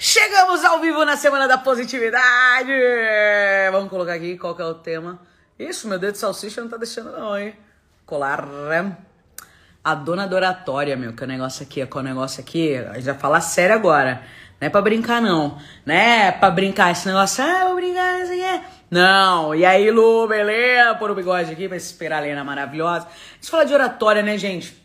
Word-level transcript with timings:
Chegamos 0.00 0.64
ao 0.64 0.78
vivo 0.80 1.04
na 1.04 1.16
Semana 1.16 1.48
da 1.48 1.58
Positividade! 1.58 2.70
Vamos 3.72 3.90
colocar 3.90 4.12
aqui 4.12 4.38
qual 4.38 4.54
que 4.54 4.62
é 4.62 4.64
o 4.64 4.74
tema. 4.74 5.18
Isso, 5.58 5.88
meu 5.88 5.98
dedo 5.98 6.12
de 6.12 6.18
salsicha 6.18 6.60
não 6.60 6.68
tá 6.68 6.76
deixando 6.76 7.10
não, 7.10 7.36
hein? 7.36 7.52
Colar. 8.06 8.46
A 9.82 9.94
dona 9.96 10.32
oratória, 10.32 10.96
meu, 10.96 11.12
que 11.14 11.24
é 11.24 11.26
o 11.26 11.28
negócio 11.28 11.64
aqui, 11.64 11.84
qual 11.86 12.04
é 12.04 12.06
o 12.06 12.10
negócio 12.10 12.40
aqui? 12.40 12.76
A 12.76 12.94
gente 12.94 13.06
vai 13.06 13.14
falar 13.18 13.40
sério 13.40 13.74
agora. 13.74 14.22
Não 14.60 14.68
é 14.68 14.70
pra 14.70 14.80
brincar, 14.80 15.20
não. 15.20 15.58
Não 15.84 15.94
é 15.96 16.30
pra 16.30 16.48
brincar 16.48 16.92
esse 16.92 17.04
negócio, 17.08 17.42
ah, 17.42 17.64
vou 17.64 17.74
brincar, 17.74 18.22
isso 18.22 18.32
aqui. 18.32 18.64
Não. 18.88 19.52
E 19.52 19.64
aí, 19.64 19.90
Lu, 19.90 20.28
beleza? 20.28 20.94
Pôr 20.94 21.10
o 21.10 21.14
bigode 21.16 21.50
aqui 21.50 21.66
pra 21.66 21.76
esperar 21.76 22.18
a 22.18 22.20
Lena 22.20 22.44
maravilhosa. 22.44 23.04
A 23.06 23.34
gente 23.34 23.50
fala 23.50 23.66
de 23.66 23.74
oratória, 23.74 24.22
né, 24.22 24.38
gente? 24.38 24.80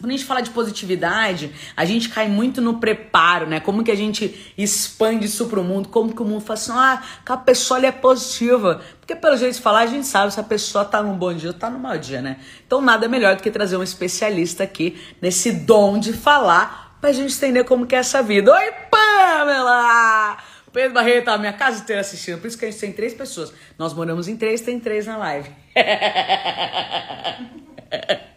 Quando 0.00 0.12
a 0.12 0.16
gente 0.16 0.26
fala 0.26 0.40
de 0.40 0.50
positividade, 0.50 1.52
a 1.76 1.84
gente 1.84 2.08
cai 2.08 2.28
muito 2.28 2.60
no 2.60 2.78
preparo, 2.78 3.48
né? 3.48 3.58
Como 3.58 3.82
que 3.82 3.90
a 3.90 3.96
gente 3.96 4.54
expande 4.56 5.26
isso 5.26 5.46
pro 5.46 5.64
mundo? 5.64 5.88
Como 5.88 6.14
que 6.14 6.22
o 6.22 6.24
mundo 6.24 6.40
fala 6.40 6.56
assim, 6.56 6.72
ah, 6.72 7.02
que 7.26 7.32
a 7.32 7.36
pessoa 7.36 7.84
é 7.84 7.90
positiva. 7.90 8.80
Porque 9.00 9.16
pelo 9.16 9.36
jeito 9.36 9.56
de 9.56 9.60
falar, 9.60 9.80
a 9.80 9.86
gente 9.86 10.06
sabe 10.06 10.32
se 10.32 10.38
a 10.38 10.44
pessoa 10.44 10.84
tá 10.84 11.02
num 11.02 11.16
bom 11.16 11.34
dia 11.34 11.48
ou 11.48 11.54
tá 11.54 11.68
num 11.68 11.80
mau 11.80 11.98
dia, 11.98 12.22
né? 12.22 12.38
Então 12.64 12.80
nada 12.80 13.08
melhor 13.08 13.34
do 13.34 13.42
que 13.42 13.50
trazer 13.50 13.76
um 13.76 13.82
especialista 13.82 14.62
aqui 14.62 14.96
nesse 15.20 15.50
dom 15.50 15.98
de 15.98 16.12
falar 16.12 16.96
pra 17.00 17.10
gente 17.10 17.34
entender 17.34 17.64
como 17.64 17.84
que 17.84 17.96
é 17.96 17.98
essa 17.98 18.22
vida. 18.22 18.52
Oi, 18.52 18.72
Pamela! 18.88 20.38
Pedro 20.72 20.94
Barreto, 20.94 21.24
tá 21.24 21.36
minha 21.38 21.52
casa 21.52 21.82
inteira 21.82 22.02
assistindo. 22.02 22.38
Por 22.38 22.46
isso 22.46 22.56
que 22.56 22.64
a 22.64 22.70
gente 22.70 22.80
tem 22.80 22.92
três 22.92 23.14
pessoas. 23.14 23.52
Nós 23.76 23.92
moramos 23.92 24.28
em 24.28 24.36
três, 24.36 24.60
tem 24.60 24.78
três 24.78 25.06
na 25.06 25.16
live. 25.16 25.50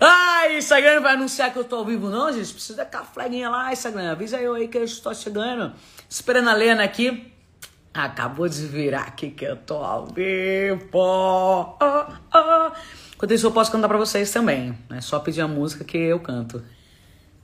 Ai, 0.00 0.58
Instagram 0.58 0.96
não 0.96 1.02
vai 1.02 1.14
anunciar 1.14 1.52
que 1.52 1.58
eu 1.58 1.64
tô 1.64 1.76
ao 1.76 1.84
vivo, 1.84 2.08
não, 2.08 2.32
gente. 2.32 2.52
Precisa 2.52 2.76
daquela 2.76 3.04
flaguinha 3.04 3.48
lá, 3.48 3.72
Instagram. 3.72 4.12
Avisa 4.12 4.38
eu 4.38 4.54
aí 4.54 4.68
que 4.68 4.78
eu 4.78 4.84
estou 4.84 5.14
chegando. 5.14 5.72
Esperando 6.08 6.50
a 6.50 6.54
Lena 6.54 6.84
aqui. 6.84 7.32
Acabou 7.94 8.46
de 8.46 8.66
virar 8.66 9.04
aqui 9.04 9.30
que 9.30 9.44
eu 9.44 9.56
tô 9.56 9.76
ao 9.76 10.06
vivo. 10.06 10.86
Oh, 10.92 11.76
oh. 11.80 12.70
Enquanto 13.14 13.32
isso, 13.32 13.46
eu 13.46 13.52
posso 13.52 13.72
cantar 13.72 13.88
pra 13.88 13.96
vocês 13.96 14.30
também. 14.30 14.78
É 14.90 15.00
só 15.00 15.18
pedir 15.18 15.40
a 15.40 15.48
música 15.48 15.82
que 15.82 15.96
eu 15.96 16.20
canto. 16.20 16.62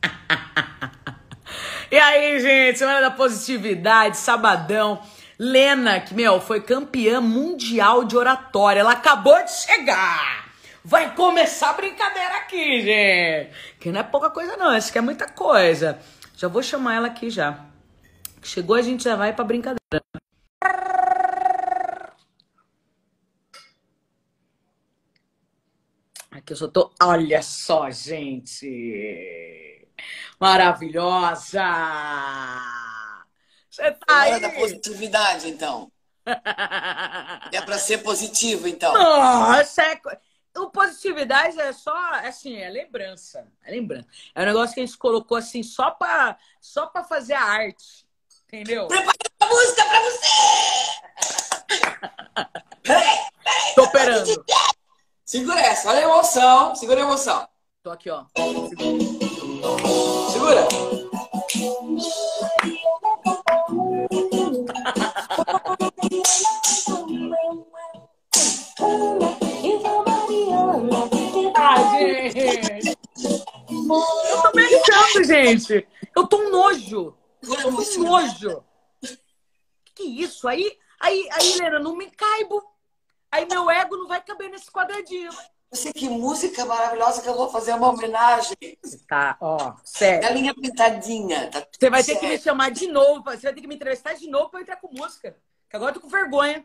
e 1.91 1.97
aí, 1.97 2.39
gente? 2.39 2.79
Semana 2.79 3.01
da 3.01 3.11
positividade, 3.11 4.19
sabadão. 4.19 5.01
Lena, 5.39 6.01
que, 6.01 6.15
meu, 6.15 6.39
foi 6.39 6.61
campeã 6.61 7.19
mundial 7.23 8.05
de 8.05 8.15
oratória. 8.15 8.81
Ela 8.81 8.93
acabou 8.93 9.43
de 9.43 9.51
chegar. 9.51 10.42
Vai 10.85 11.15
começar 11.15 11.71
a 11.71 11.75
brincadeira 11.75 12.37
aqui, 12.39 12.83
gente. 12.83 13.51
Que 13.79 13.93
não 13.93 14.01
é 14.01 14.03
pouca 14.03 14.31
coisa, 14.31 14.57
não. 14.57 14.77
Isso 14.77 14.89
aqui 14.91 14.99
é 14.99 15.01
muita 15.01 15.29
coisa. 15.29 16.01
Já 16.37 16.49
vou 16.49 16.63
chamar 16.63 16.97
ela 16.97 17.07
aqui 17.09 17.31
já. 17.31 17.65
Chegou, 18.43 18.75
a 18.75 18.83
gente 18.83 19.05
já 19.05 19.15
vai 19.15 19.33
pra 19.33 19.45
brincadeira. 19.45 19.79
Aqui 26.31 26.53
eu 26.53 26.57
só 26.57 26.67
tô. 26.67 26.91
Olha 27.01 27.43
só, 27.43 27.89
gente. 27.91 28.67
Maravilhosa! 30.41 31.63
Você 33.71 33.93
tá 33.93 34.15
Hora 34.15 34.35
aí? 34.35 34.41
da 34.41 34.51
positividade, 34.51 35.49
então. 35.49 35.91
É 37.53 37.61
pra 37.61 37.79
ser 37.79 37.99
positivo, 37.99 38.67
então. 38.67 38.95
Nossa, 38.95 39.83
é... 39.83 40.01
o 40.57 40.71
positividade 40.71 41.59
é 41.61 41.73
só, 41.73 41.95
assim, 42.25 42.57
é 42.57 42.69
lembrança. 42.69 43.47
É 43.65 43.71
lembrança. 43.71 44.07
É 44.35 44.43
um 44.43 44.47
negócio 44.47 44.75
que 44.75 44.81
a 44.81 44.87
gente 44.87 44.99
colocou 44.99 45.37
assim 45.37 45.63
só 45.63 45.91
pra, 45.91 46.37
só 46.61 46.87
pra 46.87 47.05
fazer 47.05 47.35
a 47.35 47.43
arte. 47.43 48.07
Entendeu? 48.47 48.87
Prepara 48.87 49.17
a 49.41 49.47
música 49.47 49.85
pra 49.85 50.01
você! 50.03 50.27
Tô 53.75 53.85
operando. 53.85 54.45
segura 55.25 55.61
essa, 55.61 55.89
olha 55.89 56.01
a 56.01 56.03
emoção, 56.03 56.75
segura 56.75 57.01
a 57.01 57.05
emoção. 57.05 57.49
Tô 57.83 57.91
aqui, 57.91 58.11
ó. 58.11 58.27
Segura. 60.31 60.69
Gente. 61.49 62.13
Eu 72.35 72.97
tô 74.43 74.53
brincando, 74.53 75.25
gente. 75.25 75.87
Eu 76.17 76.27
tô 76.27 76.39
um 76.39 76.51
nojo. 76.51 77.15
Eu 77.43 77.57
tô 77.57 77.69
um 77.69 78.05
nojo. 78.05 78.65
Que 79.95 80.03
é 80.03 80.07
isso? 80.07 80.49
Aí, 80.49 80.79
aí, 80.99 81.29
aí, 81.33 81.53
Helena, 81.53 81.79
não 81.79 81.97
me 81.97 82.11
caibo. 82.11 82.63
Aí 83.31 83.47
meu 83.47 83.71
ego 83.71 83.97
não 83.97 84.09
vai 84.09 84.23
caber 84.23 84.51
nesse 84.51 84.71
quadradinho. 84.71 85.31
Você 85.71 85.91
que 85.91 86.07
música 86.07 86.67
maravilhosa 86.67 87.23
que 87.23 87.29
eu 87.29 87.35
vou 87.35 87.49
fazer 87.49 87.73
uma 87.73 87.89
homenagem. 87.89 88.55
Tá, 89.09 89.39
ó, 89.41 89.73
sério. 89.83 90.21
Galinha 90.21 90.55
pintadinha. 90.55 91.51
Tá 91.51 91.67
Você 91.73 91.89
vai 91.89 92.05
ter 92.05 92.17
que 92.17 92.29
me 92.29 92.39
chamar 92.39 92.71
de 92.71 92.89
novo, 92.89 93.25
você 93.25 93.43
vai 93.43 93.55
ter 93.55 93.63
que 93.63 93.67
me 93.67 93.77
entrevistar 93.77 94.13
de 94.13 94.29
novo 94.29 94.51
pra 94.51 94.61
eu 94.61 94.63
entrar 94.63 94.77
com 94.77 94.93
música. 94.93 95.35
Que 95.71 95.77
agora 95.77 95.93
eu 95.93 95.95
tô 95.95 96.03
com 96.03 96.09
vergonha. 96.09 96.63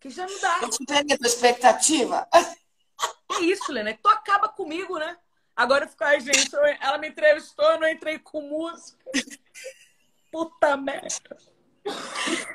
Que 0.00 0.10
já 0.10 0.26
não 0.26 0.40
dá. 0.40 0.60
Eu 0.62 0.72
superei 0.72 1.14
a 1.14 1.18
tua 1.18 1.26
expectativa. 1.26 2.28
É 2.32 3.40
isso, 3.40 3.70
Lena. 3.72 3.96
Tu 4.00 4.08
acaba 4.08 4.48
comigo, 4.48 4.98
né? 4.98 5.16
Agora 5.56 5.84
eu 5.84 5.88
fico, 5.88 6.04
ai, 6.04 6.20
gente, 6.20 6.52
eu- 6.52 6.64
ela 6.80 6.98
me 6.98 7.08
entrevistou, 7.08 7.64
eu 7.72 7.80
não 7.80 7.88
entrei 7.88 8.18
com 8.18 8.40
música. 8.42 8.98
Puta 10.30 10.76
merda. 10.76 11.36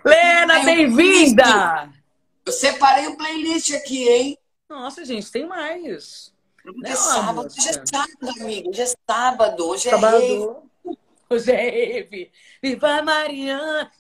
Lena, 0.06 0.64
bem-vinda! 0.64 1.92
Eu 2.46 2.54
separei 2.54 3.08
um 3.08 3.18
playlist 3.18 3.74
aqui, 3.74 4.08
hein? 4.08 4.38
Nossa, 4.70 5.04
gente, 5.04 5.32
tem 5.32 5.46
mais. 5.46 6.34
Porque 6.64 6.90
Não, 6.90 6.96
sábado, 6.96 7.36
moça. 7.44 7.60
hoje 7.60 7.70
é 7.70 7.74
sábado, 7.86 8.42
amigo. 8.42 8.70
Hoje 8.70 8.82
é 8.82 8.94
sábado, 9.10 9.68
hoje 9.68 9.88
é 9.90 9.92
rei. 9.92 10.00
Trabalhador. 10.00 10.64
Hoje 11.30 11.52
é 11.52 11.70
rave. 11.70 12.32
Viva 12.62 13.02
Mariana. 13.02 13.92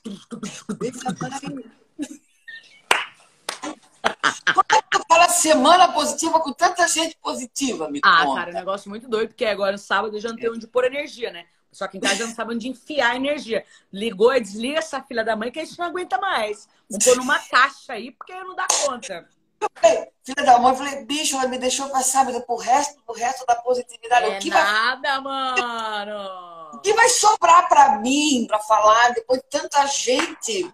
Aquela 4.24 5.28
semana 5.30 5.92
positiva 5.92 6.40
com 6.40 6.54
tanta 6.54 6.88
gente 6.88 7.18
positiva, 7.22 7.90
me 7.90 8.00
Ah, 8.04 8.24
conta. 8.26 8.40
cara, 8.40 8.52
é 8.52 8.54
um 8.54 8.58
negócio 8.58 8.90
muito 8.90 9.08
doido, 9.10 9.30
porque 9.30 9.46
agora 9.46 9.74
no 9.74 9.78
sábado 9.78 10.16
eu 10.16 10.22
já 10.22 10.30
não 10.30 10.36
tenho 10.38 10.54
onde 10.54 10.66
pôr 10.68 10.86
energia, 10.86 11.32
né? 11.32 11.46
Só 11.72 11.88
que 11.88 11.98
em 11.98 12.00
casa 12.00 12.26
não 12.26 12.34
sabe 12.34 12.54
onde 12.54 12.68
enfiar 12.68 13.16
energia. 13.16 13.66
Ligou 13.92 14.34
e 14.34 14.40
desliga 14.40 14.80
essa 14.80 15.02
filha 15.02 15.24
da 15.24 15.36
mãe 15.36 15.52
que 15.52 15.60
a 15.60 15.66
gente 15.66 15.78
não 15.78 15.88
aguenta 15.88 16.18
mais. 16.20 16.68
Vamos 16.90 17.04
pôr 17.04 17.18
numa 17.18 17.40
caixa 17.40 17.94
aí, 17.94 18.12
porque 18.12 18.34
não 18.34 18.56
dá 18.56 18.68
conta. 18.86 19.28
Falei, 19.76 20.08
Filha 20.24 20.46
da 20.46 20.60
mãe, 20.60 20.72
eu 20.72 20.78
falei, 20.78 21.06
bicho, 21.06 21.36
ela 21.36 21.48
me 21.48 21.58
deixou 21.58 21.90
pra 21.90 22.02
sábado 22.02 22.42
pro 22.46 22.56
resto, 22.56 23.02
pro 23.06 23.16
resto 23.16 23.46
da 23.46 23.56
positividade. 23.56 24.26
É 24.26 24.38
o, 24.38 24.40
que 24.40 24.50
vai, 24.50 24.64
nada, 24.64 25.20
mano. 25.22 26.72
o 26.74 26.80
que 26.80 26.94
vai 26.94 27.10
sobrar 27.10 27.68
pra 27.68 27.98
mim 28.00 28.46
pra 28.48 28.60
falar 28.60 29.14
depois 29.14 29.42
de 29.42 29.50
tanta 29.50 29.86
gente 29.88 30.72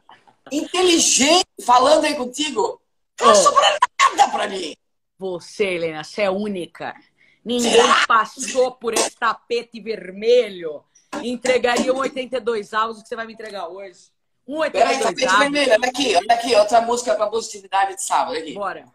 inteligente 0.51 1.47
falando 1.65 2.05
aí 2.05 2.15
contigo? 2.15 2.79
Não 3.19 3.27
vai 3.27 3.29
Oh. 3.31 3.35
sobrar 3.35 3.77
nada 4.01 4.31
pra 4.31 4.47
mim. 4.47 4.75
Você, 5.17 5.65
Helena, 5.65 6.03
você 6.03 6.21
é 6.23 6.29
única. 6.29 6.95
Ninguém 7.43 7.71
Será? 7.71 8.05
passou 8.07 8.71
por 8.73 8.93
esse 8.93 9.11
tapete 9.17 9.79
vermelho. 9.81 10.83
Entregaria 11.23 11.93
um 11.93 11.97
82 11.97 12.73
avos 12.73 13.01
que 13.01 13.07
você 13.07 13.15
vai 13.15 13.25
me 13.25 13.33
entregar 13.33 13.67
hoje. 13.67 14.11
Um 14.47 14.59
Peraí, 14.71 14.97
82 14.97 15.03
tapete 15.03 15.25
avos. 15.27 15.39
vermelho, 15.39 15.71
olha 15.73 15.89
aqui, 15.89 16.15
olha 16.15 16.33
aqui, 16.35 16.55
outra 16.55 16.81
música 16.81 17.15
pra 17.15 17.27
positividade 17.27 17.95
de 17.95 18.03
sábado. 18.03 18.37
Aqui. 18.37 18.53
Bora. 18.53 18.85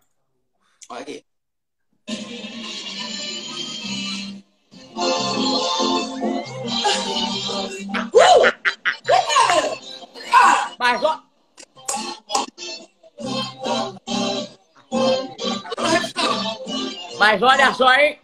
Olha 0.89 1.01
aqui. 1.03 1.25
Mas, 10.79 11.03
ó. 11.03 11.21
Mas 17.25 17.43
olha 17.43 17.73
só, 17.73 17.91
hein? 17.95 18.21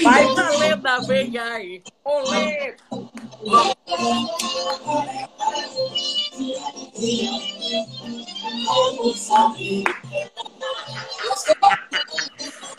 Vai 0.00 0.24
a 0.24 0.50
lenda, 0.58 1.00
vem 1.00 1.36
aí. 1.36 1.82
Olê! 2.04 2.76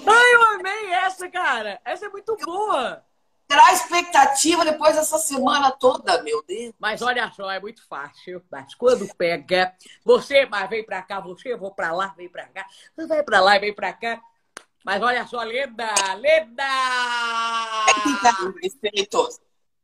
Ai, 0.06 0.34
eu 0.34 0.44
amei 0.54 0.94
essa, 0.94 1.30
cara. 1.30 1.82
Essa 1.84 2.06
é 2.06 2.10
muito 2.10 2.38
boa. 2.38 3.04
Será 3.52 3.68
a 3.68 3.74
expectativa 3.74 4.64
depois 4.64 4.96
dessa 4.96 5.18
semana 5.18 5.72
toda, 5.72 6.24
meu 6.24 6.42
Deus? 6.48 6.74
Mas 6.80 7.02
olha 7.02 7.30
só, 7.34 7.52
é 7.52 7.60
muito 7.60 7.86
fácil. 7.86 8.42
Mas 8.50 8.74
quando 8.76 9.14
pega, 9.16 9.74
você 10.06 10.46
mas 10.46 10.70
vem 10.70 10.86
pra 10.86 11.02
cá, 11.02 11.20
você, 11.20 11.52
eu 11.52 11.60
vou 11.60 11.74
pra 11.74 11.92
lá, 11.92 12.14
vem 12.16 12.30
pra 12.30 12.48
cá. 12.48 12.66
Você 12.96 13.08
vai 13.08 13.22
pra 13.24 13.42
lá 13.42 13.58
e 13.58 13.60
vem 13.60 13.76
pra 13.76 13.92
cá. 13.92 14.22
Mas 14.88 15.04
olha 15.04 15.28
só, 15.28 15.44
Leda, 15.44 15.94
Leda! 16.14 16.64
aqui, 17.90 18.22
cara, 18.22 18.54
efeitos. 18.64 19.38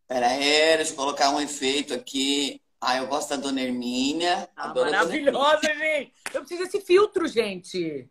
Pera 0.08 0.28
aí, 0.28 0.78
deixa 0.78 0.94
eu 0.94 0.96
colocar 0.96 1.30
um 1.32 1.42
efeito 1.42 1.94
aqui. 1.94 2.62
Ah, 2.80 2.96
eu 2.96 3.08
gosto 3.08 3.32
da 3.32 3.36
Dona 3.36 3.60
Hermínia. 3.60 4.50
Ah, 4.56 4.74
maravilhosa, 4.74 5.68
gente. 5.76 6.14
Eu 6.34 6.40
preciso 6.40 6.64
desse 6.64 6.80
filtro, 6.80 7.28
gente. 7.28 8.08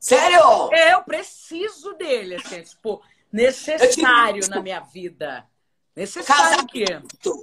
Sério? 0.00 0.40
É, 0.72 0.94
eu 0.94 1.02
preciso 1.02 1.92
dele, 1.92 2.36
assim, 2.36 2.62
tipo, 2.62 3.02
necessário 3.30 4.40
te... 4.40 4.48
na 4.48 4.62
minha 4.62 4.80
vida. 4.80 5.46
Necessário 5.94 6.60
aqui. 6.60 6.86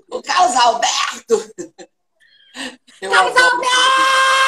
O 0.09 0.24
Carlos 0.24 0.56
Alberto! 0.56 1.53
Eu 3.00 3.12
Carlos. 3.12 3.38
Alberto! 3.38 4.44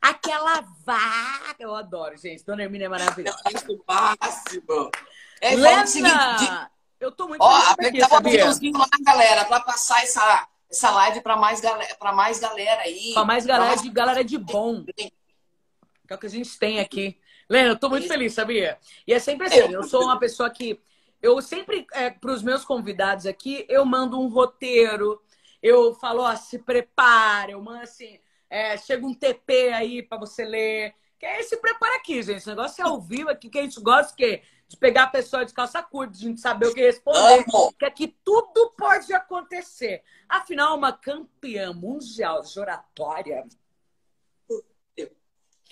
Aquela 0.00 0.60
vaca. 0.84 1.57
Eu 1.68 1.74
adoro, 1.74 2.16
gente. 2.16 2.42
Dona 2.44 2.62
Hermínia 2.62 2.86
é 2.86 2.88
maravilhosa. 2.88 3.38
É 3.44 3.70
o 3.70 3.84
máximo. 3.86 4.90
É, 5.38 5.54
Lena, 5.54 5.86
seguinte, 5.86 6.50
eu 6.98 7.12
tô 7.12 7.28
muito 7.28 7.42
Ó, 7.42 7.56
apertar 7.70 8.10
o 8.10 8.20
botãozinho 8.22 8.78
lá, 8.78 8.88
galera, 9.02 9.44
pra 9.44 9.60
passar 9.60 10.02
essa, 10.02 10.48
essa 10.70 10.90
live 10.90 11.20
pra 11.20 11.36
mais, 11.36 11.60
galera, 11.60 11.94
pra 11.96 12.12
mais 12.12 12.40
galera 12.40 12.80
aí. 12.80 13.12
Pra 13.12 13.24
mais 13.24 13.44
galera, 13.44 13.68
mais... 13.68 13.82
de, 13.82 13.90
galera 13.90 14.24
de 14.24 14.38
bom. 14.38 14.82
Que 14.82 15.12
é 16.08 16.14
o 16.14 16.18
que 16.18 16.26
a 16.26 16.30
gente 16.30 16.58
tem 16.58 16.80
aqui. 16.80 17.20
Lena, 17.50 17.68
eu 17.68 17.78
tô 17.78 17.90
muito 17.90 18.08
feliz, 18.08 18.32
sabia? 18.32 18.78
E 19.06 19.12
é 19.12 19.18
sempre 19.18 19.48
assim, 19.48 19.70
eu 19.70 19.82
sou 19.82 20.04
uma 20.04 20.18
pessoa 20.18 20.48
que... 20.48 20.80
Eu 21.20 21.42
sempre, 21.42 21.86
é, 21.92 22.08
para 22.08 22.32
os 22.32 22.42
meus 22.42 22.64
convidados 22.64 23.26
aqui, 23.26 23.66
eu 23.68 23.84
mando 23.84 24.18
um 24.18 24.28
roteiro, 24.28 25.20
eu 25.62 25.92
falo, 25.94 26.22
ó, 26.22 26.34
se 26.34 26.60
prepare, 26.60 27.52
eu 27.52 27.60
mando 27.60 27.82
assim, 27.82 28.18
é, 28.48 28.76
chega 28.78 29.06
um 29.06 29.12
TP 29.12 29.68
aí 29.72 30.02
para 30.02 30.16
você 30.16 30.44
ler. 30.44 30.94
Que 31.18 31.26
aí 31.26 31.42
se 31.42 31.56
prepara 31.56 31.96
aqui, 31.96 32.22
gente. 32.22 32.38
Esse 32.38 32.48
negócio 32.48 32.80
é 32.80 32.86
ao 32.86 33.00
vivo 33.00 33.28
aqui, 33.28 33.50
que 33.50 33.58
a 33.58 33.62
gente 33.62 33.80
gosta 33.80 34.14
que, 34.14 34.42
de 34.68 34.76
pegar 34.76 35.04
a 35.04 35.08
pessoa 35.08 35.44
de 35.44 35.52
calça 35.52 35.82
curta, 35.82 36.12
de 36.12 36.20
gente 36.20 36.40
saber 36.40 36.68
o 36.68 36.74
que 36.74 36.80
responder. 36.80 37.44
Amo. 37.44 37.72
Que 37.78 37.84
aqui 37.84 38.16
tudo 38.24 38.70
pode 38.76 39.12
acontecer. 39.12 40.04
Afinal, 40.28 40.76
uma 40.76 40.92
campeã 40.92 41.72
mundial 41.72 42.42
de 42.42 42.60
oratória. 42.60 43.44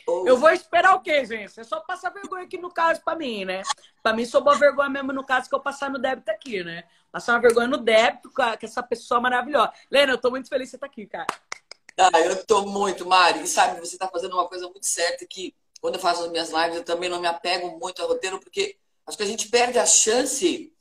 Eu 0.06 0.36
vou 0.36 0.50
esperar 0.50 0.94
o 0.94 1.00
quê, 1.00 1.24
gente? 1.24 1.58
É 1.58 1.64
só 1.64 1.80
passar 1.80 2.10
vergonha 2.10 2.44
aqui 2.44 2.56
no 2.58 2.70
caso 2.70 3.02
pra 3.02 3.16
mim, 3.16 3.44
né? 3.44 3.62
Pra 4.02 4.12
mim, 4.12 4.24
sou 4.24 4.40
boa 4.40 4.56
vergonha 4.56 4.88
mesmo 4.88 5.12
no 5.12 5.24
caso 5.24 5.48
que 5.48 5.54
eu 5.54 5.60
passar 5.60 5.90
no 5.90 5.98
débito 5.98 6.30
aqui, 6.30 6.62
né? 6.62 6.84
Passar 7.10 7.32
uma 7.34 7.40
vergonha 7.40 7.66
no 7.66 7.78
débito 7.78 8.30
com, 8.30 8.42
essa 8.42 8.82
pessoa 8.84 9.20
maravilhosa. 9.20 9.72
Lena, 9.90 10.12
eu 10.12 10.18
tô 10.18 10.30
muito 10.30 10.48
feliz 10.48 10.68
de 10.68 10.72
você 10.72 10.78
tá 10.78 10.86
aqui, 10.86 11.06
cara. 11.06 11.26
Ah, 11.98 12.20
eu 12.20 12.32
estou 12.32 12.66
muito, 12.66 13.06
Mari. 13.06 13.42
E 13.42 13.46
sabe, 13.46 13.80
você 13.80 13.94
está 13.96 14.08
fazendo 14.08 14.34
uma 14.34 14.46
coisa 14.46 14.68
muito 14.68 14.86
certa 14.86 15.26
que 15.26 15.54
quando 15.80 15.94
eu 15.94 16.00
faço 16.00 16.24
as 16.24 16.30
minhas 16.30 16.50
lives 16.50 16.76
eu 16.76 16.84
também 16.84 17.08
não 17.08 17.20
me 17.20 17.26
apego 17.26 17.78
muito 17.78 18.02
ao 18.02 18.08
roteiro, 18.08 18.38
porque 18.38 18.76
acho 19.06 19.16
que 19.16 19.22
a 19.22 19.26
gente 19.26 19.48
perde 19.48 19.78
a 19.78 19.86
chance 19.86 20.72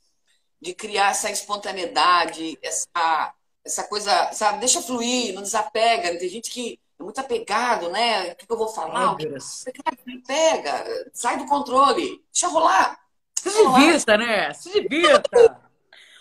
de 0.60 0.74
criar 0.74 1.10
essa 1.10 1.30
espontaneidade, 1.30 2.58
essa, 2.62 3.34
essa 3.64 3.84
coisa, 3.84 4.32
sabe? 4.32 4.58
Deixa 4.58 4.82
fluir, 4.82 5.34
não 5.34 5.42
desapega. 5.42 6.18
Tem 6.18 6.28
gente 6.28 6.50
que 6.50 6.80
é 6.98 7.02
muito 7.02 7.20
apegado, 7.20 7.90
né? 7.90 8.32
O 8.32 8.36
que, 8.36 8.46
eu 8.48 8.56
vou 8.56 8.68
falar? 8.68 9.12
O 9.12 9.16
que 9.16 10.18
pega, 10.26 11.10
sai 11.12 11.38
do 11.38 11.46
controle, 11.46 12.22
deixa 12.32 12.48
rolar. 12.48 12.98
Se 13.38 13.50
divirta, 13.50 14.16
né? 14.16 14.52
Se 14.54 14.70
divirta. 14.70 15.60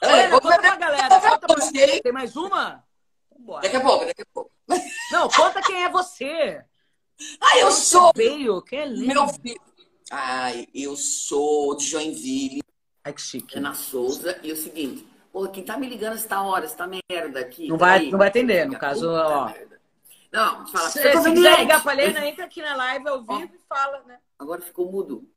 Olha, 0.04 0.40
pra 0.40 0.76
galera. 0.76 1.20
Tem 2.04 2.12
mais 2.12 2.36
uma? 2.36 2.84
Bora. 3.40 3.62
Daqui 3.62 3.76
a 3.76 3.82
pouco, 3.82 4.06
daqui 4.06 4.22
a 4.22 4.26
pouco. 4.34 4.55
Não, 5.12 5.30
conta 5.30 5.62
quem 5.62 5.84
é 5.84 5.90
você. 5.90 6.64
Ah, 7.40 7.60
eu 7.60 7.72
sou. 7.72 8.12
Veio, 8.16 8.62
quem 8.62 8.80
é 8.80 8.86
lindo. 8.86 9.14
Meu 9.14 9.28
filho. 9.28 9.62
Ai, 10.12 10.68
eu 10.74 10.96
sou 10.96 11.76
de 11.76 11.86
Joinville. 11.86 12.62
Ai, 13.04 13.14
que 13.14 13.22
chique. 13.22 13.58
Ana 13.58 13.74
Souza. 13.74 14.40
E 14.44 14.50
é 14.50 14.54
o 14.54 14.58
seguinte, 14.58 15.08
porra, 15.32 15.50
quem 15.50 15.64
tá 15.64 15.78
me 15.78 15.88
ligando 15.88 16.16
essa 16.16 16.42
hora, 16.42 16.66
essa 16.66 16.88
merda 16.88 17.40
aqui. 17.40 17.68
Não 17.68 17.78
vai, 17.78 18.10
não 18.10 18.18
vai 18.18 18.28
atender, 18.28 18.68
no 18.68 18.78
caso, 18.78 19.10
ó. 19.10 19.46
Merda. 19.46 19.82
Não, 20.32 20.68
fala. 20.68 20.90
Se, 20.90 21.00
se 21.00 21.34
quiser 21.34 21.60
ligar 21.60 21.82
pra 21.82 21.94
Lena, 21.94 22.28
entra 22.28 22.46
aqui 22.46 22.62
na 22.62 22.76
live 22.76 23.08
ao 23.08 23.20
vivo 23.20 23.34
ó, 23.34 23.56
e 23.56 23.60
fala, 23.70 24.04
né? 24.04 24.20
Agora 24.38 24.62
ficou 24.62 24.92
mudo. 24.92 25.30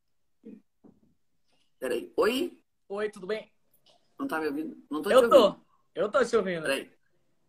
Peraí. 1.79 2.13
Oi? 2.17 2.59
Oi, 2.89 3.11
tudo 3.11 3.27
bem? 3.27 3.53
Não 4.19 4.27
tá 4.27 4.41
me 4.41 4.49
ouvindo? 4.49 4.77
Não 4.91 5.01
tô 5.01 5.11
eu 5.11 5.31
tô. 5.31 5.57
Eu 5.95 6.11
tô 6.11 6.25
te 6.25 6.37
ouvindo. 6.37 6.63
Peraí. 6.63 6.91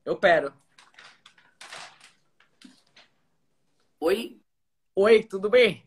Eu 0.06 0.16
pero. 0.16 0.54
Oi? 4.02 4.40
Oi, 4.96 5.24
tudo 5.24 5.50
bem? 5.50 5.86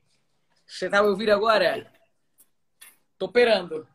Você 0.66 0.90
tá 0.90 1.02
me 1.02 1.08
ouvindo 1.08 1.30
agora? 1.30 1.90
Tô 3.16 3.24
operando. 3.24 3.88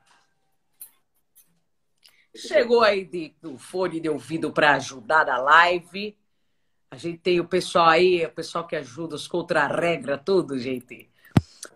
Chegou 2.35 2.81
aí 2.81 3.05
de, 3.05 3.35
do 3.39 3.59
fone 3.59 3.99
de 3.99 4.09
ouvido 4.09 4.51
para 4.51 4.73
ajudar 4.73 5.23
na 5.23 5.37
live. 5.37 6.17
A 6.89 6.97
gente 6.97 7.19
tem 7.19 7.39
o 7.39 7.47
pessoal 7.47 7.89
aí, 7.89 8.25
o 8.25 8.31
pessoal 8.31 8.65
que 8.65 8.75
ajuda 8.75 9.15
os 9.15 9.27
contra-regra, 9.27 10.17
tudo, 10.17 10.57
gente. 10.57 11.11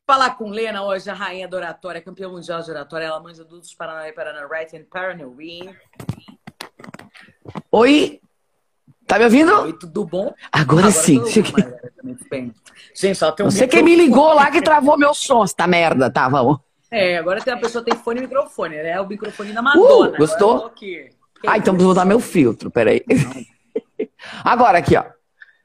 Falar 0.05 0.35
com 0.35 0.49
Lena 0.49 0.83
hoje, 0.83 1.11
a 1.11 1.13
rainha 1.13 1.47
da 1.47 1.57
oratória, 1.57 2.01
campeã 2.01 2.27
mundial 2.27 2.63
de 2.63 2.71
oratória. 2.71 3.05
Ela 3.05 3.19
manja 3.19 3.43
dos 3.43 3.73
Paraná 3.75 4.07
e 4.07 4.13
Paraná 4.13 4.47
Right 4.47 4.75
and 4.75 4.85
Paranauê. 4.85 5.75
Oi, 7.71 8.20
Tá 9.11 9.19
me 9.19 9.25
ouvindo? 9.25 9.53
Oi, 9.63 9.73
tudo 9.73 10.05
bom? 10.05 10.33
Agora, 10.49 10.87
Agora 10.87 10.91
sim. 10.91 11.21
Gente, 12.95 13.13
só 13.13 13.29
tem 13.33 13.45
um 13.45 13.51
Você 13.51 13.67
que 13.67 13.83
me 13.83 13.93
ligou 13.93 14.33
lá 14.33 14.49
que 14.49 14.61
travou 14.61 14.97
meu 14.97 15.13
som, 15.13 15.43
essa 15.43 15.67
merda, 15.67 16.09
tá? 16.09 16.29
Vamos. 16.29 16.59
É, 16.89 17.17
agora 17.17 17.41
tem 17.41 17.53
uma 17.53 17.59
pessoa 17.59 17.83
que 17.83 17.91
tem 17.91 17.99
fone 17.99 18.19
e 18.19 18.21
microfone, 18.21 18.77
né? 18.77 18.91
É 18.91 19.01
o 19.01 19.07
microfone 19.09 19.51
da 19.51 19.61
Madonna. 19.61 20.11
Uh, 20.11 20.17
gostou? 20.17 20.71
Ah, 21.45 21.57
então 21.57 21.75
vou 21.75 21.93
dar 21.93 22.05
meu 22.05 22.21
filtro, 22.21 22.71
peraí. 22.71 23.03
Agora 24.45 24.77
aqui, 24.77 24.95
ó. 24.95 25.03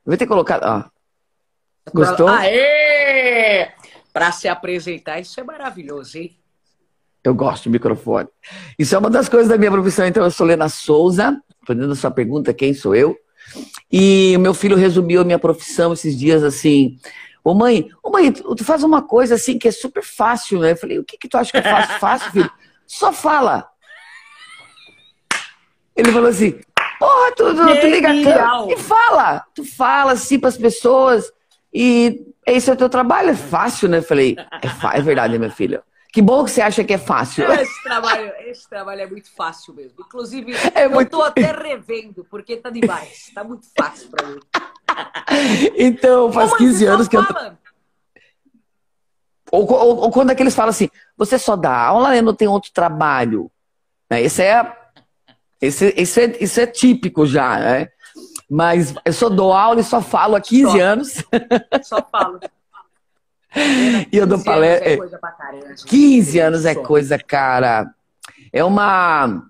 Vou 0.05 0.17
ter 0.17 0.27
colocado, 0.27 0.65
ó. 0.65 0.83
Gostou? 1.95 2.27
Aê! 2.27 3.69
Pra 4.13 4.33
se 4.33 4.49
apresentar, 4.49 5.21
isso 5.21 5.39
é 5.39 5.45
maravilhoso, 5.45 6.19
hein? 6.19 6.37
Eu 7.23 7.33
gosto 7.33 7.63
de 7.65 7.71
microfone. 7.71 8.29
Isso 8.77 8.93
é 8.93 8.99
uma 8.99 9.09
das 9.09 9.29
coisas 9.29 9.49
da 9.49 9.57
minha 9.57 9.71
profissão. 9.71 10.05
Então, 10.05 10.25
eu 10.25 10.33
sou 10.33 10.45
Lena 10.45 10.69
Souza, 10.69 11.41
respondendo 11.61 11.93
a 11.93 11.97
sua 11.97 12.11
pergunta, 12.11 12.53
quem 12.53 12.75
sou 12.75 12.93
eu? 12.93 13.17
E 13.91 14.35
o 14.37 14.41
meu 14.41 14.55
filho 14.55 14.77
resumiu 14.77 15.21
a 15.21 15.25
minha 15.25 15.39
profissão 15.39 15.93
esses 15.93 16.19
dias 16.19 16.43
assim. 16.43 16.99
Ô 17.43 17.55
mãe, 17.55 17.89
ô 18.03 18.11
mãe, 18.11 18.33
tu 18.33 18.65
faz 18.65 18.83
uma 18.83 19.03
coisa 19.03 19.37
assim 19.37 19.59
que 19.59 19.69
é 19.69 19.71
super 19.71 20.03
fácil, 20.03 20.59
né? 20.59 20.73
Eu 20.73 20.77
falei, 20.77 20.99
o 20.99 21.05
que, 21.05 21.17
que 21.17 21.29
tu 21.29 21.37
acha 21.37 21.53
que 21.53 21.59
eu 21.59 21.63
faço 21.63 21.93
fácil, 22.01 22.33
filho? 22.33 22.51
Só 22.87 23.13
fala. 23.13 23.69
Ele 25.95 26.13
falou 26.13 26.29
assim, 26.29 26.59
porra, 26.99 27.33
tu, 27.37 27.55
tu, 27.55 27.81
tu 27.81 27.87
liga 27.87 28.11
a 28.11 28.67
e 28.69 28.77
fala. 28.77 29.45
Tu 29.55 29.65
fala 29.65 30.13
assim 30.13 30.39
para 30.39 30.49
as 30.49 30.59
pessoas 30.59 31.33
e 31.73 32.27
esse 32.47 32.71
é 32.71 32.73
o 32.73 32.77
teu 32.77 32.89
trabalho, 32.89 33.31
é 33.31 33.35
fácil, 33.35 33.89
né? 33.89 33.99
Eu 33.99 34.03
falei, 34.03 34.37
é, 34.63 34.99
é 34.99 35.03
verdade, 35.03 35.39
minha 35.39 35.51
filha. 35.51 35.83
Que 36.13 36.23
bom 36.23 36.45
que 36.45 36.51
você 36.51 36.63
acha 36.63 36.83
que 36.83 36.95
é 36.95 36.99
fácil. 36.99 37.51
Esse 37.53 37.83
trabalho, 37.83 38.33
esse 38.47 38.69
trabalho 38.69 39.01
é 39.03 39.07
muito 39.07 39.31
fácil 39.31 39.75
mesmo. 39.75 39.99
Inclusive, 40.01 40.53
é 40.75 40.87
eu 40.87 40.91
muito... 40.91 41.11
tô 41.11 41.23
até 41.23 41.53
revendo, 41.53 42.27
porque 42.31 42.57
tá 42.57 42.71
demais. 42.71 43.31
Tá 43.35 43.45
muito 43.45 43.67
fácil 43.77 44.09
para 44.11 44.27
mim. 44.27 44.41
Então, 45.77 46.33
faz 46.33 46.51
Como 46.51 46.59
15 46.59 46.87
anos 46.87 47.09
que 47.09 47.21
fala? 47.21 47.49
eu. 47.49 47.67
Ou, 49.53 49.71
ou, 49.71 49.97
ou, 49.99 50.11
quando 50.11 50.31
é 50.31 50.35
que 50.35 50.43
eles 50.43 50.55
falam 50.55 50.71
assim, 50.71 50.89
você 51.17 51.39
só 51.39 51.55
dá 51.55 51.77
aula, 51.77 52.11
né? 52.11 52.23
não 52.23 52.35
tem 52.35 52.49
outro 52.49 52.71
trabalho. 52.73 53.51
Né, 54.11 54.23
esse 54.23 54.43
é, 54.43 54.77
esse, 55.61 55.93
esse 55.97 56.21
é, 56.21 56.43
isso 56.43 56.61
é 56.61 56.67
típico 56.67 57.27
já, 57.27 57.59
né? 57.59 57.89
Mas 58.49 58.95
eu 59.05 59.13
só 59.13 59.29
dou 59.29 59.53
aula 59.53 59.81
e 59.81 59.85
só 59.85 60.01
falo 60.01 60.37
há 60.37 60.41
15 60.41 60.71
só. 60.71 60.81
anos. 60.81 61.25
Só 61.83 62.09
falo. 62.11 62.41
E 64.13 64.17
eu 64.17 64.27
dou 64.27 64.39
palestra. 64.43 64.91
É 64.91 64.97
coisa 64.97 65.19
15 65.87 66.39
anos 66.39 66.65
é 66.65 66.75
coisa, 66.75 67.19
cara. 67.19 67.91
É 68.53 68.63
uma. 68.63 69.43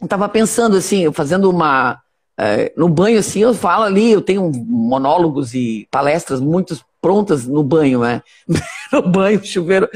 Eu 0.00 0.08
tava 0.08 0.28
pensando 0.28 0.76
assim, 0.76 1.10
fazendo 1.12 1.50
uma. 1.50 2.00
É, 2.40 2.72
no 2.76 2.88
banho, 2.88 3.18
assim, 3.18 3.40
eu 3.40 3.52
falo 3.52 3.82
ali, 3.82 4.12
eu 4.12 4.22
tenho 4.22 4.52
monólogos 4.52 5.54
e 5.54 5.88
palestras 5.90 6.40
muito 6.40 6.78
prontas 7.00 7.46
no 7.46 7.64
banho, 7.64 8.00
né? 8.00 8.22
no 8.92 9.02
banho, 9.02 9.44
chuveiro. 9.44 9.88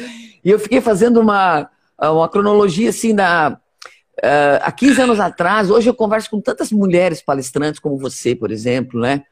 E 0.44 0.50
eu 0.50 0.58
fiquei 0.58 0.80
fazendo 0.80 1.20
uma, 1.20 1.68
uma 2.00 2.28
cronologia, 2.28 2.90
assim, 2.90 3.14
da. 3.14 3.58
Uh, 4.18 4.60
há 4.60 4.70
15 4.70 5.02
anos 5.02 5.20
atrás, 5.20 5.70
hoje 5.70 5.88
eu 5.88 5.94
converso 5.94 6.30
com 6.30 6.40
tantas 6.40 6.70
mulheres 6.70 7.22
palestrantes 7.22 7.80
como 7.80 7.96
você, 7.96 8.34
por 8.34 8.50
exemplo, 8.50 9.00
né? 9.00 9.22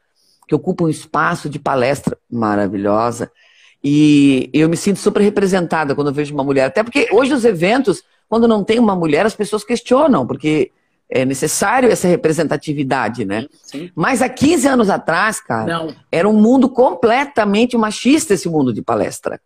Que 0.47 0.55
ocupam 0.55 0.85
um 0.85 0.89
espaço 0.89 1.49
de 1.49 1.59
palestra 1.59 2.17
maravilhosa. 2.29 3.31
E 3.83 4.49
eu 4.53 4.69
me 4.69 4.77
sinto 4.77 4.99
super 4.99 5.21
representada 5.21 5.95
quando 5.95 6.07
eu 6.07 6.13
vejo 6.13 6.33
uma 6.33 6.43
mulher. 6.43 6.65
Até 6.65 6.83
porque 6.83 7.07
hoje 7.11 7.33
os 7.33 7.45
eventos, 7.45 8.03
quando 8.29 8.47
não 8.47 8.63
tem 8.63 8.77
uma 8.77 8.95
mulher, 8.95 9.25
as 9.25 9.35
pessoas 9.35 9.63
questionam, 9.63 10.25
porque 10.27 10.71
é 11.11 11.25
necessário 11.25 11.91
essa 11.91 12.07
representatividade, 12.07 13.25
né? 13.25 13.45
Sim. 13.63 13.91
Mas 13.93 14.21
há 14.21 14.29
15 14.29 14.67
anos 14.67 14.89
atrás, 14.89 15.41
cara, 15.41 15.65
não. 15.65 15.95
era 16.09 16.27
um 16.27 16.33
mundo 16.33 16.69
completamente 16.69 17.75
machista 17.75 18.33
esse 18.33 18.47
mundo 18.47 18.73
de 18.73 18.81
palestra. 18.81 19.41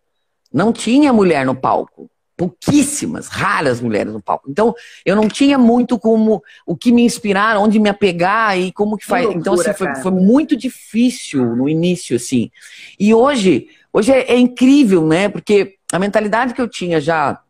Não 0.52 0.72
tinha 0.72 1.12
mulher 1.12 1.44
no 1.44 1.56
palco. 1.56 2.08
pouquíssimas, 2.36 3.28
raras 3.28 3.80
mulheres 3.80 4.12
no 4.12 4.22
palco. 4.22 4.48
Então, 4.50 4.74
eu 5.06 5.16
não 5.16 5.26
tinha 5.26 5.56
muito 5.56 5.98
como 5.98 6.42
o 6.66 6.76
que 6.76 6.92
me 6.92 7.02
inspirar, 7.02 7.56
onde 7.56 7.80
me 7.80 7.88
apegar 7.88 8.58
e 8.58 8.70
como 8.70 8.96
que 8.96 9.06
faz. 9.06 9.26
Que 9.26 9.34
então, 9.34 9.54
assim, 9.54 9.72
foi, 9.72 9.94
foi, 9.96 10.12
muito 10.12 10.54
difícil 10.54 11.56
no 11.56 11.66
início, 11.66 12.14
assim. 12.14 12.50
E 13.00 13.14
hoje, 13.14 13.68
hoje 13.96 14.12
é, 14.12 14.32
é 14.32 14.38
incrível, 14.38 15.06
né? 15.06 15.28
Porque 15.28 15.76
a 15.90 15.98
mentalidade 15.98 16.52
que 16.52 16.60
eu 16.60 16.68
tinha 16.68 17.00
já 17.00 17.40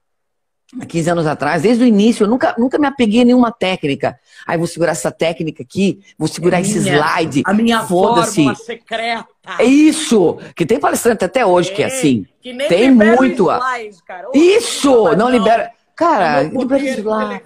há 0.80 0.86
15 0.86 1.10
anos 1.10 1.26
atrás, 1.26 1.62
desde 1.62 1.82
o 1.82 1.86
início, 1.86 2.24
eu 2.24 2.28
nunca, 2.28 2.54
nunca 2.56 2.78
me 2.78 2.86
apeguei 2.86 3.22
a 3.22 3.24
nenhuma 3.24 3.50
técnica. 3.50 4.18
Aí 4.46 4.56
vou 4.56 4.66
segurar 4.66 4.92
essa 4.92 5.10
técnica 5.10 5.64
aqui, 5.64 6.00
vou 6.16 6.28
segurar 6.28 6.58
é 6.58 6.60
esse 6.60 6.78
minha, 6.78 6.98
slide. 6.98 7.42
A 7.44 7.52
minha 7.52 7.82
fórmula 7.82 8.54
secreta. 8.54 9.26
É 9.58 9.64
isso! 9.64 10.38
Que 10.54 10.64
tem 10.64 10.78
palestrante 10.78 11.24
até 11.24 11.44
hoje 11.44 11.72
é, 11.72 11.74
que 11.74 11.82
é 11.82 11.86
assim. 11.86 12.26
Que 12.40 12.54
tem 12.68 12.92
muito. 12.92 13.50
Slide, 13.50 14.02
cara. 14.06 14.28
isso! 14.32 14.90
Não, 14.90 15.16
não, 15.16 15.30
libera. 15.30 15.72
Cara, 15.96 16.42
libera 16.42 16.84
slide. 16.84 17.42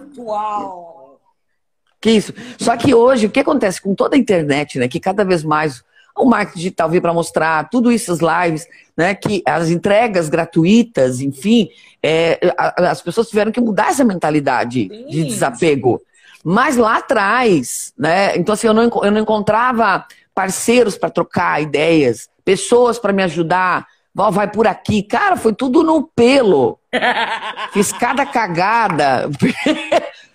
Que 1.99 2.11
isso. 2.11 2.33
Só 2.59 2.75
que 2.77 2.93
hoje, 2.93 3.27
o 3.27 3.29
que 3.31 3.39
acontece 3.39 3.81
com 3.81 3.95
toda 3.95 4.15
a 4.15 4.19
internet, 4.19 4.77
né? 4.77 4.87
Que 4.87 4.99
cada 4.99 5.23
vez 5.23 5.43
mais 5.43 5.83
o 6.17 6.25
marketing 6.25 6.57
digital 6.57 6.89
veio 6.89 7.01
para 7.01 7.13
mostrar, 7.13 7.69
tudo 7.69 7.91
isso, 7.91 8.11
as 8.11 8.19
lives, 8.19 8.67
né? 8.95 9.15
Que 9.15 9.41
as 9.45 9.69
entregas 9.69 10.29
gratuitas, 10.29 11.21
enfim, 11.21 11.69
é, 12.03 12.39
as 12.77 13.01
pessoas 13.01 13.29
tiveram 13.29 13.51
que 13.51 13.61
mudar 13.61 13.89
essa 13.89 14.03
mentalidade 14.03 14.87
sim, 14.87 15.07
de 15.07 15.23
desapego. 15.25 16.01
Mas 16.43 16.75
lá 16.75 16.97
atrás, 16.97 17.93
né? 17.97 18.35
Então, 18.37 18.53
assim, 18.53 18.67
eu 18.67 18.73
não, 18.73 18.89
eu 19.03 19.11
não 19.11 19.21
encontrava 19.21 20.05
parceiros 20.33 20.97
para 20.97 21.09
trocar 21.09 21.61
ideias, 21.61 22.29
pessoas 22.43 22.97
para 22.97 23.13
me 23.13 23.23
ajudar. 23.23 23.85
Vai 24.13 24.49
por 24.49 24.67
aqui. 24.67 25.03
Cara, 25.03 25.37
foi 25.37 25.53
tudo 25.53 25.83
no 25.83 26.03
pelo. 26.03 26.77
Fiz 27.71 27.93
cada 27.93 28.25
cagada. 28.25 29.29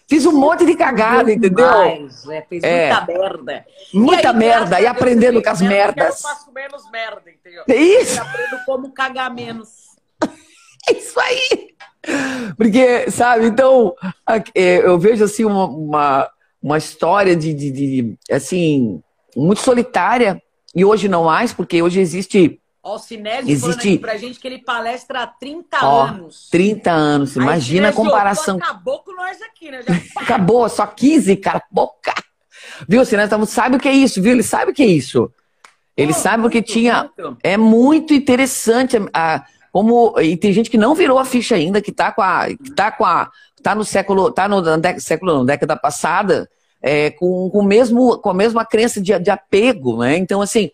Fiz 0.09 0.25
um 0.25 0.33
monte 0.33 0.65
de 0.65 0.77
cagada, 0.77 1.33
entendeu? 1.33 1.67
Mais, 1.67 2.29
é, 2.29 2.43
fez 2.43 2.63
é. 2.63 2.93
muita 2.93 3.07
merda. 3.07 3.67
Muita 3.93 4.23
e 4.23 4.27
aí, 4.27 4.37
merda. 4.37 4.81
E 4.81 4.87
aprendendo 4.87 5.43
com 5.43 5.51
as 5.51 5.61
merdas. 5.61 6.23
Eu 6.23 6.29
faço 6.29 6.53
menos 6.53 6.91
merda, 6.93 7.23
entendeu? 7.29 7.65
É 7.69 7.77
isso. 7.77 8.19
Eu 8.19 8.23
aprendo 8.23 8.65
como 8.65 8.93
cagar 8.93 9.35
menos. 9.35 9.69
É 10.89 10.93
isso 10.95 11.19
aí. 11.19 11.75
Porque, 12.57 13.11
sabe, 13.11 13.47
então, 13.47 13.97
é, 14.55 14.77
eu 14.79 14.97
vejo 14.97 15.25
assim 15.25 15.45
uma, 15.45 15.67
uma, 15.67 16.31
uma 16.63 16.79
história 16.79 17.35
de, 17.35 17.53
de, 17.53 17.71
de, 17.73 18.19
assim, 18.31 19.03
muito 19.37 19.61
solitária. 19.61 20.41
E 20.73 20.85
hoje 20.85 21.09
não 21.09 21.25
mais, 21.25 21.53
porque 21.53 21.83
hoje 21.83 21.99
existe 21.99 22.61
Ó, 22.87 22.95
o 22.95 22.99
Sinésio 23.01 23.51
Existe... 23.51 23.61
falando 23.63 23.79
aqui 23.81 23.99
pra 23.99 24.17
gente 24.17 24.39
que 24.39 24.47
ele 24.47 24.59
palestra 24.59 25.25
há 25.25 25.27
30 25.27 25.77
Ó, 25.83 26.05
anos. 26.05 26.49
30 26.53 26.89
anos, 26.93 27.35
imagina 27.35 27.89
a 27.89 27.93
comparação. 27.93 28.59
Acabou 28.59 29.01
com 29.01 29.13
nós 29.13 29.43
aqui, 29.43 29.73
né? 29.73 29.83
Já... 29.83 29.93
acabou, 30.23 30.69
só 30.69 30.87
15, 30.87 31.35
cara, 31.39 31.61
boca. 31.69 32.15
Viu, 32.89 33.05
Sinésio 33.05 33.45
sabe 33.45 33.75
o 33.77 33.81
que 33.81 33.89
é 33.89 33.93
isso, 33.93 34.23
viu? 34.23 34.31
Ele 34.31 34.43
sabe 34.45 34.71
o 34.71 34.75
que 34.75 34.85
é 34.85 34.87
isso. 34.87 35.29
Ele 35.97 36.13
oh, 36.13 36.15
sabe 36.15 36.47
o 36.47 36.51
que 36.51 36.63
tinha. 36.63 37.11
Muito. 37.19 37.39
É 37.43 37.57
muito 37.57 38.15
interessante. 38.15 38.97
A, 39.13 39.45
como, 39.73 40.15
e 40.21 40.37
tem 40.37 40.53
gente 40.53 40.71
que 40.71 40.79
não 40.79 40.95
virou 40.95 41.19
a 41.19 41.25
ficha 41.25 41.57
ainda, 41.57 41.83
que 41.83 41.91
tá 41.91 42.13
com 42.13 42.23
a. 42.23 42.47
Que 42.47 42.71
tá 42.71 42.93
com 42.93 43.05
a. 43.05 43.29
Tá 43.65 43.75
no 43.75 43.85
século. 43.85 44.31
Tá 44.31 44.47
no 44.47 44.63
século, 45.01 45.35
não, 45.35 45.45
década 45.45 45.75
passada, 45.77 46.49
é, 46.81 47.11
com, 47.11 47.51
com, 47.51 47.59
o 47.59 47.65
mesmo, 47.65 48.19
com 48.19 48.31
a 48.31 48.35
mesma 48.35 48.65
crença 48.65 49.01
de, 49.01 49.19
de 49.19 49.31
apego, 49.31 49.99
né? 49.99 50.17
Então, 50.17 50.41
assim 50.41 50.71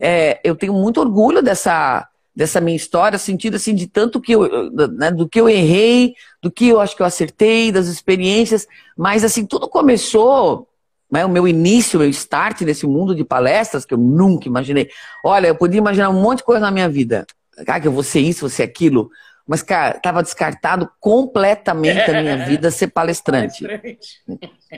é, 0.00 0.40
eu 0.42 0.56
tenho 0.56 0.72
muito 0.72 1.00
orgulho 1.00 1.42
dessa, 1.42 2.08
dessa 2.34 2.60
minha 2.60 2.76
história, 2.76 3.18
sentido 3.18 3.56
assim 3.56 3.74
de 3.74 3.86
tanto 3.86 4.20
que 4.20 4.32
eu, 4.32 4.70
né, 4.92 5.10
do 5.10 5.28
que 5.28 5.40
eu 5.40 5.48
errei, 5.48 6.14
do 6.42 6.50
que 6.50 6.68
eu 6.68 6.80
acho 6.80 6.96
que 6.96 7.02
eu 7.02 7.06
acertei, 7.06 7.70
das 7.70 7.86
experiências, 7.86 8.66
mas 8.96 9.22
assim, 9.22 9.44
tudo 9.44 9.68
começou, 9.68 10.66
né, 11.10 11.24
o 11.24 11.28
meu 11.28 11.46
início, 11.46 11.98
o 11.98 12.02
meu 12.02 12.08
start 12.10 12.62
nesse 12.62 12.86
mundo 12.86 13.14
de 13.14 13.24
palestras, 13.24 13.84
que 13.84 13.92
eu 13.92 13.98
nunca 13.98 14.48
imaginei. 14.48 14.88
Olha, 15.24 15.48
eu 15.48 15.54
podia 15.54 15.78
imaginar 15.78 16.08
um 16.08 16.22
monte 16.22 16.38
de 16.38 16.44
coisa 16.44 16.60
na 16.60 16.70
minha 16.70 16.88
vida. 16.88 17.26
Ah, 17.66 17.78
que 17.78 17.86
eu 17.86 17.92
vou 17.92 18.02
ser 18.02 18.20
isso, 18.20 18.40
vou 18.40 18.48
ser 18.48 18.62
aquilo. 18.62 19.10
Mas, 19.46 19.62
cara, 19.62 19.96
estava 19.96 20.22
descartado 20.22 20.88
completamente 21.00 22.10
a 22.10 22.22
minha 22.22 22.36
vida 22.46 22.70
ser 22.70 22.88
palestrante. 22.88 23.66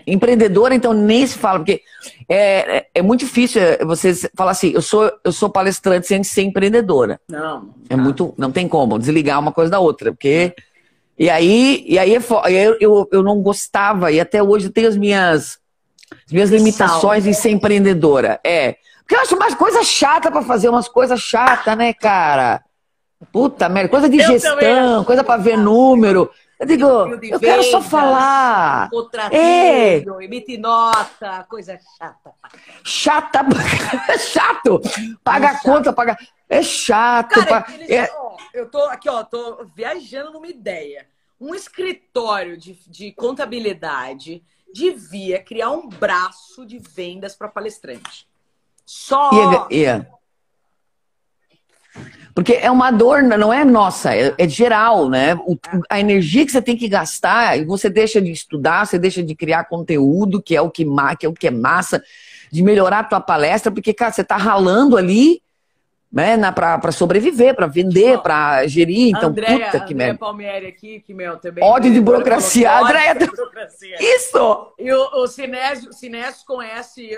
Empreendedora, 0.07 0.75
então, 0.75 0.93
nem 0.93 1.27
se 1.27 1.37
fala, 1.37 1.59
porque 1.59 1.83
é, 2.29 2.79
é, 2.79 2.87
é, 2.95 3.03
muito 3.03 3.21
difícil 3.21 3.61
é, 3.61 3.85
você 3.85 4.15
falar 4.35 4.53
assim, 4.53 4.73
eu 4.73 4.83
sou, 4.83 5.13
eu 5.23 5.33
sou 5.33 5.51
palestrante 5.51 6.07
sem 6.07 6.25
ser 6.25 6.43
empreendedora. 6.43 7.21
Não. 7.29 7.75
É 7.89 7.97
não. 7.97 8.05
muito. 8.05 8.35
Não 8.39 8.51
tem 8.51 8.67
como 8.67 8.99
desligar 8.99 9.39
uma 9.39 9.53
coisa 9.53 9.71
da 9.71 9.79
outra, 9.79 10.13
porque. 10.13 10.55
E 11.19 11.29
aí, 11.29 11.85
e 11.87 11.99
aí 11.99 12.15
eu, 12.15 12.77
eu, 12.81 13.09
eu 13.13 13.23
não 13.23 13.43
gostava, 13.43 14.11
e 14.11 14.19
até 14.19 14.43
hoje 14.43 14.67
eu 14.67 14.73
tenho 14.73 14.89
as 14.89 14.97
minhas, 14.97 15.59
as 16.27 16.33
minhas 16.33 16.51
limitações 16.51 17.27
em 17.27 17.33
ser 17.33 17.51
empreendedora. 17.51 18.41
É. 18.43 18.77
Porque 19.01 19.15
eu 19.15 19.21
acho 19.21 19.39
mais 19.39 19.55
coisa 19.55 19.85
chata 19.85 20.31
para 20.31 20.43
fazer, 20.43 20.71
umas 20.71 20.89
coisas 20.89 21.21
chatas, 21.21 21.77
né, 21.77 21.93
cara? 21.93 22.63
Puta 23.31 23.69
merda, 23.69 23.89
coisa 23.89 24.09
de 24.09 24.19
eu 24.19 24.27
gestão, 24.27 25.05
coisa 25.05 25.23
para 25.23 25.41
ver 25.41 25.57
número. 25.57 26.31
Eu 26.59 26.67
digo, 26.67 26.87
eu 26.87 27.41
quero 27.41 27.63
só 27.65 27.83
falar. 27.83 28.89
É. 29.33 29.97
Emite 30.23 30.57
nota, 30.57 31.45
coisa 31.49 31.79
chata. 31.99 32.33
Chata, 32.85 33.41
chato. 34.19 34.81
Paga 35.25 35.51
a 35.51 35.61
conta, 35.61 35.93
paga. 35.93 36.17
É 36.49 36.63
chato. 36.63 37.45
Cara, 37.45 37.67
eles, 37.75 37.91
é... 37.91 38.09
Ó, 38.15 38.37
eu 38.55 38.71
tô 38.71 38.79
aqui, 38.85 39.09
ó, 39.09 39.25
tô 39.25 39.67
viajando 39.75 40.33
numa 40.33 40.47
ideia. 40.47 41.07
Um 41.41 41.53
escritório 41.53 42.57
de, 42.57 42.79
de 42.89 43.11
contabilidade 43.11 44.45
devia 44.73 45.43
criar 45.43 45.71
um 45.71 45.89
braço 45.89 46.65
de 46.65 46.79
vendas 46.79 47.35
para 47.35 47.49
palestrante. 47.49 48.29
Só. 48.87 49.31
Yeah, 49.33 49.69
yeah. 49.73 50.07
Porque 52.35 52.55
é 52.55 52.71
uma 52.71 52.91
dor, 52.91 53.23
não 53.23 53.53
é 53.53 53.65
nossa, 53.65 54.15
é, 54.15 54.35
é 54.39 54.49
geral, 54.49 55.09
né? 55.09 55.35
O, 55.35 55.57
a 55.91 56.01
energia 56.01 56.47
que 56.47 56.53
você 56.53 56.63
tem 56.63 56.77
que 56.77 56.89
gastar, 56.89 57.59
e 57.59 57.65
você 57.65 57.91
deixa 57.91 58.21
de 58.23 58.31
estudar, 58.31 58.87
você 58.87 58.99
deixa 58.99 59.23
de 59.23 59.35
criar 59.35 59.65
conteúdo, 59.65 60.43
que 60.43 60.57
é 60.57 60.61
o 60.61 60.71
que, 60.71 60.85
que 61.19 61.27
é 61.27 61.29
o 61.29 61.35
que 61.35 61.49
é 61.49 61.51
massa, 61.51 62.03
de 62.51 62.63
melhorar 62.63 63.01
a 63.01 63.05
tua 63.05 63.21
palestra, 63.21 63.71
porque, 63.71 63.93
cara, 63.93 64.13
você 64.13 64.25
tá 64.25 64.37
ralando 64.37 64.97
ali, 64.97 65.43
né, 66.13 66.37
para 66.53 66.93
sobreviver, 66.93 67.55
para 67.55 67.67
vender, 67.67 68.19
para 68.19 68.67
gerir. 68.67 69.09
Então, 69.17 69.31
Andréia, 69.31 69.67
puta 69.67 69.81
que 69.81 69.95
merda. 69.95 70.19
Palmieri 70.19 70.67
aqui, 70.67 71.01
que, 71.01 71.15
meu, 71.15 71.39
também. 71.39 71.65
Ódio 71.65 71.93
de 71.93 72.01
burocracia. 72.01 72.79
Andréia. 72.79 73.17
Isso! 73.99 74.75
E 74.79 74.93
o, 74.93 75.23
o 75.23 75.27
Sinésio, 75.27 75.93
Sinésio 75.93 76.45
com 76.47 76.61
SY 76.61 77.17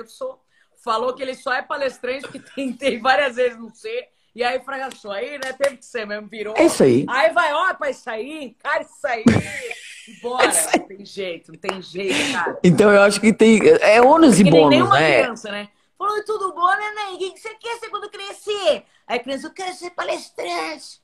falou 0.85 1.15
que 1.15 1.23
ele 1.23 1.35
só 1.35 1.53
é 1.53 1.63
palestrante 1.63 2.23
porque 2.23 2.39
tentei 2.55 3.01
várias 3.01 3.37
vezes 3.37 3.59
não 3.59 3.75
ser. 3.75 4.14
E 4.35 4.43
aí 4.43 4.61
fracassou. 4.61 5.13
Aí, 5.13 5.39
né, 5.39 5.53
teve 5.53 5.77
que 5.77 5.87
ser 5.87 6.07
mesmo, 6.07 6.27
virou. 6.27 6.55
É 6.57 6.65
isso 6.65 6.83
aí. 6.83 7.07
Aí 7.09 7.33
vai, 7.33 7.53
ó, 7.53 7.73
pra 7.75 7.91
isso 7.91 8.11
aí, 8.11 8.57
cara, 8.63 8.83
isso 8.83 9.07
aí. 9.07 9.25
Bora, 10.21 10.45
é 10.45 10.79
não 10.79 10.87
tem 10.87 11.07
jeito, 11.07 11.53
não 11.53 11.59
tem 11.59 11.81
jeito, 11.81 12.33
cara. 12.33 12.59
Então 12.63 12.93
eu 12.93 13.03
acho 13.03 13.21
que 13.21 13.33
tem. 13.33 13.61
É 13.81 14.03
ônus 14.03 14.39
e 14.39 14.45
bônus, 14.45 14.71
nem 14.71 14.83
uma 14.83 14.99
né? 14.99 15.23
criança, 15.23 15.51
né? 15.51 15.69
Falou, 15.97 16.23
tudo 16.25 16.53
bom, 16.53 16.69
neném? 16.77 17.15
O 17.15 17.19
que 17.19 17.39
você 17.39 17.55
quer 17.55 17.79
ser 17.79 17.89
quando 17.89 18.11
crescer? 18.11 18.85
Aí 19.07 19.19
a 19.19 19.19
criança, 19.19 19.47
eu 19.47 19.53
quero 19.53 19.73
ser 19.75 19.91
palestrante. 19.91 21.01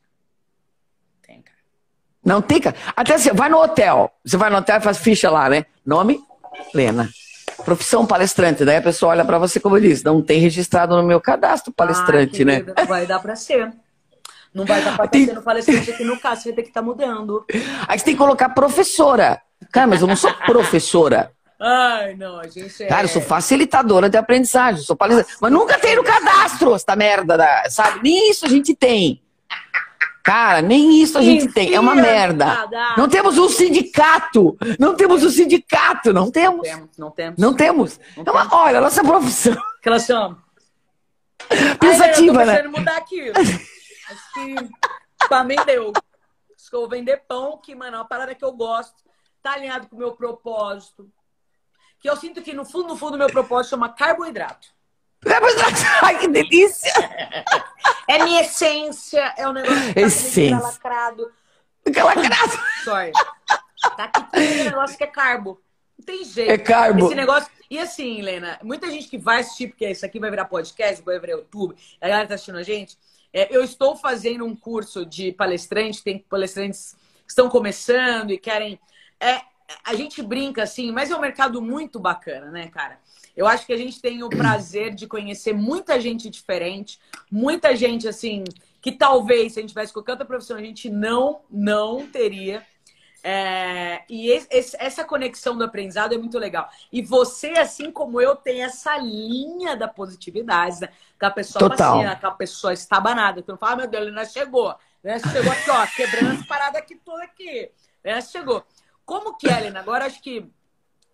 Tem, 1.23 1.41
cara. 1.41 1.59
Não 2.23 2.43
tem, 2.43 2.61
cara. 2.61 2.77
Até 2.95 3.17
você 3.17 3.33
vai 3.33 3.49
no 3.49 3.63
hotel. 3.63 4.13
Você 4.25 4.37
vai 4.37 4.51
no 4.51 4.59
hotel 4.59 4.77
e 4.77 4.83
faz 4.83 4.99
ficha 4.99 5.31
lá, 5.31 5.49
né? 5.49 5.65
Nome? 5.87 6.23
Lena. 6.75 7.09
Profissão 7.65 8.07
palestrante. 8.07 8.65
Daí 8.65 8.77
a 8.77 8.83
pessoa 8.83 9.13
olha 9.13 9.25
para 9.25 9.39
você 9.39 9.61
como 9.61 9.77
eu 9.77 9.81
disse, 9.81 10.05
não 10.05 10.23
tem 10.23 10.41
registrado 10.41 10.97
no 10.97 11.03
meu 11.03 11.21
cadastro 11.21 11.73
palestrante, 11.73 12.43
ah, 12.43 12.45
né? 12.45 12.65
Não 12.77 12.87
vai 12.87 13.07
dar 13.07 13.19
para 13.21 13.37
ser. 13.37 13.73
Não 14.53 14.65
vai 14.65 14.83
dar 14.83 14.97
para 14.97 15.07
tem... 15.07 15.27
ser 15.27 15.35
no 15.35 15.43
palestrante 15.43 15.91
aqui 15.91 16.05
no 16.05 16.19
caso, 16.19 16.43
você 16.43 16.49
vai 16.49 16.57
ter 16.57 16.63
que 16.63 16.69
estar 16.69 16.81
tá 16.81 16.87
mudando. 16.87 17.45
Aí 17.87 17.99
você 17.99 18.05
tem 18.05 18.15
que 18.15 18.19
colocar 18.19 18.49
professora. 18.49 19.41
Cara, 19.71 19.87
mas 19.87 20.01
eu 20.01 20.09
não 20.09 20.17
sou 20.17 20.33
professora. 20.47 21.33
Ai, 21.61 22.15
não, 22.15 22.41
a 22.41 22.49
gente 22.49 22.83
é... 22.83 22.87
Cara, 22.87 23.05
eu 23.05 23.09
sou 23.09 23.21
facilitadora 23.21 24.09
de 24.09 24.17
aprendizagem, 24.17 24.83
sou 24.83 24.97
palestrante. 24.97 25.37
Mas 25.41 25.53
nunca 25.53 25.79
tem 25.79 25.95
no 25.95 26.03
cadastro 26.03 26.75
essa 26.75 26.97
merda, 26.97 27.37
da, 27.37 27.69
sabe? 27.69 28.01
Nem 28.03 28.31
isso 28.31 28.47
a 28.47 28.49
gente 28.49 28.75
tem. 28.75 29.23
Cara, 30.23 30.61
nem 30.61 31.01
isso 31.03 31.17
a 31.19 31.23
gente 31.23 31.47
Enfia, 31.47 31.55
tem. 31.55 31.75
É 31.75 31.81
uma 31.81 31.95
merda. 31.95 32.69
Não 32.97 33.09
temos 33.09 33.39
um 33.39 33.49
sindicato. 33.49 34.57
Não 34.79 34.95
temos 34.95 35.25
um 35.25 35.31
sindicato. 35.31 36.13
Não 36.13 36.31
temos. 36.31 36.69
Não 36.99 37.11
temos. 37.11 37.39
Não 37.39 37.55
temos. 37.55 38.01
Não 38.17 38.25
é 38.27 38.31
uma, 38.31 38.55
olha, 38.55 38.79
a 38.79 38.81
nossa 38.83 39.03
profissão. 39.03 39.57
Que 39.83 39.89
ela 39.89 39.99
chama? 39.99 40.43
Pensativa, 41.81 42.45
né? 42.45 42.65
Eu 42.65 42.71
mudar 42.71 42.99
aquilo. 42.99 43.33
Acho 43.39 44.33
que 44.35 45.29
pra 45.29 45.43
mim 45.43 45.57
deu. 45.65 45.93
Acho 46.55 46.69
que 46.69 46.77
eu 46.77 46.81
vou 46.81 46.89
vender 46.89 47.23
pão, 47.27 47.59
que, 47.59 47.75
mano, 47.75 47.97
é 47.97 47.99
uma 47.99 48.05
parada 48.05 48.35
que 48.35 48.45
eu 48.45 48.53
gosto. 48.53 48.95
Tá 49.43 49.53
alinhado 49.53 49.89
com 49.89 49.97
o 49.97 49.99
meu 49.99 50.13
propósito. 50.13 51.11
Que 51.99 52.09
eu 52.09 52.17
sinto 52.17 52.43
que 52.43 52.53
no 52.53 52.65
fundo, 52.65 52.89
no 52.89 52.97
fundo, 52.97 53.17
meu 53.17 53.29
propósito 53.29 53.71
chama 53.71 53.89
carboidrato. 53.89 54.69
Ai, 56.03 56.19
que 56.19 56.29
delícia! 56.29 56.93
É 58.09 58.25
minha 58.25 58.41
essência, 58.43 59.35
é 59.37 59.47
o 59.47 59.51
um 59.51 59.53
negócio 59.53 59.89
que 59.89 59.95
tá 59.95 60.01
essência. 60.01 60.59
lacrado. 60.59 61.31
Aquela 61.87 62.15
graça. 62.15 62.59
Sorry. 62.85 63.13
Tá 63.97 64.05
aqui 64.05 64.23
com 64.25 64.37
esse 64.37 64.65
negócio 64.65 64.97
que 64.97 65.05
é 65.05 65.07
carbo. 65.07 65.61
Não 65.99 66.05
tem 66.05 66.25
jeito. 66.25 66.51
É 66.51 66.59
carbo. 66.59 67.07
Esse 67.07 67.15
negócio. 67.15 67.51
E 67.71 67.79
assim, 67.79 68.19
Helena, 68.19 68.59
muita 68.63 68.91
gente 68.91 69.09
que 69.09 69.19
vai 69.19 69.41
assistir, 69.41 69.69
porque 69.69 69.89
isso 69.89 70.05
aqui 70.05 70.19
vai 70.19 70.31
virar 70.31 70.47
podcast, 70.47 71.03
vai 71.05 71.21
virar 71.21 71.35
YouTube, 71.35 71.77
a 72.01 72.09
galera 72.09 72.29
tá 72.29 72.35
assistindo 72.35 72.59
a 72.59 72.63
gente. 72.63 72.99
É, 73.33 73.55
eu 73.55 73.63
estou 73.63 73.95
fazendo 73.95 74.45
um 74.45 74.57
curso 74.57 75.07
de 75.07 75.33
palestrante, 75.33 76.03
tem 76.03 76.19
palestrantes 76.19 76.97
que 77.25 77.31
estão 77.31 77.49
começando 77.49 78.33
e 78.33 78.39
querem. 78.39 78.81
É, 79.21 79.41
a 79.85 79.95
gente 79.95 80.21
brinca 80.21 80.65
assim, 80.65 80.91
mas 80.91 81.11
é 81.11 81.17
um 81.17 81.21
mercado 81.21 81.63
muito 81.63 82.01
bacana, 82.01 82.51
né, 82.51 82.69
cara? 82.69 82.99
Eu 83.41 83.47
acho 83.47 83.65
que 83.65 83.73
a 83.73 83.77
gente 83.77 84.03
tem 84.03 84.23
o 84.23 84.29
prazer 84.29 84.95
de 84.95 85.07
conhecer 85.07 85.55
muita 85.55 85.99
gente 85.99 86.29
diferente, 86.29 87.01
muita 87.33 87.75
gente 87.75 88.07
assim, 88.07 88.45
que 88.83 88.93
talvez 88.93 89.55
se 89.55 89.59
a 89.59 89.63
gente 89.63 89.71
tivesse 89.71 89.95
qualquer 89.95 90.13
outra 90.13 90.27
profissão, 90.27 90.59
a 90.59 90.63
gente 90.63 90.91
não, 90.91 91.41
não 91.51 92.07
teria. 92.07 92.63
É, 93.25 94.03
e 94.11 94.31
esse, 94.31 94.77
essa 94.79 95.05
conexão 95.05 95.57
do 95.57 95.65
aprendizado 95.65 96.15
é 96.15 96.19
muito 96.19 96.39
legal. 96.39 96.69
E 96.93 97.01
você, 97.01 97.53
assim 97.53 97.91
como 97.91 98.21
eu, 98.21 98.37
tem 98.37 98.63
essa 98.63 98.99
linha 98.99 99.75
da 99.75 99.89
positividade, 99.89 100.83
né? 100.83 100.91
Que 101.19 101.25
a 101.25 101.31
pessoa 101.31 101.71
Total. 101.71 101.95
Vacina, 101.95 102.17
que 102.17 102.27
a 102.27 102.31
pessoa 102.33 102.75
estabanada. 102.75 103.41
Tu 103.41 103.49
não 103.53 103.57
fala, 103.57 103.73
ah, 103.73 103.77
meu 103.77 103.89
Deus, 103.89 104.03
ele 104.03 104.15
não 104.15 104.25
chegou. 104.27 104.77
Né? 105.03 105.19
Chegou 105.19 105.51
aqui, 105.51 105.71
ó, 105.71 105.87
quebrando 105.87 106.39
as 106.39 106.47
paradas 106.47 106.83
aqui 106.83 106.95
toda 106.97 107.25
aqui. 107.25 107.71
Né? 108.05 108.21
Chegou. 108.21 108.63
Como 109.07 109.39
que, 109.39 109.49
Helena? 109.49 109.81
Agora 109.81 110.05
acho 110.05 110.23
que 110.23 110.47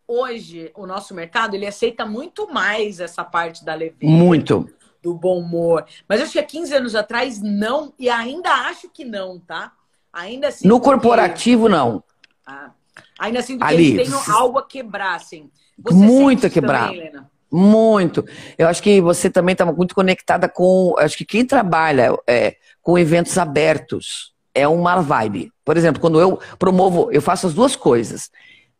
hoje 0.06 0.70
o 0.74 0.86
nosso 0.86 1.14
mercado 1.14 1.54
ele 1.54 1.66
aceita 1.66 2.06
muito 2.06 2.52
mais 2.52 3.00
essa 3.00 3.24
parte 3.24 3.64
da 3.64 3.74
leveza. 3.74 4.12
Muito. 4.12 4.68
Do 5.02 5.14
bom 5.14 5.40
humor. 5.40 5.84
Mas 6.08 6.20
acho 6.20 6.32
que 6.32 6.38
há 6.38 6.44
15 6.44 6.74
anos 6.74 6.94
atrás 6.94 7.40
não, 7.40 7.92
e 7.98 8.08
ainda 8.08 8.50
acho 8.50 8.88
que 8.88 9.04
não, 9.04 9.38
tá? 9.38 9.72
Ainda 10.12 10.48
assim. 10.48 10.66
No 10.66 10.80
corporativo, 10.80 11.68
não. 11.68 12.02
Ah, 12.46 12.70
ainda 13.18 13.40
assim, 13.40 13.58
que 13.58 13.64
Ali, 13.64 13.92
eles 13.92 14.08
têm 14.08 14.34
algo 14.34 14.58
a 14.58 14.66
quebrar, 14.66 15.14
assim. 15.14 15.50
Você 15.78 15.94
muito 15.94 16.46
a 16.46 16.50
quebrar. 16.50 16.88
Também, 16.88 17.12
muito. 17.50 18.24
Eu 18.58 18.66
acho 18.66 18.82
que 18.82 19.00
você 19.00 19.30
também 19.30 19.52
está 19.52 19.64
muito 19.66 19.94
conectada 19.94 20.48
com. 20.48 20.94
Acho 20.98 21.16
que 21.16 21.24
quem 21.24 21.44
trabalha 21.44 22.16
é, 22.26 22.56
com 22.82 22.98
eventos 22.98 23.36
abertos 23.38 24.34
é 24.54 24.66
uma 24.66 25.00
vibe. 25.02 25.52
Por 25.64 25.76
exemplo, 25.76 26.00
quando 26.00 26.18
eu 26.20 26.40
promovo, 26.58 27.10
eu 27.12 27.20
faço 27.20 27.46
as 27.46 27.54
duas 27.54 27.76
coisas. 27.76 28.30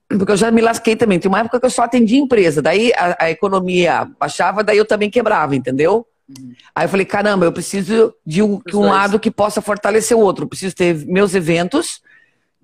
Porque 0.09 0.33
eu 0.33 0.37
já 0.37 0.51
me 0.51 0.61
lasquei 0.61 0.95
também. 0.95 1.19
Tem 1.19 1.29
uma 1.29 1.41
época 1.41 1.59
que 1.59 1.67
eu 1.67 1.71
só 1.71 1.83
atendia 1.83 2.19
empresa, 2.19 2.63
daí 2.63 2.93
a, 2.97 3.25
a 3.25 3.31
economia 3.31 4.09
baixava, 4.19 4.63
daí 4.63 4.79
eu 4.79 4.85
também 4.85 5.11
quebrava, 5.11 5.57
entendeu? 5.57 6.07
Uhum. 6.29 6.53
Aí 6.75 6.85
eu 6.85 6.89
falei, 6.89 7.07
caramba, 7.07 7.45
eu 7.45 7.53
preciso 7.53 8.15
de 8.25 8.43
um, 8.43 8.61
de 8.65 8.77
um 8.77 8.83
lado 8.83 9.19
que 9.19 9.31
possa 9.31 9.61
fortalecer 9.61 10.17
o 10.17 10.21
outro. 10.21 10.45
Eu 10.45 10.49
preciso 10.49 10.75
ter 10.75 10.95
meus 11.07 11.35
eventos, 11.35 12.01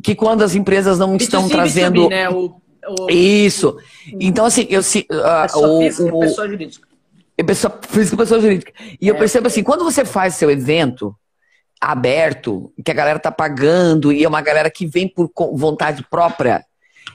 que 0.02 0.14
quando 0.14 0.42
as 0.42 0.54
empresas 0.54 0.98
não 0.98 1.16
estão 1.16 1.48
trazendo. 1.48 2.08
né? 2.08 2.28
o, 2.28 2.56
o... 2.86 3.10
Isso. 3.10 3.76
Então, 4.20 4.46
assim, 4.46 4.66
eu 4.68 4.82
se. 4.82 5.06
Uh, 5.10 5.42
pessoa 5.42 5.68
o, 5.68 5.78
física 5.80 6.14
o, 6.14 6.20
pessoa 6.20 6.48
jurídica. 6.48 6.88
Pessoa 7.46 7.80
física 7.88 8.16
pessoa 8.16 8.40
jurídica. 8.40 8.72
E 9.00 9.08
é. 9.08 9.10
eu 9.10 9.16
percebo 9.16 9.46
assim, 9.46 9.62
quando 9.62 9.84
você 9.84 10.04
faz 10.04 10.34
seu 10.34 10.50
evento 10.50 11.14
aberto, 11.80 12.72
que 12.84 12.90
a 12.90 12.94
galera 12.94 13.18
tá 13.18 13.32
pagando, 13.32 14.12
e 14.12 14.22
é 14.22 14.28
uma 14.28 14.40
galera 14.40 14.70
que 14.70 14.86
vem 14.86 15.08
por 15.08 15.30
vontade 15.54 16.06
própria, 16.08 16.64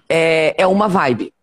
é, 0.09 0.55
é 0.57 0.67
uma 0.67 0.87
vibe. 0.87 1.33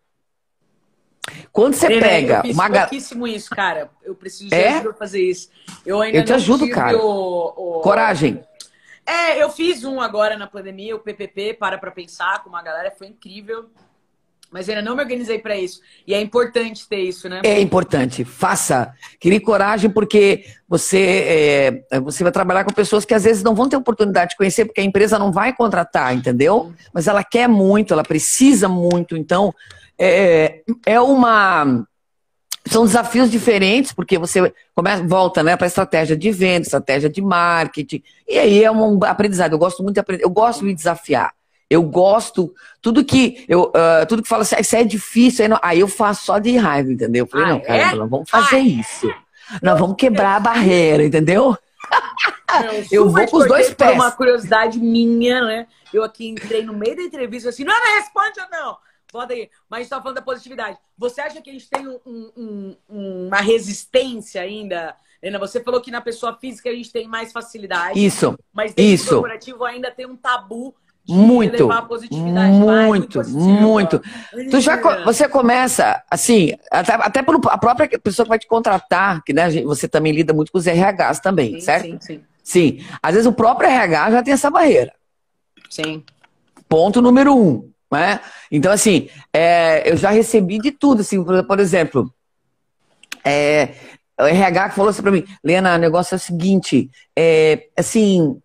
Quando 1.51 1.73
você 1.73 1.87
pega 1.87 2.37
eu 2.37 2.41
fiz 2.41 2.53
uma 2.55 2.69
pouquíssimo 2.69 3.27
isso, 3.27 3.49
cara. 3.49 3.89
Eu 4.03 4.13
preciso 4.13 4.49
de 4.49 4.55
é? 4.55 4.93
fazer 4.93 5.21
isso. 5.21 5.49
Eu 5.85 6.01
ainda 6.01 6.19
eu 6.19 6.25
te 6.25 6.33
ajudo, 6.33 6.69
cara. 6.69 6.97
O, 6.97 7.77
o... 7.77 7.81
Coragem. 7.81 8.43
É, 9.05 9.41
eu 9.41 9.49
fiz 9.49 9.83
um 9.83 10.01
agora 10.01 10.35
na 10.35 10.47
pandemia, 10.47 10.95
o 10.95 10.99
PPP, 10.99 11.53
para 11.53 11.77
pra 11.77 11.91
pensar 11.91 12.43
com 12.43 12.49
uma 12.49 12.61
galera, 12.61 12.91
foi 12.91 13.07
incrível. 13.07 13.69
Mas 14.55 14.69
ainda 14.69 14.81
não 14.81 14.95
me 14.95 15.01
organizei 15.01 15.37
para 15.37 15.57
isso. 15.57 15.81
E 16.07 16.13
é 16.13 16.21
importante 16.21 16.87
ter 16.87 17.01
isso, 17.01 17.27
né? 17.27 17.41
É 17.43 17.59
importante. 17.59 18.23
Faça. 18.23 18.93
Crie 19.19 19.41
coragem, 19.41 19.89
porque 19.89 20.45
você, 20.65 21.83
é, 21.91 21.99
você 21.99 22.23
vai 22.23 22.31
trabalhar 22.31 22.63
com 22.63 22.71
pessoas 22.71 23.03
que 23.03 23.13
às 23.13 23.25
vezes 23.25 23.43
não 23.43 23.53
vão 23.53 23.67
ter 23.67 23.75
oportunidade 23.75 24.29
de 24.29 24.37
conhecer, 24.37 24.63
porque 24.63 24.79
a 24.79 24.83
empresa 24.85 25.19
não 25.19 25.29
vai 25.29 25.53
contratar, 25.53 26.15
entendeu? 26.15 26.73
Mas 26.93 27.05
ela 27.05 27.21
quer 27.21 27.49
muito, 27.49 27.93
ela 27.93 28.01
precisa 28.01 28.69
muito. 28.69 29.17
Então, 29.17 29.53
é, 29.99 30.61
é 30.85 31.01
uma. 31.01 31.85
São 32.65 32.85
desafios 32.85 33.29
diferentes, 33.29 33.91
porque 33.91 34.17
você 34.17 34.53
começa, 34.73 35.03
volta 35.03 35.43
né, 35.43 35.57
para 35.57 35.65
a 35.65 35.67
estratégia 35.67 36.15
de 36.15 36.31
venda, 36.31 36.61
estratégia 36.61 37.09
de 37.09 37.21
marketing. 37.21 38.01
E 38.25 38.39
aí 38.39 38.63
é 38.63 38.71
um 38.71 39.03
aprendizado. 39.03 39.51
Eu 39.51 39.59
gosto 39.59 39.83
muito 39.83 39.95
de 39.95 39.99
aprender, 39.99 40.23
eu 40.23 40.29
gosto 40.29 40.65
de 40.65 40.73
desafiar. 40.73 41.33
Eu 41.69 41.81
gosto, 41.81 42.53
tudo 42.81 43.03
que 43.03 43.43
eu, 43.47 43.63
uh, 43.63 44.05
tudo 44.07 44.21
que 44.21 44.29
fala 44.29 44.43
assim, 44.43 44.55
ah, 44.55 44.61
isso 44.61 44.75
é 44.75 44.83
difícil, 44.83 45.43
aí, 45.43 45.49
não, 45.49 45.59
aí, 45.63 45.79
eu 45.79 45.87
faço 45.87 46.25
só 46.25 46.37
de 46.37 46.55
raiva, 46.55 46.91
entendeu? 46.91 47.25
Eu 47.25 47.27
falei, 47.27 47.45
ah, 47.45 47.49
não, 47.49 47.59
cara, 47.59 47.77
é? 47.77 47.95
nós 47.95 48.09
vamos 48.09 48.29
fazer 48.29 48.57
ah, 48.57 48.59
isso. 48.59 49.13
Nós 49.61 49.79
vamos 49.79 49.95
quebrar 49.95 50.35
a 50.35 50.39
barreira, 50.39 51.03
entendeu? 51.03 51.57
eu 52.91 53.09
vou 53.09 53.27
com 53.27 53.37
os 53.37 53.47
dois 53.47 53.73
pés. 53.73 53.95
uma 53.95 54.11
curiosidade 54.11 54.79
minha, 54.79 55.43
né? 55.43 55.67
Eu 55.93 56.03
aqui 56.03 56.27
entrei 56.27 56.63
no 56.63 56.73
meio 56.73 56.95
da 56.95 57.03
entrevista 57.03 57.49
assim, 57.49 57.63
não, 57.63 57.73
não 57.73 57.95
responde 57.95 58.39
ou 58.39 58.49
não. 58.49 58.77
Bota 59.11 59.33
aí. 59.33 59.49
Mas 59.69 59.77
a 59.77 59.81
gente 59.81 59.89
tá 59.89 60.01
falando 60.01 60.15
da 60.15 60.21
positividade. 60.21 60.77
Você 60.97 61.21
acha 61.21 61.41
que 61.41 61.49
a 61.49 61.53
gente 61.53 61.69
tem 61.69 61.87
um, 61.87 61.97
um, 62.05 62.77
uma 62.89 63.37
resistência 63.37 64.41
ainda? 64.41 64.95
Helena, 65.21 65.39
você 65.39 65.63
falou 65.63 65.79
que 65.81 65.89
na 65.89 66.01
pessoa 66.01 66.37
física 66.39 66.69
a 66.69 66.73
gente 66.73 66.91
tem 66.91 67.07
mais 67.07 67.31
facilidade. 67.31 68.03
Isso. 68.03 68.37
Mas 68.53 68.73
dentro 68.73 68.93
isso. 68.93 69.05
do 69.05 69.11
corporativo 69.11 69.63
ainda 69.63 69.89
tem 69.89 70.05
um 70.05 70.17
tabu 70.17 70.75
muito, 71.07 71.69
muito, 72.09 73.29
muito. 73.29 74.01
Tu 74.49 74.59
já 74.59 75.03
você 75.03 75.27
começa 75.29 76.03
assim, 76.09 76.53
até, 76.71 76.93
até 76.93 77.21
por 77.21 77.39
a 77.47 77.57
própria 77.57 77.87
pessoa 77.99 78.25
que 78.25 78.29
vai 78.29 78.39
te 78.39 78.47
contratar, 78.47 79.23
que 79.23 79.31
né, 79.31 79.49
você 79.63 79.87
também 79.87 80.11
lida 80.13 80.33
muito 80.33 80.51
com 80.51 80.57
os 80.57 80.65
RHs 80.65 81.19
também, 81.19 81.53
sim, 81.53 81.59
certo? 81.61 81.85
Sim, 81.85 81.97
sim. 82.01 82.21
Sim, 82.43 82.85
às 83.01 83.13
vezes 83.13 83.27
o 83.27 83.33
próprio 83.33 83.69
RH 83.69 84.11
já 84.11 84.23
tem 84.23 84.33
essa 84.33 84.49
barreira. 84.49 84.93
Sim. 85.69 86.03
Ponto 86.67 87.01
número 87.01 87.35
um, 87.35 87.69
né? 87.91 88.19
Então 88.51 88.71
assim, 88.71 89.07
é, 89.31 89.91
eu 89.91 89.97
já 89.97 90.09
recebi 90.09 90.57
de 90.59 90.71
tudo, 90.71 91.01
assim, 91.01 91.23
por, 91.23 91.43
por 91.45 91.59
exemplo, 91.59 92.11
é, 93.23 93.73
o 94.19 94.23
RH 94.23 94.69
que 94.69 94.75
falou 94.75 94.89
assim 94.89 95.01
para 95.01 95.11
mim, 95.11 95.25
Lena, 95.43 95.75
o 95.75 95.79
negócio 95.79 96.15
é 96.15 96.17
o 96.17 96.19
seguinte, 96.19 96.89
é, 97.15 97.67
assim, 97.77 98.39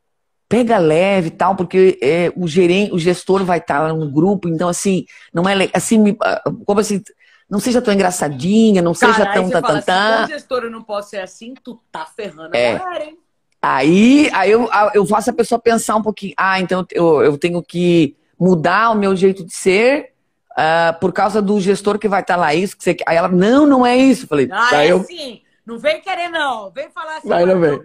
pega 0.50 0.78
leve 0.78 1.28
e 1.28 1.30
tal, 1.30 1.54
porque 1.54 1.96
é, 2.02 2.32
o 2.34 2.48
gerente, 2.48 2.92
o 2.92 2.98
gestor 2.98 3.44
vai 3.44 3.58
estar 3.58 3.82
lá 3.82 3.92
no 3.92 4.10
grupo, 4.10 4.48
então 4.48 4.68
assim, 4.68 5.06
não 5.32 5.48
é 5.48 5.70
assim, 5.72 6.16
ah, 6.20 6.42
como 6.66 6.80
assim, 6.80 7.00
não 7.48 7.60
seja 7.60 7.80
tão 7.80 7.94
engraçadinha, 7.94 8.82
não 8.82 8.92
seja 8.92 9.24
tão 9.32 9.48
tan, 9.48 9.62
tan, 9.62 9.80
tan. 9.80 10.26
Se 10.26 10.32
gestor 10.32 10.64
eu 10.64 10.70
não 10.70 10.82
posso 10.82 11.10
ser 11.10 11.20
assim, 11.20 11.54
tu 11.54 11.80
tá 11.92 12.04
ferrando 12.04 12.56
é. 12.56 12.74
a 12.74 12.78
galera, 12.78 13.04
hein? 13.04 13.16
Aí, 13.62 14.28
aí 14.32 14.50
eu, 14.50 14.68
eu 14.92 15.06
faço 15.06 15.30
a 15.30 15.34
pessoa 15.34 15.60
pensar 15.60 15.94
um 15.94 16.02
pouquinho, 16.02 16.34
ah, 16.36 16.58
então 16.58 16.84
eu, 16.90 17.22
eu 17.22 17.38
tenho 17.38 17.62
que 17.62 18.16
mudar 18.36 18.90
o 18.90 18.96
meu 18.96 19.14
jeito 19.14 19.46
de 19.46 19.54
ser 19.54 20.14
uh, 20.52 20.98
por 20.98 21.12
causa 21.12 21.40
do 21.40 21.60
gestor 21.60 21.96
que 21.96 22.08
vai 22.08 22.22
estar 22.22 22.34
lá, 22.34 22.52
isso 22.52 22.76
que 22.76 22.82
você 22.82 22.96
Aí 23.06 23.16
ela, 23.16 23.28
não, 23.28 23.66
não 23.66 23.86
é 23.86 23.96
isso. 23.96 24.24
Eu 24.24 24.28
falei, 24.28 24.48
ah, 24.50 24.82
é 24.82 24.90
eu... 24.90 25.04
sim. 25.04 25.42
Não 25.70 25.78
vem 25.78 26.00
querer, 26.00 26.28
não. 26.28 26.68
Vem 26.72 26.90
falar 26.90 27.18
assim. 27.18 27.28
Vai, 27.28 27.46
não 27.46 27.60
vem. 27.60 27.80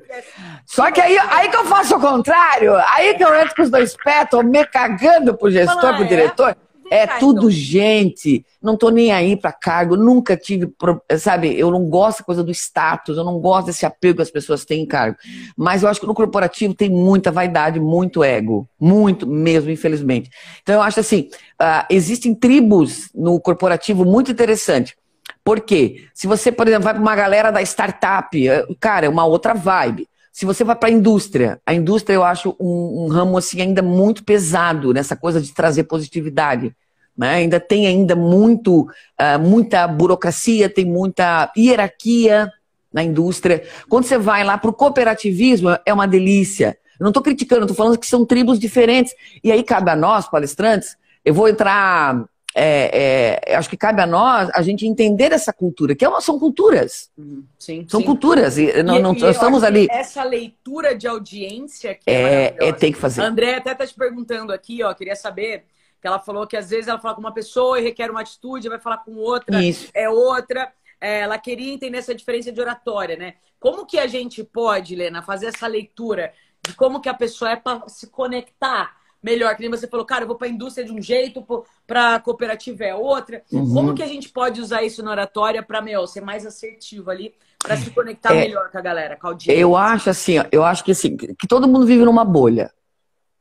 Só 0.65 0.91
que 0.91 0.99
aí, 0.99 1.15
aí 1.19 1.49
que 1.49 1.55
eu 1.55 1.65
faço 1.65 1.95
o 1.95 2.01
contrário. 2.01 2.75
Aí 2.95 3.13
que 3.13 3.23
eu 3.23 3.33
entro 3.35 3.55
com 3.55 3.61
os 3.61 3.69
dois 3.69 3.95
pés, 3.95 4.27
tô 4.27 4.41
me 4.41 4.65
cagando 4.65 5.37
pro 5.37 5.51
gestor, 5.51 5.79
Fala, 5.79 5.93
pro 5.93 6.05
é? 6.05 6.07
diretor. 6.07 6.57
É, 6.89 7.05
tudo 7.05 7.41
então. 7.41 7.51
gente. 7.51 8.43
Não 8.59 8.75
tô 8.75 8.89
nem 8.89 9.11
aí 9.11 9.37
para 9.37 9.51
cargo. 9.51 9.95
Nunca 9.95 10.35
tive, 10.35 10.73
sabe? 11.19 11.55
Eu 11.59 11.69
não 11.69 11.87
gosto 11.87 12.19
da 12.19 12.25
coisa 12.25 12.43
do 12.43 12.51
status. 12.51 13.17
Eu 13.17 13.23
não 13.23 13.39
gosto 13.39 13.67
desse 13.67 13.85
apego 13.85 14.15
que 14.15 14.21
as 14.23 14.31
pessoas 14.31 14.65
têm 14.65 14.81
em 14.81 14.87
cargo. 14.87 15.15
Mas 15.55 15.83
eu 15.83 15.89
acho 15.89 15.99
que 15.99 16.07
no 16.07 16.15
corporativo 16.15 16.73
tem 16.73 16.89
muita 16.89 17.31
vaidade, 17.31 17.79
muito 17.79 18.23
ego, 18.23 18.67
muito 18.79 19.27
mesmo, 19.27 19.69
infelizmente. 19.69 20.31
Então 20.63 20.73
eu 20.73 20.81
acho 20.81 20.99
assim, 20.99 21.29
uh, 21.61 21.85
existem 21.87 22.33
tribos 22.33 23.11
no 23.13 23.39
corporativo 23.39 24.03
muito 24.03 24.31
interessantes. 24.31 24.95
Por 25.45 25.61
quê? 25.61 26.07
Se 26.11 26.25
você, 26.25 26.51
por 26.51 26.67
exemplo, 26.67 26.85
vai 26.85 26.93
para 26.95 27.01
uma 27.03 27.15
galera 27.15 27.51
da 27.51 27.61
startup, 27.61 28.49
é, 28.49 28.65
cara, 28.79 29.05
é 29.05 29.09
uma 29.09 29.25
outra 29.25 29.53
vibe. 29.53 30.09
Se 30.33 30.43
você 30.43 30.63
vai 30.63 30.75
para 30.75 30.89
a 30.89 30.91
indústria, 30.91 31.61
a 31.63 31.71
indústria 31.71 32.15
eu 32.15 32.23
acho 32.23 32.55
um, 32.59 33.03
um, 33.03 33.07
ramo 33.07 33.37
assim 33.37 33.61
ainda 33.61 33.83
muito 33.83 34.23
pesado 34.23 34.91
nessa 34.91 35.15
coisa 35.15 35.39
de 35.39 35.53
trazer 35.53 35.83
positividade. 35.83 36.75
Né? 37.15 37.35
Ainda 37.35 37.59
tem 37.59 37.85
ainda 37.85 38.15
muito, 38.15 38.81
uh, 38.81 39.39
muita 39.39 39.87
burocracia, 39.87 40.67
tem 40.67 40.83
muita 40.83 41.51
hierarquia 41.55 42.51
na 42.91 43.03
indústria. 43.03 43.63
Quando 43.87 44.05
você 44.05 44.17
vai 44.17 44.43
lá 44.43 44.57
para 44.57 44.71
o 44.71 44.73
cooperativismo, 44.73 45.77
é 45.85 45.93
uma 45.93 46.07
delícia. 46.07 46.75
Eu 46.99 47.03
não 47.03 47.11
estou 47.11 47.21
criticando, 47.21 47.65
estou 47.65 47.77
falando 47.77 47.99
que 47.99 48.07
são 48.07 48.25
tribos 48.25 48.57
diferentes. 48.57 49.13
E 49.43 49.51
aí 49.51 49.61
cabe 49.61 49.91
a 49.91 49.95
nós, 49.95 50.27
palestrantes, 50.27 50.97
eu 51.23 51.35
vou 51.35 51.47
entrar 51.47 52.25
é, 52.57 53.41
é, 53.47 53.55
acho 53.55 53.69
que 53.69 53.75
cabe 53.75 54.01
a 54.01 54.07
nós 54.07 54.49
a 54.53 54.61
gente 54.61 54.87
entender 54.87 55.33
essa 55.33 55.51
cultura, 55.51 55.93
que 55.93 56.05
é 56.05 56.09
uma, 56.09 56.21
são 56.21 56.39
culturas. 56.39 57.11
Uhum. 57.17 57.43
Sim, 57.59 57.85
são 57.89 57.99
sim. 57.99 58.05
culturas. 58.05 58.57
E, 58.57 58.81
não, 58.81 58.95
e, 58.95 59.01
não 59.01 59.13
e 59.13 59.29
estamos 59.29 59.61
ali. 59.61 59.87
Essa 59.91 60.23
leitura 60.23 60.95
de 60.95 61.05
audiência 61.05 61.93
que 61.93 62.09
é, 62.09 62.55
é, 62.57 62.69
é 62.69 62.71
tem 62.71 62.93
que 62.93 62.97
fazer. 62.97 63.21
A 63.21 63.25
André 63.25 63.55
até 63.55 63.73
está 63.73 63.85
te 63.85 63.93
perguntando 63.93 64.53
aqui, 64.53 64.81
ó, 64.81 64.93
queria 64.93 65.17
saber 65.17 65.65
que 65.99 66.07
ela 66.07 66.17
falou 66.17 66.47
que 66.47 66.55
às 66.55 66.69
vezes 66.69 66.87
ela 66.87 66.99
fala 66.99 67.13
com 67.13 67.19
uma 67.19 67.33
pessoa 67.33 67.77
e 67.77 67.83
requer 67.83 68.09
uma 68.09 68.21
atitude, 68.21 68.69
vai 68.69 68.79
falar 68.79 68.99
com 68.99 69.15
outra, 69.15 69.61
Isso. 69.61 69.89
é 69.93 70.09
outra. 70.09 70.71
É, 71.01 71.19
ela 71.19 71.37
queria 71.37 71.73
entender 71.73 71.97
essa 71.97 72.15
diferença 72.15 72.53
de 72.53 72.61
oratória, 72.61 73.17
né? 73.17 73.33
Como 73.59 73.85
que 73.85 73.99
a 73.99 74.07
gente 74.07 74.43
pode, 74.45 74.93
Helena, 74.93 75.21
fazer 75.21 75.47
essa 75.47 75.67
leitura 75.67 76.31
de 76.65 76.73
como 76.73 77.01
que 77.01 77.09
a 77.09 77.13
pessoa 77.13 77.51
é 77.51 77.55
para 77.57 77.87
se 77.89 78.07
conectar 78.07 78.95
melhor? 79.25 79.55
Que 79.55 79.61
nem 79.63 79.71
você 79.71 79.87
falou, 79.87 80.05
cara, 80.05 80.23
eu 80.23 80.27
vou 80.27 80.35
para 80.35 80.47
a 80.47 80.51
indústria 80.51 80.85
de 80.85 80.93
um 80.93 81.01
jeito, 81.01 81.43
para 81.87 82.15
a 82.15 82.19
cooperativa 82.19 82.83
é 82.83 82.93
outra. 82.93 83.41
Uhum. 83.51 83.73
Como 83.73 83.95
que 83.95 84.03
a 84.03 84.07
gente 84.07 84.29
pode 84.29 84.61
usar 84.61 84.83
isso 84.83 85.01
na 85.01 85.09
oratória 85.09 85.63
para, 85.63 85.81
meu, 85.81 86.05
ser 86.05 86.21
mais 86.21 86.45
assertivo 86.45 87.09
ali, 87.09 87.33
para 87.57 87.75
se 87.75 87.89
conectar 87.89 88.35
é, 88.35 88.41
melhor 88.41 88.69
com 88.69 88.77
a 88.77 88.81
galera, 88.81 89.17
com 89.17 89.25
a 89.25 89.29
audiência? 89.31 89.59
Eu 89.59 89.75
acho 89.75 90.11
assim, 90.11 90.35
eu 90.51 90.63
acho 90.63 90.83
que 90.83 90.91
assim, 90.91 91.17
que 91.17 91.47
todo 91.47 91.67
mundo 91.67 91.87
vive 91.87 92.05
numa 92.05 92.23
bolha. 92.23 92.71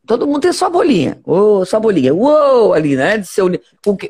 Todo 0.06 0.26
mundo 0.26 0.40
tem 0.40 0.52
sua 0.52 0.70
bolinha. 0.70 1.20
Oh, 1.24 1.64
sua 1.64 1.80
bolinha. 1.80 2.14
Uou, 2.14 2.72
ali, 2.74 2.96
né? 2.96 3.18
De 3.18 3.26
seu, 3.26 3.46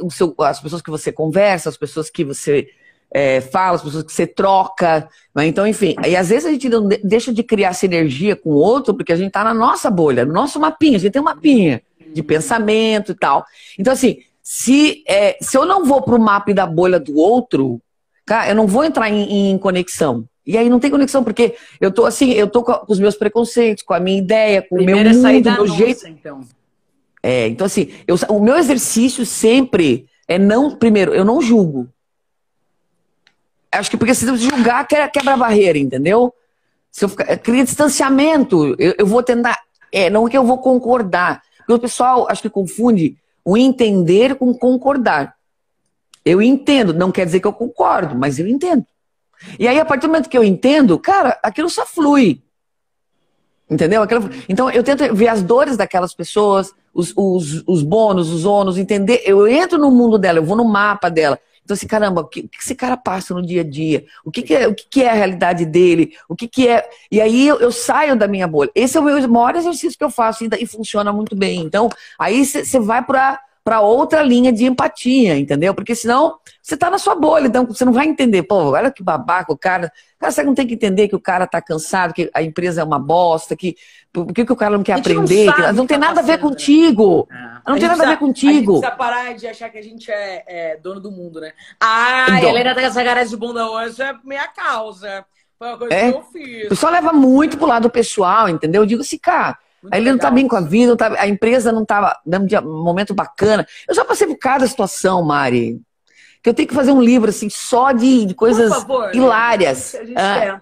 o 0.00 0.10
seu, 0.10 0.34
as 0.40 0.60
pessoas 0.60 0.82
que 0.82 0.90
você 0.90 1.12
conversa, 1.12 1.68
as 1.68 1.76
pessoas 1.76 2.08
que 2.08 2.24
você 2.24 2.68
é, 3.10 3.40
fala, 3.40 3.76
as 3.76 3.82
pessoas 3.82 4.04
que 4.04 4.12
você 4.12 4.26
troca. 4.26 5.08
Né? 5.34 5.46
Então, 5.46 5.66
enfim. 5.66 5.94
E 6.06 6.16
às 6.16 6.28
vezes 6.28 6.46
a 6.46 6.50
gente 6.50 6.68
não 6.68 6.88
deixa 7.02 7.32
de 7.32 7.42
criar 7.42 7.72
sinergia 7.72 8.34
com 8.34 8.50
o 8.50 8.56
outro 8.56 8.94
porque 8.94 9.12
a 9.12 9.16
gente 9.16 9.30
tá 9.30 9.44
na 9.44 9.54
nossa 9.54 9.90
bolha, 9.90 10.24
no 10.24 10.32
nosso 10.32 10.58
mapinha. 10.58 10.96
A 10.96 11.00
gente 11.00 11.12
tem 11.12 11.22
um 11.22 11.26
mapinha 11.26 11.82
de 12.12 12.22
pensamento 12.22 13.12
e 13.12 13.14
tal. 13.14 13.44
Então, 13.78 13.92
assim, 13.92 14.18
se, 14.42 15.02
é, 15.08 15.36
se 15.40 15.56
eu 15.56 15.64
não 15.64 15.84
vou 15.84 16.02
pro 16.02 16.18
mapa 16.18 16.52
da 16.52 16.66
bolha 16.66 17.00
do 17.00 17.16
outro, 17.16 17.80
cara, 18.26 18.50
eu 18.50 18.54
não 18.54 18.66
vou 18.66 18.84
entrar 18.84 19.08
em, 19.08 19.50
em 19.50 19.58
conexão. 19.58 20.24
E 20.46 20.58
aí 20.58 20.68
não 20.68 20.78
tem 20.78 20.90
conexão, 20.90 21.24
porque 21.24 21.54
eu 21.80 21.90
tô 21.90 22.04
assim, 22.04 22.32
eu 22.32 22.46
tô 22.46 22.62
com 22.62 22.84
os 22.92 23.00
meus 23.00 23.16
preconceitos, 23.16 23.82
com 23.82 23.94
a 23.94 24.00
minha 24.00 24.18
ideia, 24.18 24.60
com 24.60 24.76
o 24.76 24.84
meu 24.84 24.98
mundo, 24.98 25.50
meu 25.50 25.66
jeito. 25.66 26.06
Então. 26.06 26.42
É, 27.22 27.46
então 27.46 27.66
assim, 27.66 27.90
eu, 28.06 28.16
o 28.28 28.40
meu 28.40 28.56
exercício 28.56 29.24
sempre 29.24 30.06
é 30.28 30.38
não, 30.38 30.76
primeiro, 30.76 31.14
eu 31.14 31.24
não 31.24 31.40
julgo. 31.40 31.88
Acho 33.78 33.90
que 33.90 33.96
porque 33.96 34.14
se 34.14 34.26
julgar, 34.36 34.86
quebra, 34.86 35.08
quebra 35.08 35.34
a 35.34 35.36
barreira, 35.36 35.78
entendeu? 35.78 36.32
Se 36.90 37.04
eu 37.04 37.08
ficar, 37.08 37.36
cria 37.38 37.64
distanciamento, 37.64 38.74
eu, 38.78 38.94
eu 38.98 39.06
vou 39.06 39.22
tentar, 39.22 39.58
é, 39.92 40.08
não 40.08 40.26
é 40.26 40.30
que 40.30 40.38
eu 40.38 40.44
vou 40.44 40.58
concordar. 40.58 41.42
Porque 41.58 41.72
o 41.72 41.78
pessoal 41.78 42.26
acho 42.30 42.42
que 42.42 42.50
confunde 42.50 43.16
o 43.44 43.56
entender 43.56 44.36
com 44.36 44.54
concordar. 44.54 45.34
Eu 46.24 46.40
entendo, 46.40 46.94
não 46.94 47.12
quer 47.12 47.26
dizer 47.26 47.40
que 47.40 47.46
eu 47.46 47.52
concordo, 47.52 48.14
mas 48.14 48.38
eu 48.38 48.46
entendo. 48.46 48.86
E 49.58 49.68
aí, 49.68 49.78
a 49.78 49.84
partir 49.84 50.06
do 50.06 50.08
momento 50.08 50.28
que 50.28 50.38
eu 50.38 50.44
entendo, 50.44 50.98
cara, 50.98 51.38
aquilo 51.42 51.68
só 51.68 51.84
flui. 51.84 52.42
Entendeu? 53.68 54.02
Aquilo... 54.02 54.30
Então, 54.48 54.70
eu 54.70 54.82
tento 54.82 55.14
ver 55.14 55.28
as 55.28 55.42
dores 55.42 55.76
daquelas 55.76 56.14
pessoas, 56.14 56.72
os, 56.92 57.12
os, 57.16 57.62
os 57.66 57.82
bônus, 57.82 58.30
os 58.30 58.44
ônus, 58.44 58.78
entender. 58.78 59.22
Eu 59.24 59.46
entro 59.46 59.78
no 59.78 59.90
mundo 59.90 60.18
dela, 60.18 60.38
eu 60.38 60.44
vou 60.44 60.56
no 60.56 60.64
mapa 60.64 61.10
dela. 61.10 61.38
Então, 61.64 61.74
assim, 61.74 61.86
caramba, 61.86 62.20
o 62.20 62.24
que, 62.24 62.40
o 62.40 62.48
que 62.48 62.58
esse 62.60 62.74
cara 62.74 62.96
passa 62.96 63.32
no 63.32 63.44
dia 63.44 63.62
a 63.62 63.64
dia? 63.64 64.04
O 64.24 64.30
que, 64.30 64.42
que 64.42 64.54
é, 64.54 64.68
o 64.68 64.74
que, 64.74 64.86
que, 64.88 65.02
é 65.02 65.10
a 65.10 65.14
realidade 65.14 65.64
dele? 65.64 66.14
O 66.28 66.36
que, 66.36 66.46
que 66.46 66.68
é. 66.68 66.86
E 67.10 67.20
aí 67.20 67.48
eu, 67.48 67.58
eu, 67.58 67.72
saio 67.72 68.14
da 68.16 68.28
minha 68.28 68.46
bolha. 68.46 68.70
Esse 68.74 68.96
é 68.98 69.00
o 69.00 69.04
meu 69.04 69.28
maior 69.28 69.56
exercício 69.56 69.98
que 69.98 70.04
eu 70.04 70.10
faço 70.10 70.44
e, 70.44 70.48
e 70.60 70.66
funciona 70.66 71.12
muito 71.12 71.34
bem. 71.34 71.60
Então, 71.60 71.88
aí 72.18 72.44
você 72.44 72.78
vai 72.78 73.02
para 73.02 73.40
para 73.64 73.80
outra 73.80 74.22
linha 74.22 74.52
de 74.52 74.66
empatia, 74.66 75.38
entendeu? 75.38 75.74
Porque 75.74 75.94
senão 75.94 76.38
você 76.60 76.76
tá 76.76 76.90
na 76.90 76.98
sua 76.98 77.14
bolha, 77.14 77.46
então 77.46 77.64
você 77.64 77.82
não 77.82 77.94
vai 77.94 78.06
entender. 78.06 78.42
Pô, 78.42 78.72
olha 78.72 78.90
que 78.90 79.02
babaca 79.02 79.50
o 79.50 79.56
cara. 79.56 79.90
Cara, 80.18 80.30
você 80.30 80.42
não 80.42 80.54
tem 80.54 80.66
que 80.66 80.74
entender 80.74 81.08
que 81.08 81.16
o 81.16 81.20
cara 81.20 81.46
tá 81.46 81.62
cansado, 81.62 82.12
que 82.12 82.30
a 82.34 82.42
empresa 82.42 82.82
é 82.82 82.84
uma 82.84 82.98
bosta, 82.98 83.56
que 83.56 83.74
por 84.12 84.26
que, 84.26 84.44
que 84.44 84.52
o 84.52 84.56
cara 84.56 84.76
não 84.76 84.84
quer 84.84 84.92
aprender? 84.92 85.46
Não, 85.46 85.54
que, 85.54 85.72
não 85.72 85.86
tem 85.86 85.98
tá 85.98 86.06
nada 86.08 86.20
a 86.20 86.22
ver 86.22 86.38
contigo. 86.38 87.26
É. 87.30 87.70
Não 87.70 87.78
tem 87.78 87.88
nada 87.88 88.04
a 88.04 88.10
ver 88.10 88.18
contigo. 88.18 88.52
A 88.52 88.54
gente 88.54 88.66
precisa 88.66 88.90
parar 88.90 89.34
de 89.34 89.46
achar 89.46 89.70
que 89.70 89.78
a 89.78 89.82
gente 89.82 90.10
é, 90.10 90.44
é 90.46 90.76
dono 90.76 91.00
do 91.00 91.10
mundo, 91.10 91.40
né? 91.40 91.52
Ah, 91.80 92.26
então, 92.36 92.50
a 92.50 92.52
Helena 92.52 92.74
tá 92.74 92.82
com 92.82 92.86
essa 92.86 93.02
cara 93.02 93.24
de 93.24 93.36
bunda 93.36 93.70
hoje, 93.70 94.02
é 94.02 94.14
minha 94.22 94.46
causa. 94.46 95.24
Foi 95.58 95.68
uma 95.68 95.78
coisa 95.78 95.94
é, 95.94 96.12
que 96.12 96.18
eu 96.18 96.22
fiz. 96.24 96.66
O 96.66 96.68
pessoal 96.68 96.92
leva 96.92 97.14
muito 97.14 97.56
pro 97.56 97.66
lado 97.66 97.88
pessoal, 97.88 98.46
entendeu? 98.46 98.82
Eu 98.82 98.86
digo 98.86 99.00
assim, 99.00 99.16
cara 99.16 99.58
muito 99.84 99.94
ele 99.94 100.04
legal. 100.04 100.14
não 100.14 100.18
tá 100.18 100.30
bem 100.30 100.48
com 100.48 100.56
a 100.56 100.60
vida, 100.60 100.96
tá, 100.96 101.14
a 101.18 101.28
empresa 101.28 101.70
não 101.70 101.82
estava 101.82 102.18
dando 102.24 102.46
um 102.66 102.82
momento 102.82 103.14
bacana. 103.14 103.66
Eu 103.86 103.94
já 103.94 104.04
passei 104.04 104.26
por 104.26 104.38
cada 104.38 104.66
situação, 104.66 105.22
Mari. 105.22 105.80
Que 106.42 106.50
eu 106.50 106.54
tenho 106.54 106.68
que 106.68 106.74
fazer 106.74 106.92
um 106.92 107.00
livro 107.00 107.30
assim 107.30 107.48
só 107.50 107.92
de, 107.92 108.26
de 108.26 108.34
coisas 108.34 108.70
favor, 108.70 109.14
hilárias. 109.14 109.94
A 109.94 110.04
gente 110.04 110.18
ah, 110.18 110.60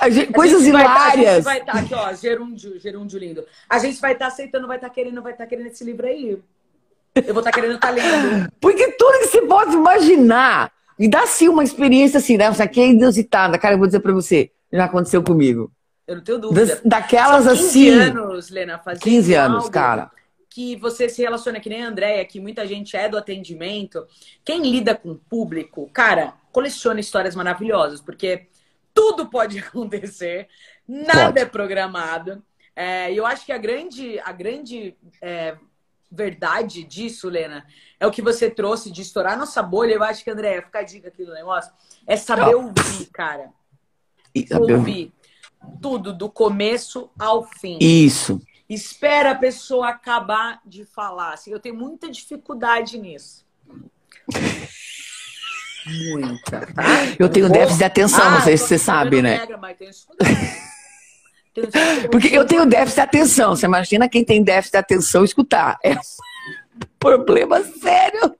a 0.00 0.10
gente, 0.10 0.32
coisas 0.32 0.66
hilárias. 0.66 1.14
Vai, 1.14 1.26
a 1.26 1.34
gente 1.34 1.44
vai 1.44 1.58
estar 1.58 1.72
tá, 1.72 1.78
aqui, 1.78 1.94
ó, 1.94 2.14
gerúndio, 2.14 2.80
gerúndio 2.80 3.18
lindo. 3.18 3.44
A 3.68 3.78
gente 3.78 4.00
vai 4.00 4.12
estar 4.12 4.26
tá 4.26 4.32
aceitando, 4.32 4.66
vai 4.66 4.76
estar 4.76 4.88
tá 4.88 4.94
querendo, 4.94 5.22
vai 5.22 5.32
estar 5.32 5.44
tá 5.44 5.48
querendo 5.48 5.66
esse 5.66 5.84
livro 5.84 6.06
aí. 6.06 6.38
Eu 7.14 7.34
vou 7.34 7.38
estar 7.38 7.50
tá 7.50 7.52
querendo 7.52 7.76
estar 7.76 7.88
tá 7.88 7.94
lendo. 7.94 8.50
Porque 8.60 8.92
tudo 8.92 9.18
que 9.20 9.26
você 9.26 9.42
pode 9.42 9.74
imaginar. 9.74 10.72
Me 10.98 11.08
dá 11.08 11.26
sim 11.26 11.48
uma 11.48 11.62
experiência 11.62 12.18
assim, 12.18 12.36
né? 12.36 12.50
Isso 12.50 12.62
aqui 12.62 12.80
é 12.80 12.88
inusitada. 12.88 13.58
Cara, 13.58 13.74
eu 13.74 13.78
vou 13.78 13.86
dizer 13.86 14.00
pra 14.00 14.12
você, 14.12 14.50
já 14.72 14.86
aconteceu 14.86 15.22
comigo. 15.22 15.70
Eu 16.06 16.16
não 16.16 16.22
tenho 16.22 16.38
dúvida. 16.38 16.80
daquelas 16.84 17.44
São 17.44 17.56
15 17.56 17.68
assim. 17.68 17.84
15 17.84 17.98
anos, 17.98 18.50
Lena, 18.50 18.78
fazendo 18.78 19.02
15 19.02 19.34
anos, 19.34 19.68
cara. 19.68 20.10
Que 20.48 20.76
você 20.76 21.08
se 21.08 21.20
relaciona 21.20 21.60
que 21.60 21.68
nem 21.68 21.84
a 21.84 21.88
Andréia, 21.88 22.24
que 22.24 22.40
muita 22.40 22.66
gente 22.66 22.96
é 22.96 23.08
do 23.08 23.18
atendimento. 23.18 24.06
Quem 24.44 24.62
lida 24.62 24.94
com 24.94 25.10
o 25.10 25.16
público, 25.16 25.90
cara, 25.92 26.34
coleciona 26.52 27.00
histórias 27.00 27.34
maravilhosas, 27.34 28.00
porque 28.00 28.46
tudo 28.94 29.26
pode 29.26 29.58
acontecer, 29.60 30.48
nada 30.86 31.24
pode. 31.24 31.40
é 31.40 31.44
programado. 31.44 32.42
É, 32.74 33.12
e 33.12 33.16
eu 33.16 33.26
acho 33.26 33.44
que 33.44 33.52
a 33.52 33.58
grande, 33.58 34.18
a 34.20 34.32
grande 34.32 34.96
é, 35.20 35.56
verdade 36.10 36.84
disso, 36.84 37.28
Lena, 37.28 37.66
é 37.98 38.06
o 38.06 38.10
que 38.10 38.22
você 38.22 38.48
trouxe 38.48 38.90
de 38.90 39.02
estourar 39.02 39.36
nossa 39.36 39.62
bolha. 39.62 39.94
Eu 39.94 40.02
acho 40.04 40.22
que, 40.22 40.30
André, 40.30 40.62
fica 40.62 40.78
a 40.78 40.82
dica 40.82 41.08
aqui 41.08 41.24
do 41.24 41.34
negócio, 41.34 41.72
é 42.06 42.16
saber 42.16 42.54
ouvir, 42.54 43.06
cara. 43.12 43.50
Ouvir 44.60 45.12
tudo, 45.80 46.12
do 46.12 46.28
começo 46.28 47.10
ao 47.18 47.44
fim. 47.44 47.78
Isso. 47.80 48.40
Espera 48.68 49.30
a 49.32 49.34
pessoa 49.34 49.88
acabar 49.88 50.60
de 50.64 50.84
falar. 50.84 51.34
Assim, 51.34 51.52
eu 51.52 51.60
tenho 51.60 51.76
muita 51.76 52.10
dificuldade 52.10 52.98
nisso. 52.98 53.44
Muita, 55.86 56.66
tá? 56.74 56.84
Eu 57.18 57.28
tenho 57.28 57.46
Vou... 57.46 57.56
déficit 57.56 57.78
de 57.78 57.84
atenção, 57.84 58.24
ah, 58.24 58.30
não 58.30 58.40
sei 58.40 58.56
se 58.56 58.66
você 58.66 58.78
sabe, 58.78 59.22
né? 59.22 59.36
Regra, 59.36 59.56
mas 59.56 59.76
tenho 59.78 59.92
Porque 62.10 62.28
eu 62.28 62.44
tenho 62.44 62.66
déficit 62.66 62.96
de 62.96 63.00
atenção. 63.00 63.54
Você 63.54 63.66
imagina 63.66 64.08
quem 64.08 64.24
tem 64.24 64.42
déficit 64.42 64.72
de 64.72 64.78
atenção 64.78 65.24
escutar. 65.24 65.78
É 65.82 65.92
um 65.94 65.98
problema 66.98 67.62
sério. 67.62 68.34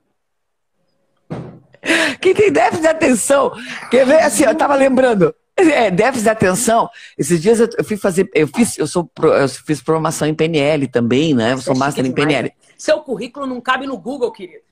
Quem 2.19 2.33
tem 2.33 2.51
déficit 2.51 2.81
de 2.81 2.87
atenção, 2.87 3.51
quer 3.89 4.05
ver 4.05 4.19
assim, 4.19 4.43
eu 4.43 4.55
tava 4.55 4.75
lembrando, 4.75 5.33
é, 5.57 5.91
déficit 5.91 6.23
de 6.23 6.29
atenção. 6.29 6.89
Esses 7.17 7.41
dias 7.41 7.59
eu, 7.59 7.83
fui 7.83 7.97
fazer, 7.97 8.29
eu 8.33 8.47
fiz, 8.47 8.77
eu 8.77 8.87
sou, 8.87 9.09
eu 9.21 9.49
fiz 9.49 9.79
formação 9.79 10.27
em 10.27 10.33
PNL 10.33 10.87
também, 10.87 11.33
né? 11.33 11.53
Eu 11.53 11.57
sou 11.57 11.73
Você 11.73 11.79
master 11.79 12.05
em 12.05 12.11
PNL. 12.11 12.53
Seu 12.77 13.01
currículo 13.01 13.47
não 13.47 13.59
cabe 13.59 13.87
no 13.87 13.97
Google, 13.97 14.31
querido. 14.31 14.63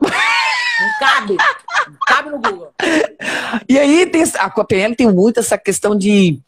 Não 0.00 0.98
cabe. 0.98 1.36
Não 1.88 1.98
cabe 2.06 2.30
no 2.30 2.38
Google. 2.38 2.72
E 3.68 3.78
aí 3.78 4.06
tem, 4.06 4.22
a, 4.22 4.44
a 4.44 4.64
PNL 4.64 4.94
tem 4.94 5.10
muito 5.10 5.40
essa 5.40 5.56
questão 5.56 5.96
de 5.96 6.40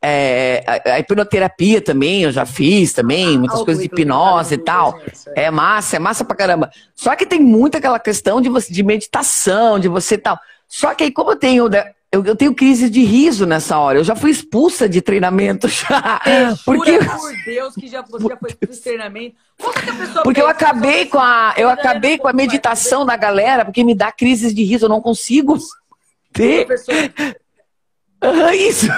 é, 0.00 0.64
a, 0.66 0.94
a, 0.94 0.98
hipnoterapia 0.98 1.80
também, 1.80 2.22
eu 2.22 2.32
já 2.32 2.44
fiz 2.44 2.92
também, 2.92 3.38
muitas 3.38 3.60
ah, 3.60 3.64
coisas 3.64 3.82
de 3.82 3.86
hipnose 3.86 4.54
e 4.54 4.58
tal. 4.58 4.98
É. 5.36 5.44
é 5.44 5.50
massa, 5.50 5.96
é 5.96 5.98
massa 5.98 6.24
pra 6.24 6.36
caramba. 6.36 6.70
Só 6.94 7.14
que 7.14 7.24
tem 7.24 7.40
muito 7.40 7.76
aquela 7.76 8.00
questão 8.00 8.40
de 8.40 8.48
você 8.48 8.72
de 8.72 8.82
meditação, 8.82 9.78
de 9.78 9.88
você 9.88 10.18
tal. 10.18 10.38
Só 10.66 10.94
que 10.94 11.04
aí, 11.04 11.12
como 11.12 11.30
eu 11.32 11.36
tenho 11.36 11.68
né, 11.68 11.92
eu, 12.12 12.22
eu, 12.26 12.36
tenho 12.36 12.54
crise 12.54 12.90
de 12.90 13.02
riso 13.02 13.46
nessa 13.46 13.78
hora. 13.78 13.98
Eu 13.98 14.04
já 14.04 14.14
fui 14.14 14.30
expulsa 14.30 14.86
de 14.86 15.00
treinamento 15.00 15.66
já. 15.72 16.20
É, 16.26 16.54
porque 16.62 16.98
por 16.98 17.32
Deus 17.46 17.74
que 17.74 17.88
já, 17.88 18.02
você 18.02 18.28
já 18.28 18.36
foi 18.36 18.50
expulsa 18.50 18.74
de 18.74 18.80
treinamento. 18.82 19.36
porque 20.22 20.42
eu 20.42 20.46
acabei 20.46 21.06
com 21.06 21.18
a 21.18 21.54
eu 21.56 21.70
acabei 21.70 22.18
com 22.18 22.28
a 22.28 22.32
meditação 22.34 23.06
da 23.06 23.16
galera 23.16 23.64
porque 23.64 23.82
me 23.82 23.94
dá 23.94 24.12
crises 24.12 24.54
de 24.54 24.62
riso. 24.62 24.84
Eu 24.84 24.90
não 24.90 25.00
consigo 25.00 25.56
ter. 26.34 26.68
isso. 28.54 28.88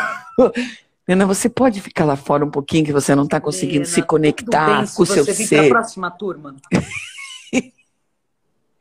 Nena, 1.07 1.25
você 1.25 1.49
pode 1.49 1.81
ficar 1.81 2.05
lá 2.05 2.17
fora 2.17 2.45
um 2.45 2.51
pouquinho 2.51 2.85
que 2.85 2.93
você 2.93 3.15
não 3.15 3.25
está 3.25 3.41
conseguindo 3.41 3.87
se 3.87 4.03
conectar 4.03 4.93
com 4.93 5.05
o 5.05 5.07
seu 5.07 5.25
ser. 5.25 5.35
Você 5.35 5.45
vir 5.45 5.69
para 5.69 5.79
a 5.79 5.83
próxima 5.83 6.11
turma. 6.11 6.57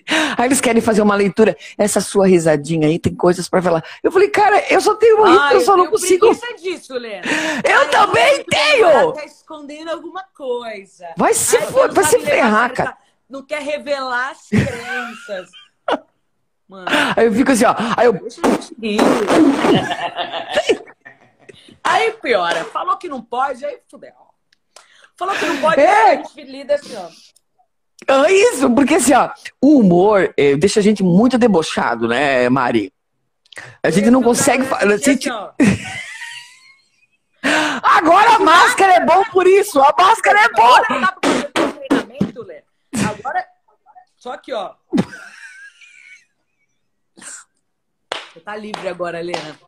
Aí 0.38 0.46
eles 0.46 0.62
querem 0.62 0.82
fazer 0.82 1.02
uma 1.02 1.16
leitura. 1.16 1.56
Essa 1.78 2.02
sua 2.02 2.28
risadinha 2.28 2.88
aí 2.88 3.00
tem 3.00 3.14
coisas 3.14 3.48
para 3.48 3.62
falar. 3.62 3.84
Eu 4.02 4.12
falei, 4.12 4.30
cara, 4.30 4.64
eu 4.70 4.82
só 4.82 4.96
tenho 4.96 5.18
uma 5.18 5.50
ah, 5.50 5.54
eu 5.54 5.62
só 5.62 5.78
não 5.78 5.88
consigo. 5.88 6.30
disso, 6.62 6.94
Lena. 6.96 7.26
Eu 7.64 7.80
Ai, 7.80 7.90
também 7.90 8.38
eu 8.38 8.46
tenho. 8.46 9.14
Tá 9.14 9.26
escondendo 9.26 9.92
alguma 9.92 10.24
coisa. 10.36 11.08
Vai 11.18 11.34
se, 11.34 11.58
Ai, 11.58 11.68
for, 11.68 11.92
vai 11.94 12.04
se 12.04 12.20
ferrar, 12.20 12.74
cara. 12.74 12.98
não 13.30 13.44
quer 13.44 13.62
revelar 13.62 14.32
as 14.32 14.48
crenças. 14.50 15.50
Mano. 16.68 16.88
Aí 17.16 17.26
eu 17.26 17.34
fico 17.34 17.52
assim, 17.52 17.66
ó. 17.66 17.76
Aí 17.96 18.08
eu. 18.08 18.14
aí 21.84 22.12
piora. 22.14 22.66
Falou 22.66 22.98
que 22.98 23.08
não 23.08 23.22
pode, 23.22 23.64
aí 23.66 23.80
fudeu. 23.90 24.12
Falou 25.16 25.36
que 25.36 25.46
não 25.46 25.62
pode, 25.62 25.80
é. 25.80 26.24
lida 26.38 26.76
assim, 26.76 26.96
ó. 26.96 27.08
É 28.08 28.32
isso, 28.32 28.70
porque 28.74 28.96
assim, 28.96 29.14
ó, 29.14 29.30
o 29.62 29.80
humor 29.80 30.34
eh, 30.38 30.56
deixa 30.56 30.80
a 30.80 30.84
gente 30.84 31.04
muito 31.04 31.38
debochado, 31.38 32.08
né, 32.08 32.50
Mari? 32.50 32.94
A 33.82 33.90
gente 33.90 34.10
não 34.10 34.22
consegue. 34.24 34.64
falar. 34.66 34.98
Gente... 34.98 35.30
Agora 37.84 38.36
a 38.36 38.40
máscara 38.40 38.94
é 38.94 39.06
bom 39.06 39.24
por 39.26 39.46
isso. 39.46 39.80
A 39.82 39.94
máscara 39.98 40.40
é 40.42 40.50
boa. 40.50 40.82
Agora. 43.10 43.46
Só 44.16 44.38
que, 44.38 44.54
ó. 44.54 44.76
Você 47.18 48.40
tá 48.40 48.56
livre 48.56 48.88
agora, 48.88 49.20
Helena. 49.20 49.60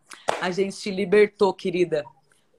A 0.42 0.50
gente 0.50 0.78
te 0.78 0.90
libertou, 0.90 1.54
querida. 1.54 2.04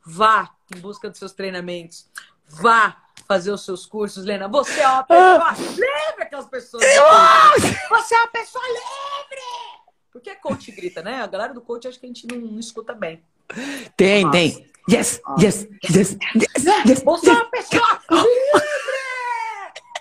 Vá 0.05 0.55
em 0.75 0.79
busca 0.79 1.09
dos 1.09 1.19
seus 1.19 1.33
treinamentos. 1.33 2.09
Vá 2.47 3.03
fazer 3.27 3.51
os 3.51 3.65
seus 3.65 3.85
cursos, 3.85 4.25
Lena. 4.25 4.49
Você 4.49 4.81
é 4.81 4.89
uma 4.89 5.03
pessoa 5.03 5.53
livre, 5.71 6.23
aquelas 6.23 6.47
pessoas. 6.47 6.83
Você 6.83 8.15
é 8.15 8.19
uma 8.19 8.29
pessoa 8.29 8.65
livre! 8.67 9.87
Por 10.13 10.21
que 10.23 10.35
coach 10.37 10.73
grita, 10.73 11.03
né? 11.03 11.21
A 11.21 11.27
galera 11.27 11.53
do 11.53 11.61
coach 11.61 11.87
acho 11.87 12.01
que 12.01 12.07
a 12.07 12.09
gente 12.09 12.27
não, 12.27 12.39
não 12.39 12.59
escuta 12.59 12.95
bem. 12.95 13.23
Tem, 13.97 14.25
Nossa. 14.25 14.33
tem. 14.33 14.67
Yes, 14.89 15.21
yes, 15.41 15.69
yes, 15.91 16.17
yes, 16.35 16.65
yes. 16.87 17.03
Você 17.03 17.29
é 17.29 17.33
uma 17.33 17.51
pessoa 17.51 18.01
livre! 18.11 18.97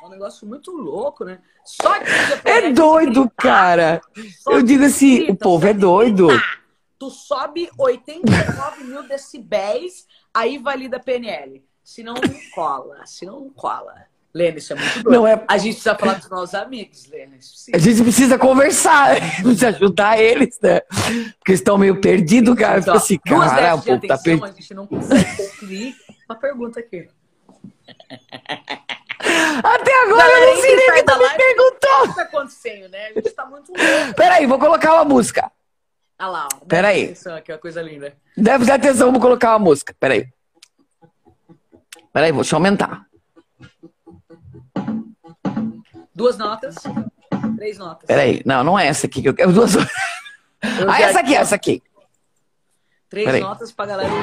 É 0.02 0.06
um 0.06 0.10
negócio 0.10 0.48
muito 0.48 0.72
louco, 0.72 1.26
né? 1.26 1.40
Só 1.66 2.00
que 2.00 2.06
É 2.48 2.72
doido, 2.72 3.30
cara. 3.36 4.00
Eu 4.48 4.62
digo 4.62 4.86
assim, 4.86 5.18
grita, 5.18 5.34
o 5.34 5.36
povo 5.36 5.68
é 5.68 5.74
doido. 5.74 6.28
Tu 7.00 7.10
sobe 7.10 7.70
89 7.78 8.84
mil 8.84 9.04
decibéis, 9.04 10.08
aí 10.34 10.58
valida 10.58 11.00
PNL. 11.00 11.64
Se 11.86 12.02
não, 12.02 12.16
cola. 12.54 13.06
Se 13.06 13.28
não, 13.28 13.48
cola. 13.52 14.08
Lênin, 14.34 14.58
isso 14.58 14.74
é 14.74 14.76
muito 14.76 15.04
doido. 15.04 15.12
Não 15.12 15.28
é... 15.28 15.46
A 15.48 15.58
gente 15.58 15.76
precisa 15.76 15.96
falar 15.96 16.16
dos 16.16 16.30
nossos 16.30 16.56
amigos, 16.56 17.06
Lênin. 17.06 17.38
A 17.74 17.78
gente 17.78 18.02
precisa 18.02 18.40
conversar, 18.40 19.16
precisa 19.42 19.70
ajudar 19.70 20.20
eles, 20.20 20.60
né? 20.62 20.82
Porque 21.38 21.54
estão 21.54 21.78
meio 21.78 22.02
perdidos, 22.02 22.56
cara. 22.56 22.80
Então, 22.80 22.96
assim, 22.96 23.20
cara, 23.20 23.76
o 23.76 23.82
povo 23.84 24.08
tá 24.08 24.18
perdido. 24.18 24.46
A 24.46 24.52
gente 24.52 24.74
não 24.74 24.88
consegue 24.88 25.38
concluir 25.38 25.96
uma 26.28 26.38
pergunta 26.38 26.80
aqui. 26.80 27.08
Até 29.64 30.04
agora 30.04 30.40
eu 30.40 30.56
não 30.56 30.62
sei 30.62 30.76
nem 30.76 30.90
o 30.90 30.94
que 30.96 31.04
tu 31.04 31.18
me 31.18 31.30
perguntou. 31.30 32.04
O 32.04 32.08
que 32.10 32.16
tá 32.16 32.22
acontecendo, 32.24 32.90
né? 32.90 33.08
A 33.10 33.14
gente 33.14 33.30
tá 33.30 33.46
muito 33.46 33.72
louco. 33.72 34.16
Peraí, 34.16 34.46
vou 34.48 34.60
colocar 34.60 34.96
uma 34.96 35.06
música. 35.06 35.52
Ah 36.18 36.28
lá, 36.28 36.48
ó. 36.52 36.66
Peraí. 36.66 37.06
Atenção, 37.06 37.38
é 37.38 37.44
uma 37.48 37.58
coisa 37.58 37.82
linda. 37.82 38.14
Deve 38.36 38.66
dar 38.66 38.76
atenção, 38.76 39.12
vou 39.12 39.22
colocar 39.22 39.52
uma 39.52 39.60
música. 39.60 39.96
Peraí. 40.00 40.28
Peraí, 42.16 42.32
vou 42.32 42.44
te 42.46 42.56
aumentar. 42.56 43.06
Duas 46.16 46.38
notas. 46.38 46.76
Três 47.58 47.78
notas. 47.78 48.08
Peraí, 48.08 48.42
não, 48.46 48.64
não 48.64 48.80
é 48.80 48.88
essa 48.88 49.06
aqui 49.06 49.22
que 49.22 49.28
eu 49.28 49.34
quero. 49.34 49.52
Duas. 49.52 49.76
Eu 49.76 49.82
ah, 50.90 51.02
essa 51.02 51.20
aqui, 51.20 51.36
essa 51.36 51.56
aqui. 51.56 51.84
Três 53.10 53.26
Peraí. 53.26 53.42
notas 53.42 53.74
pra 53.74 53.86
galera. 53.86 54.10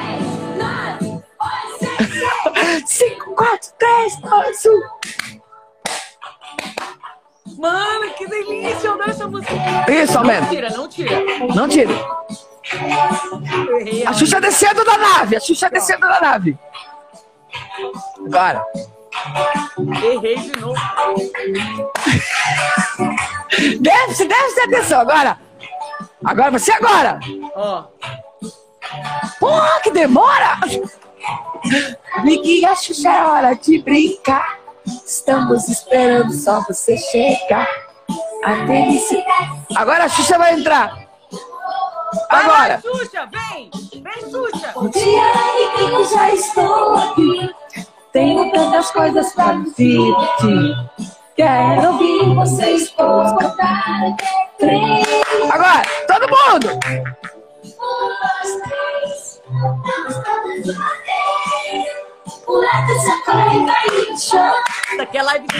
Cinco, 2.87 3.35
quatro, 3.35 3.69
três, 3.77 4.19
dois, 4.21 4.65
um. 4.65 4.81
Mano, 7.61 8.11
que 8.15 8.25
delícia! 8.25 8.87
Eu 8.87 9.03
essa 9.03 9.27
música. 9.27 9.53
Isso, 9.87 10.17
aumenta. 10.17 10.41
Não 10.41 10.49
tira, 10.49 10.69
não 10.71 10.87
tira. 10.87 11.23
Não 11.55 11.69
tira. 11.69 11.93
A 14.07 14.13
Xuxa 14.13 14.41
descendo 14.41 14.83
da 14.83 14.97
nave. 14.97 15.35
A 15.35 15.39
Xuxa 15.39 15.69
descendo 15.69 16.07
da 16.07 16.19
nave. 16.19 16.57
Agora. 18.25 18.65
Errei 20.03 20.37
de 20.37 20.59
novo. 20.59 20.79
Desce, 23.79 24.25
desce, 24.25 24.59
atenção. 24.61 25.01
Agora. 25.01 25.39
Agora, 26.23 26.51
você 26.51 26.71
agora. 26.71 27.19
Ó. 27.55 27.85
Porra, 29.39 29.79
que 29.81 29.91
demora! 29.91 30.59
Liguei, 32.23 32.65
acho 32.65 32.93
que 32.93 33.07
é 33.07 33.23
hora 33.23 33.53
de 33.53 33.81
brincar. 33.81 34.59
Estamos 34.85 35.67
esperando 35.69 36.33
só 36.33 36.61
você 36.61 36.97
chegar. 36.97 37.67
Até 38.43 38.89
esse... 38.89 39.23
Agora 39.75 40.05
a 40.05 40.09
Xuxa 40.09 40.37
vai 40.37 40.53
entrar. 40.53 41.07
Agora. 42.29 42.81
Vai, 42.83 42.91
Xuxa, 42.91 43.29
vem! 43.31 43.71
Vem, 44.01 44.31
Xuxa! 44.31 44.73
O 44.75 44.89
dia 44.89 45.23
eu 45.79 46.05
já 46.05 46.33
estou 46.33 46.95
aqui. 46.95 47.55
Tenho 48.13 48.51
tantas 48.51 48.91
coisas 48.91 49.33
pra 49.33 49.53
dizer. 49.53 50.13
Quero 51.35 51.93
ouvir 51.93 52.35
vocês 52.35 52.91
todos 52.91 53.31
contar. 53.31 54.15
Agora, 55.51 55.81
todo 56.07 56.29
mundo! 56.29 56.79
Um, 57.65 58.07
dois, 58.21 58.61
três. 58.61 59.41
Isso 64.13 65.01
aqui 65.01 65.17
é 65.17 65.23
live 65.23 65.47
de 65.47 65.57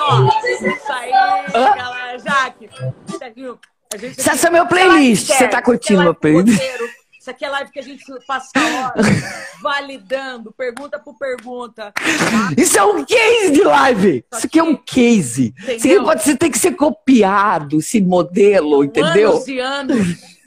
ó. 0.00 0.28
Isso 0.44 0.92
aí, 0.92 1.12
galera, 1.52 2.18
Jaque. 2.18 2.68
Essa 4.18 4.48
é 4.48 4.50
meu 4.50 4.66
playlist. 4.66 5.28
Você 5.28 5.46
tá 5.46 5.62
curtindo 5.62 6.02
meu 6.02 6.14
playlist? 6.14 6.60
Isso 7.20 7.30
aqui 7.30 7.44
é 7.44 7.50
live 7.50 7.70
que 7.70 7.78
a 7.78 7.82
gente 7.82 8.02
passa 8.26 8.50
horas 8.56 9.06
validando, 9.60 10.50
pergunta 10.52 10.98
por 10.98 11.18
pergunta. 11.18 11.92
Isso 12.56 12.78
é 12.78 12.82
um 12.82 13.04
case 13.04 13.50
de 13.52 13.62
live. 13.62 14.24
Isso 14.32 14.46
aqui 14.46 14.58
é 14.58 14.62
um 14.62 14.74
case. 14.74 15.48
Entendeu? 15.48 15.76
Isso 15.76 15.86
aqui 15.86 16.04
pode 16.04 16.22
ser, 16.22 16.36
tem 16.38 16.50
que 16.50 16.58
ser 16.58 16.72
copiado, 16.72 17.76
esse 17.78 18.00
modelo, 18.00 18.82
entendeu? 18.82 19.32
Anos 19.32 19.48
e 19.48 19.58
anos. 19.58 20.40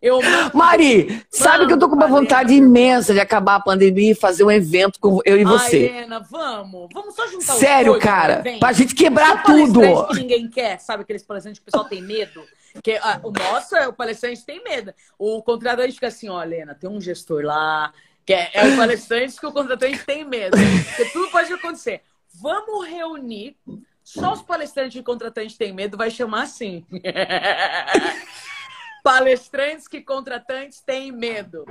Eu... 0.00 0.18
Mari, 0.54 1.22
sabe 1.30 1.66
que 1.66 1.74
eu 1.74 1.78
tô 1.78 1.90
com 1.90 1.94
uma 1.94 2.06
vontade 2.06 2.54
imensa 2.54 3.12
de 3.12 3.20
acabar 3.20 3.56
a 3.56 3.60
pandemia 3.60 4.12
e 4.12 4.14
fazer 4.14 4.44
um 4.44 4.50
evento 4.50 4.98
com 4.98 5.20
eu 5.26 5.38
e 5.38 5.44
você. 5.44 5.90
Ai, 5.92 5.98
Helena, 5.98 6.26
vamos. 6.30 6.88
Vamos 6.94 7.14
só 7.14 7.26
juntar 7.26 7.52
Sério, 7.52 7.98
cara. 7.98 8.42
Pra 8.58 8.72
gente 8.72 8.94
quebrar 8.94 9.42
tudo. 9.42 10.06
que 10.06 10.20
ninguém 10.20 10.48
quer, 10.48 10.80
sabe 10.80 11.02
aqueles 11.02 11.22
palestrantes 11.22 11.58
que 11.58 11.68
o 11.68 11.70
pessoal 11.70 11.84
tem 11.84 12.00
medo? 12.00 12.42
Que, 12.82 12.96
ah, 12.96 13.20
o 13.22 13.30
nosso, 13.30 13.76
o 13.88 13.92
palestrante 13.92 14.44
tem 14.44 14.62
medo. 14.62 14.92
O 15.18 15.42
contratante 15.42 15.92
fica 15.92 16.08
assim, 16.08 16.28
ó, 16.28 16.42
Helena, 16.42 16.74
tem 16.74 16.90
um 16.90 17.00
gestor 17.00 17.44
lá, 17.44 17.92
que 18.26 18.32
é, 18.32 18.50
é 18.54 18.66
o 18.66 18.76
palestrante 18.76 19.38
que 19.38 19.46
o 19.46 19.52
contratante 19.52 20.04
tem 20.04 20.24
medo. 20.24 20.56
Porque 20.88 21.10
tudo 21.12 21.30
pode 21.30 21.52
acontecer. 21.52 22.02
Vamos 22.40 22.86
reunir. 22.86 23.56
Só 24.02 24.34
os 24.34 24.42
palestrantes 24.42 25.00
e 25.00 25.02
contratantes 25.02 25.56
têm 25.56 25.72
medo, 25.72 25.96
vai 25.96 26.10
chamar 26.10 26.42
assim. 26.42 26.84
palestrantes 29.02 29.88
que 29.88 30.00
contratantes 30.00 30.80
têm 30.80 31.10
medo. 31.10 31.64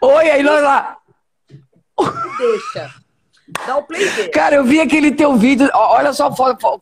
Oi, 0.00 0.30
aí 0.30 0.42
lá. 0.42 0.96
Deixa. 2.38 2.94
Dá 3.66 3.76
o 3.76 3.82
play 3.82 4.08
dele. 4.10 4.28
Cara, 4.28 4.56
eu 4.56 4.64
vi 4.64 4.80
aquele 4.80 5.12
teu 5.12 5.36
vídeo. 5.36 5.68
Olha 5.74 6.12
só, 6.12 6.32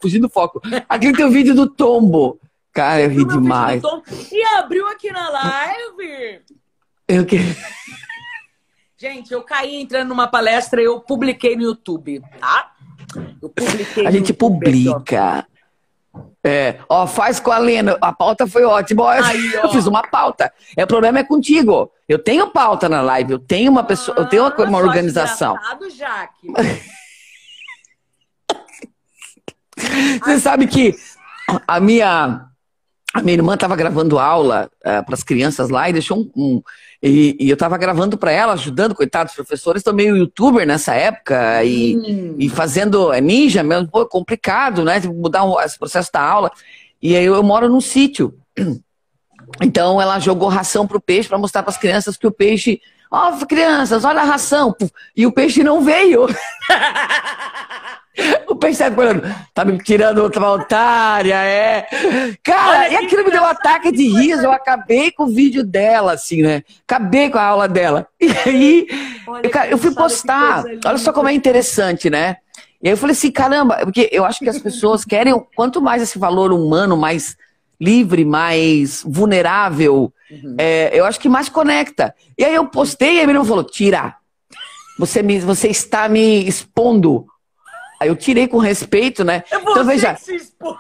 fugindo 0.01 0.29
do 0.29 0.33
foco. 0.33 0.61
Aquele 0.89 1.17
teu 1.17 1.31
vídeo 1.31 1.55
do 1.55 1.69
tombo. 1.69 2.39
Cara, 2.79 3.01
eu 3.01 3.11
ri 3.11 3.25
demais. 3.25 3.83
E 4.31 4.41
abriu 4.57 4.87
aqui 4.87 5.11
na 5.11 5.29
live. 5.29 6.43
Eu 7.09 7.27
que. 7.27 7.39
Gente, 8.97 9.33
eu 9.33 9.43
caí 9.43 9.83
entrando 9.83 10.11
numa 10.11 10.29
palestra, 10.29 10.81
eu 10.81 11.01
publiquei 11.01 11.57
no 11.57 11.63
YouTube, 11.63 12.23
tá? 12.39 12.71
Eu 13.43 13.49
publiquei. 13.49 14.07
A 14.07 14.13
gente 14.13 14.29
YouTube, 14.29 14.61
publica. 14.61 15.45
É, 16.45 16.79
ó, 16.89 17.05
faz 17.09 17.41
com 17.41 17.51
a 17.51 17.59
Lena. 17.59 17.99
A 18.01 18.13
pauta 18.13 18.47
foi 18.47 18.63
ótima. 18.63 19.03
Ó, 19.03 19.09
Aí, 19.09 19.55
eu 19.61 19.69
fiz 19.71 19.89
uma 19.89 20.07
pauta. 20.07 20.53
É, 20.77 20.85
o 20.85 20.87
problema 20.87 21.19
é 21.19 21.25
contigo. 21.25 21.91
Eu 22.09 22.21
tenho 22.21 22.49
pauta 22.49 22.89
na 22.89 23.03
live, 23.03 23.33
eu 23.33 23.41
tenho 23.41 23.73
uma 23.73 23.83
pessoa, 23.83 24.17
ah, 24.17 24.21
eu 24.21 24.29
tenho 24.29 24.45
uma, 24.45 24.55
uma 24.55 24.79
organização. 24.79 25.57
Jaque. 25.97 26.47
Você 30.23 30.39
sabe 30.39 30.69
que 30.69 30.95
a 31.67 31.81
minha 31.81 32.48
a 33.19 33.23
minha 33.23 33.37
irmã 33.37 33.55
estava 33.55 33.77
gravando 33.77 34.19
aula 34.19 34.71
uh, 34.85 34.89
eh, 34.89 35.03
para 35.03 35.15
as 35.15 35.23
crianças 35.23 35.69
lá 35.69 35.89
e 35.89 35.93
deixou 35.93 36.19
um. 36.19 36.31
um 36.37 36.63
e, 37.03 37.37
e, 37.39 37.49
eu 37.49 37.55
estava 37.55 37.79
gravando 37.79 38.19
para 38.19 38.33
ela, 38.33 38.55
ajudando, 38.55 38.95
coitados 38.95 39.35
professores, 39.35 39.81
estou 39.81 39.95
meio 39.95 40.17
youtuber 40.17 40.67
nessa 40.67 40.95
época 40.95 41.63
e, 41.65 41.97
hum. 41.97 42.37
e 42.39 42.49
fazendo. 42.49 43.13
É 43.13 43.21
ninja 43.21 43.63
mesmo, 43.63 43.89
pô, 43.89 44.07
complicado, 44.07 44.85
né? 44.85 45.01
Mudar 45.01 45.45
o, 45.45 45.61
esse 45.61 45.79
processo 45.79 46.11
da 46.13 46.21
aula. 46.21 46.51
E 47.01 47.17
aí 47.17 47.25
eu, 47.25 47.35
eu 47.35 47.43
moro 47.43 47.69
num 47.69 47.81
sítio. 47.81 48.35
Então 49.63 50.01
ela 50.01 50.19
jogou 50.19 50.49
ração 50.49 50.87
pro 50.87 51.01
peixe 51.01 51.29
para 51.29 51.39
mostrar 51.39 51.63
para 51.63 51.71
as 51.71 51.79
crianças 51.79 52.17
que 52.17 52.27
o 52.27 52.31
peixe 52.31 52.81
Ó, 53.11 53.31
oh, 53.31 53.47
crianças, 53.47 54.05
olha 54.05 54.21
a 54.21 54.25
ração. 54.25 54.77
E 55.17 55.27
o 55.27 55.33
peixe 55.33 55.65
não 55.65 55.81
veio. 55.81 56.27
o 58.47 58.55
peixe 58.55 58.79
tá 58.79 58.91
falando, 58.91 59.23
tá 59.55 59.65
me 59.65 59.79
tirando 59.79 60.19
outra 60.19 60.51
otária, 60.51 61.35
é. 61.35 61.87
Cara, 62.43 62.81
olha, 62.81 62.93
e 62.93 62.97
aquilo 62.97 63.25
me 63.25 63.31
deu 63.31 63.43
um 63.43 63.47
ataque 63.47 63.91
de 63.91 64.09
riso. 64.09 64.43
Eu 64.43 64.53
acabei 64.53 65.11
com 65.11 65.25
o 65.25 65.35
vídeo 65.35 65.65
dela, 65.65 66.13
assim, 66.13 66.43
né? 66.43 66.63
Acabei 66.87 67.31
com 67.31 67.39
a 67.39 67.45
aula 67.45 67.69
dela. 67.69 68.07
E 68.21 68.29
aí, 68.47 68.87
eu, 69.27 69.71
eu 69.71 69.79
fui 69.79 69.95
postar. 69.95 70.65
Olha 70.85 70.99
só 70.99 71.13
como 71.13 71.29
é 71.29 71.33
interessante, 71.33 72.11
né? 72.11 72.37
E 72.83 72.89
aí 72.89 72.93
eu 72.93 72.97
falei 72.97 73.13
assim, 73.13 73.31
caramba, 73.31 73.79
porque 73.83 74.09
eu 74.13 74.25
acho 74.25 74.39
que 74.39 74.49
as 74.49 74.59
pessoas 74.59 75.05
querem, 75.05 75.35
quanto 75.57 75.83
mais 75.83 76.03
esse 76.03 76.19
valor 76.19 76.53
humano, 76.53 76.97
mais 76.97 77.37
livre, 77.81 78.25
mais 78.25 79.03
vulnerável, 79.07 80.13
uhum. 80.31 80.57
é, 80.59 80.91
eu 80.93 81.05
acho 81.05 81.21
que 81.21 81.29
mais 81.29 81.49
conecta. 81.49 82.15
E 82.37 82.45
aí 82.45 82.55
eu 82.55 82.67
postei 82.67 83.17
e 83.17 83.21
a 83.21 83.27
menina 83.27 83.45
falou, 83.45 83.65
tira. 83.65 84.17
Você, 84.99 85.23
me, 85.23 85.39
você 85.39 85.69
está 85.69 86.09
me 86.09 86.47
expondo. 86.47 87.27
Aí 88.01 88.09
eu 88.09 88.17
tirei 88.17 88.49
com 88.49 88.59
respeito, 88.59 89.25
né? 89.25 89.45
É 89.51 89.57
então 89.57 89.85
veja. 89.85 90.15
Que 90.15 90.21
se 90.21 90.37
expõe. 90.37 90.77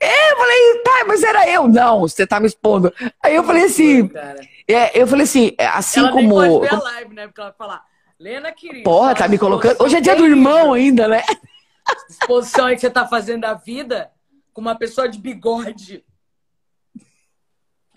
É, 0.00 0.32
eu 0.32 0.36
falei, 0.36 0.82
tá, 0.84 1.04
mas 1.06 1.22
era 1.22 1.48
eu. 1.48 1.68
Não, 1.68 2.00
você 2.00 2.26
tá 2.26 2.38
me 2.38 2.46
expondo. 2.46 2.92
Aí 3.22 3.34
eu 3.34 3.44
falei 3.44 3.64
assim. 3.64 4.10
É, 4.68 5.00
eu 5.00 5.06
falei 5.06 5.24
assim, 5.24 5.54
é, 5.58 5.66
assim 5.66 6.00
ela 6.00 6.12
como. 6.12 6.40
Nem 6.40 6.50
pode 6.58 6.70
ver 6.70 6.74
a 6.74 6.82
live, 6.82 7.14
né? 7.14 7.26
Porque 7.26 7.40
ela 7.40 7.50
vai 7.50 7.56
falar. 7.56 7.84
Lena, 8.18 8.52
querida. 8.52 8.82
Porra, 8.82 9.14
tá 9.14 9.28
me 9.28 9.38
colocando. 9.38 9.76
Hoje 9.80 9.96
é 9.96 10.00
dia 10.00 10.16
do 10.16 10.26
irmão 10.26 10.72
ainda, 10.72 11.06
né? 11.06 11.22
Disposição 12.08 12.66
aí 12.66 12.74
que 12.74 12.80
você 12.80 12.90
tá 12.90 13.06
fazendo 13.06 13.42
da 13.42 13.54
vida 13.54 14.10
com 14.52 14.60
uma 14.60 14.74
pessoa 14.74 15.08
de 15.08 15.18
bigode. 15.18 16.04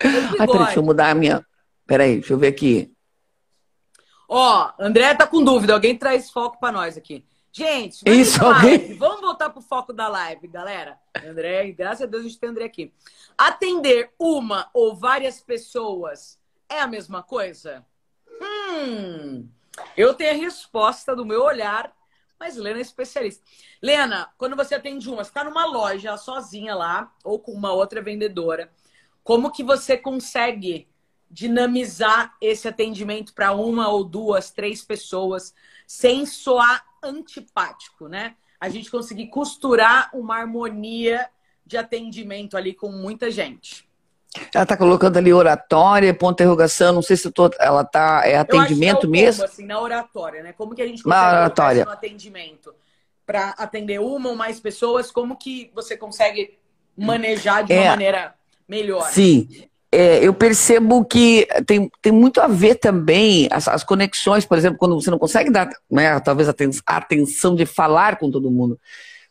Ai, 0.02 0.46
peraí, 0.46 0.64
deixa 0.64 0.78
eu 0.78 0.82
mudar 0.82 1.10
a 1.10 1.14
minha. 1.14 1.44
Peraí, 1.86 2.14
deixa 2.18 2.32
eu 2.32 2.38
ver 2.38 2.48
aqui. 2.48 2.94
Ó, 4.28 4.72
André 4.78 5.14
tá 5.14 5.26
com 5.26 5.42
dúvida. 5.42 5.72
Alguém 5.72 5.96
traz 5.96 6.30
foco 6.30 6.58
para 6.58 6.72
nós 6.72 6.96
aqui. 6.96 7.24
Gente, 7.52 8.02
Isso, 8.06 8.44
alguém... 8.44 8.94
vamos 8.96 9.20
voltar 9.20 9.50
pro 9.50 9.60
foco 9.60 9.92
da 9.92 10.06
live, 10.06 10.46
galera. 10.46 10.96
André, 11.26 11.72
graças 11.72 12.02
a 12.02 12.06
Deus 12.06 12.24
a 12.24 12.28
gente 12.28 12.38
tem 12.38 12.50
André 12.50 12.64
aqui. 12.64 12.92
Atender 13.36 14.12
uma 14.18 14.70
ou 14.72 14.94
várias 14.94 15.40
pessoas 15.40 16.38
é 16.68 16.80
a 16.80 16.86
mesma 16.86 17.24
coisa? 17.24 17.84
Hum. 18.40 19.48
Eu 19.96 20.14
tenho 20.14 20.30
a 20.30 20.36
resposta 20.36 21.16
do 21.16 21.26
meu 21.26 21.42
olhar, 21.42 21.92
mas 22.38 22.56
Lena 22.56 22.78
é 22.78 22.82
especialista. 22.82 23.44
Lena, 23.82 24.30
quando 24.38 24.54
você 24.54 24.76
atende 24.76 25.08
uma, 25.08 25.24
você 25.24 25.30
está 25.30 25.42
numa 25.42 25.66
loja 25.66 26.16
sozinha 26.16 26.74
lá, 26.74 27.12
ou 27.24 27.40
com 27.40 27.52
uma 27.52 27.72
outra 27.72 28.00
vendedora, 28.00 28.70
como 29.22 29.50
que 29.50 29.62
você 29.62 29.96
consegue 29.96 30.88
dinamizar 31.30 32.34
esse 32.40 32.66
atendimento 32.66 33.32
para 33.32 33.52
uma 33.52 33.88
ou 33.88 34.02
duas, 34.04 34.50
três 34.50 34.82
pessoas, 34.82 35.54
sem 35.86 36.26
soar 36.26 36.84
antipático, 37.02 38.08
né? 38.08 38.34
A 38.58 38.68
gente 38.68 38.90
conseguir 38.90 39.28
costurar 39.28 40.10
uma 40.12 40.36
harmonia 40.36 41.28
de 41.64 41.76
atendimento 41.76 42.56
ali 42.56 42.74
com 42.74 42.90
muita 42.90 43.30
gente. 43.30 43.88
Ela 44.54 44.62
está 44.62 44.76
colocando 44.76 45.16
ali 45.16 45.32
oratória, 45.32 46.14
ponto 46.14 46.36
de 46.36 46.42
interrogação, 46.42 46.92
não 46.92 47.02
sei 47.02 47.16
se 47.16 47.30
tô, 47.30 47.50
ela 47.58 47.82
está 47.82 48.22
é 48.24 48.36
atendimento 48.36 49.06
é 49.06 49.10
mesmo. 49.10 49.44
assim, 49.44 49.66
na 49.66 49.80
oratória, 49.80 50.42
né? 50.42 50.52
Como 50.52 50.74
que 50.74 50.82
a 50.82 50.86
gente 50.86 51.02
consegue 51.02 51.24
oratória. 51.24 51.84
no 51.84 51.90
atendimento 51.90 52.74
para 53.26 53.50
atender 53.50 54.00
uma 54.00 54.30
ou 54.30 54.36
mais 54.36 54.60
pessoas? 54.60 55.10
Como 55.10 55.36
que 55.36 55.70
você 55.74 55.96
consegue 55.96 56.58
manejar 56.96 57.64
de 57.64 57.72
uma 57.72 57.82
é, 57.82 57.88
maneira 57.88 58.34
Sim. 59.10 59.48
É, 59.92 60.24
eu 60.24 60.32
percebo 60.32 61.04
que 61.04 61.48
tem, 61.66 61.90
tem 62.00 62.12
muito 62.12 62.40
a 62.40 62.46
ver 62.46 62.76
também 62.76 63.48
as, 63.50 63.66
as 63.66 63.82
conexões, 63.82 64.46
por 64.46 64.56
exemplo, 64.56 64.78
quando 64.78 64.94
você 64.94 65.10
não 65.10 65.18
consegue 65.18 65.50
dar, 65.50 65.68
né, 65.90 66.20
talvez 66.20 66.48
a 66.48 66.54
atenção 66.86 67.56
de 67.56 67.66
falar 67.66 68.16
com 68.16 68.30
todo 68.30 68.52
mundo, 68.52 68.78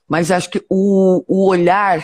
mas 0.05 0.31
acho 0.31 0.49
que 0.49 0.61
o, 0.69 1.23
o 1.27 1.47
olhar, 1.47 2.03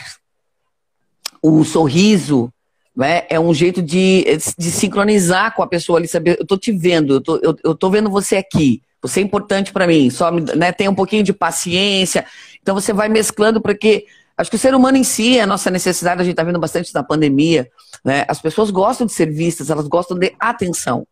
o 1.42 1.66
sorriso, 1.66 2.50
né? 2.96 3.24
É 3.30 3.38
um 3.38 3.54
jeito 3.54 3.82
de, 3.82 4.26
de 4.58 4.72
sincronizar 4.72 5.54
com 5.54 5.62
a 5.62 5.68
pessoa 5.68 6.00
ali, 6.00 6.08
saber, 6.08 6.38
eu 6.40 6.46
tô 6.46 6.58
te 6.58 6.72
vendo, 6.72 7.16
eu 7.16 7.22
tô, 7.22 7.38
eu, 7.38 7.58
eu 7.62 7.76
tô 7.76 7.90
vendo 7.90 8.10
você 8.10 8.38
aqui, 8.38 8.82
você 9.02 9.20
é 9.20 9.24
importante 9.24 9.74
para 9.74 9.86
mim, 9.86 10.10
só 10.10 10.32
né, 10.32 10.72
tem 10.72 10.88
um 10.88 10.96
pouquinho 10.96 11.24
de 11.24 11.34
paciência. 11.34 12.26
Então 12.62 12.74
você 12.74 12.94
vai 12.94 13.10
mesclando, 13.10 13.62
porque 13.62 14.06
acho 14.38 14.50
que 14.50 14.56
o 14.56 14.60
ser 14.60 14.76
humano 14.76 14.98
em 14.98 15.04
si, 15.04 15.40
a 15.40 15.48
nossa 15.48 15.70
necessidade, 15.72 16.22
a 16.22 16.24
gente 16.24 16.34
está 16.34 16.44
vendo 16.44 16.60
bastante 16.60 16.94
na 16.94 17.04
pandemia, 17.04 17.70
né? 18.04 18.26
As 18.28 18.42
pessoas 18.42 18.70
gostam 18.70 19.08
de 19.08 19.14
ser 19.14 19.32
vistas, 19.32 19.70
elas 19.70 19.88
gostam 19.88 20.18
de 20.18 20.36
atenção. 20.40 21.08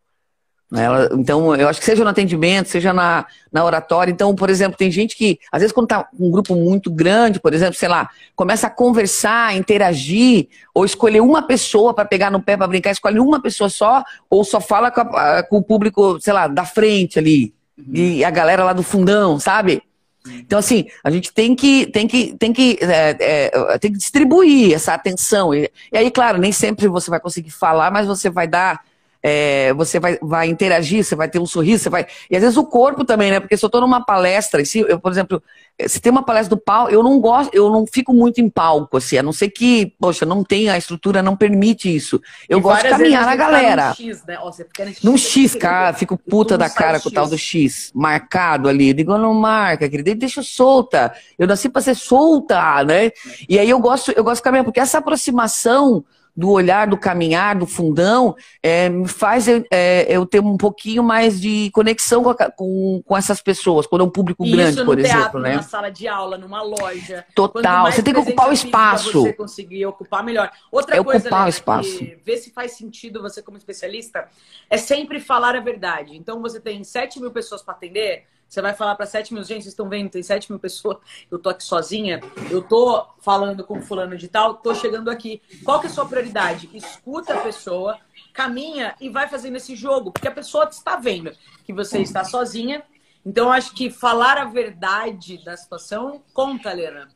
Ela, 0.72 1.08
então, 1.12 1.54
eu 1.54 1.68
acho 1.68 1.78
que 1.78 1.84
seja 1.84 2.02
no 2.02 2.10
atendimento, 2.10 2.68
seja 2.68 2.92
na, 2.92 3.26
na 3.52 3.64
oratória. 3.64 4.10
Então, 4.10 4.34
por 4.34 4.50
exemplo, 4.50 4.76
tem 4.76 4.90
gente 4.90 5.16
que, 5.16 5.38
às 5.52 5.60
vezes, 5.60 5.72
quando 5.72 5.84
está 5.84 6.08
um 6.18 6.30
grupo 6.30 6.54
muito 6.54 6.90
grande, 6.90 7.38
por 7.38 7.54
exemplo, 7.54 7.74
sei 7.74 7.88
lá, 7.88 8.08
começa 8.34 8.66
a 8.66 8.70
conversar, 8.70 9.54
interagir, 9.54 10.48
ou 10.74 10.84
escolher 10.84 11.20
uma 11.20 11.42
pessoa 11.42 11.94
para 11.94 12.04
pegar 12.04 12.30
no 12.30 12.42
pé 12.42 12.56
para 12.56 12.66
brincar, 12.66 12.90
escolhe 12.90 13.20
uma 13.20 13.40
pessoa 13.40 13.68
só, 13.68 14.02
ou 14.28 14.42
só 14.42 14.60
fala 14.60 14.90
com, 14.90 15.00
a, 15.00 15.42
com 15.44 15.58
o 15.58 15.62
público, 15.62 16.18
sei 16.20 16.32
lá, 16.32 16.48
da 16.48 16.64
frente 16.64 17.18
ali, 17.18 17.54
uhum. 17.78 17.94
e 17.94 18.24
a 18.24 18.30
galera 18.30 18.64
lá 18.64 18.72
do 18.72 18.82
fundão, 18.82 19.38
sabe? 19.38 19.82
Então, 20.26 20.58
assim, 20.58 20.86
a 21.02 21.10
gente 21.10 21.32
tem 21.32 21.54
que, 21.54 21.86
tem 21.86 22.06
que, 22.06 22.34
tem 22.38 22.52
que, 22.52 22.78
é, 22.80 23.16
é, 23.50 23.78
tem 23.78 23.92
que 23.92 23.98
distribuir 23.98 24.74
essa 24.74 24.94
atenção. 24.94 25.54
E, 25.54 25.70
e 25.92 25.98
aí, 25.98 26.10
claro, 26.10 26.38
nem 26.38 26.50
sempre 26.50 26.88
você 26.88 27.10
vai 27.10 27.20
conseguir 27.20 27.50
falar, 27.50 27.90
mas 27.90 28.06
você 28.06 28.30
vai 28.30 28.48
dar 28.48 28.80
é, 29.26 29.72
você 29.72 29.98
vai, 29.98 30.18
vai 30.20 30.48
interagir, 30.48 31.02
você 31.02 31.16
vai 31.16 31.26
ter 31.26 31.38
um 31.38 31.46
sorriso, 31.46 31.84
você 31.84 31.88
vai. 31.88 32.06
E 32.30 32.36
às 32.36 32.42
vezes 32.42 32.58
o 32.58 32.64
corpo 32.64 33.06
também, 33.06 33.30
né? 33.30 33.40
Porque 33.40 33.56
se 33.56 33.64
eu 33.64 33.68
estou 33.68 33.80
numa 33.80 34.04
palestra, 34.04 34.62
se 34.66 34.80
eu, 34.80 35.00
por 35.00 35.10
exemplo, 35.10 35.42
se 35.88 35.98
tem 35.98 36.12
uma 36.12 36.22
palestra 36.22 36.54
do 36.54 36.60
palco, 36.60 36.92
eu 36.92 37.02
não 37.02 37.18
gosto, 37.18 37.54
eu 37.54 37.70
não 37.70 37.86
fico 37.86 38.12
muito 38.12 38.42
em 38.42 38.50
palco, 38.50 38.98
assim, 38.98 39.16
a 39.16 39.22
não 39.22 39.32
ser 39.32 39.48
que, 39.48 39.94
poxa, 39.98 40.26
não 40.26 40.44
tem, 40.44 40.68
a 40.68 40.76
estrutura 40.76 41.22
não 41.22 41.34
permite 41.34 41.94
isso. 41.94 42.20
Eu 42.46 42.58
e 42.58 42.60
gosto 42.60 42.82
de 42.82 42.90
caminhar 42.90 43.24
na 43.24 43.34
galera. 43.34 43.88
Num 43.88 43.94
X, 43.94 44.24
né? 44.26 44.38
Ó, 44.42 44.52
você 44.52 44.62
fica 44.62 44.84
nesse 44.84 45.06
num 45.06 45.16
X, 45.16 45.54
cara, 45.54 45.94
fico 45.96 46.18
puta 46.18 46.58
da 46.58 46.68
cara 46.68 47.00
com 47.00 47.08
o 47.08 47.12
tal 47.12 47.26
do 47.26 47.38
X, 47.38 47.90
marcado 47.94 48.68
ali. 48.68 48.88
Eu 48.88 48.94
digo, 48.94 49.16
não 49.16 49.32
marca, 49.32 49.88
querida, 49.88 50.14
deixa 50.14 50.42
solta. 50.42 51.14
Eu 51.38 51.46
nasci 51.46 51.70
para 51.70 51.80
ser 51.80 51.94
solta, 51.94 52.84
né? 52.84 53.10
E 53.48 53.58
aí 53.58 53.70
eu 53.70 53.78
gosto, 53.78 54.12
eu 54.14 54.22
gosto 54.22 54.40
de 54.40 54.42
caminhar, 54.42 54.64
porque 54.64 54.80
essa 54.80 54.98
aproximação 54.98 56.04
do 56.36 56.50
olhar, 56.50 56.88
do 56.88 56.96
caminhar, 56.96 57.56
do 57.56 57.66
fundão, 57.66 58.34
é, 58.62 58.88
me 58.88 59.06
faz 59.06 59.46
eu, 59.46 59.64
é, 59.70 60.04
eu, 60.08 60.26
ter 60.26 60.40
um 60.40 60.56
pouquinho 60.56 61.02
mais 61.02 61.40
de 61.40 61.70
conexão 61.70 62.24
com, 62.24 62.30
a, 62.30 62.34
com, 62.50 63.02
com, 63.04 63.16
essas 63.16 63.40
pessoas, 63.40 63.86
quando 63.86 64.02
é 64.02 64.04
um 64.04 64.10
público 64.10 64.44
Isso 64.44 64.56
grande, 64.56 64.84
por 64.84 64.96
teatro, 64.96 65.18
exemplo. 65.18 65.40
Né? 65.40 65.52
Numa 65.52 65.62
sala 65.62 65.90
de 65.90 66.08
aula, 66.08 66.36
numa 66.36 66.62
loja. 66.62 67.24
Total, 67.34 67.90
você 67.90 68.02
tem 68.02 68.12
que 68.12 68.20
ocupar 68.20 68.48
o 68.48 68.52
espaço. 68.52 69.22
Você 69.22 69.32
conseguir 69.32 69.86
ocupar 69.86 70.24
melhor. 70.24 70.50
Outra 70.72 70.96
é 70.96 71.04
coisa, 71.04 71.20
ocupar 71.20 71.46
o 71.46 71.48
espaço. 71.48 71.98
Que 71.98 72.18
vê 72.24 72.36
se 72.36 72.50
faz 72.50 72.72
sentido 72.72 73.22
você 73.22 73.40
como 73.40 73.56
especialista, 73.56 74.28
é 74.68 74.76
sempre 74.76 75.20
falar 75.20 75.54
a 75.54 75.60
verdade. 75.60 76.16
Então 76.16 76.42
você 76.42 76.58
tem 76.58 76.82
7 76.82 77.20
mil 77.20 77.30
pessoas 77.30 77.62
para 77.62 77.74
atender, 77.74 78.24
você 78.54 78.62
vai 78.62 78.72
falar 78.72 78.94
para 78.94 79.04
7 79.04 79.34
mil, 79.34 79.42
gente, 79.42 79.62
vocês 79.62 79.72
estão 79.72 79.88
vendo, 79.88 80.10
tem 80.10 80.22
7 80.22 80.50
mil 80.50 80.60
pessoas, 80.60 80.98
eu 81.28 81.38
tô 81.38 81.48
aqui 81.48 81.64
sozinha, 81.64 82.20
eu 82.50 82.62
tô 82.62 83.04
falando 83.20 83.64
com 83.64 83.82
fulano 83.82 84.16
de 84.16 84.28
tal, 84.28 84.54
tô 84.54 84.72
chegando 84.74 85.10
aqui. 85.10 85.42
Qual 85.64 85.80
que 85.80 85.86
é 85.86 85.90
a 85.90 85.92
sua 85.92 86.06
prioridade? 86.06 86.70
Escuta 86.72 87.34
a 87.34 87.40
pessoa, 87.40 87.98
caminha 88.32 88.94
e 89.00 89.08
vai 89.08 89.28
fazendo 89.28 89.56
esse 89.56 89.74
jogo, 89.74 90.12
porque 90.12 90.28
a 90.28 90.32
pessoa 90.32 90.68
está 90.70 90.96
vendo 90.96 91.32
que 91.64 91.72
você 91.72 91.98
está 91.98 92.22
sozinha. 92.24 92.82
Então, 93.26 93.50
acho 93.50 93.74
que 93.74 93.90
falar 93.90 94.38
a 94.38 94.44
verdade 94.44 95.42
da 95.44 95.56
situação 95.56 96.22
conta, 96.32 96.70
Helena. 96.70 97.08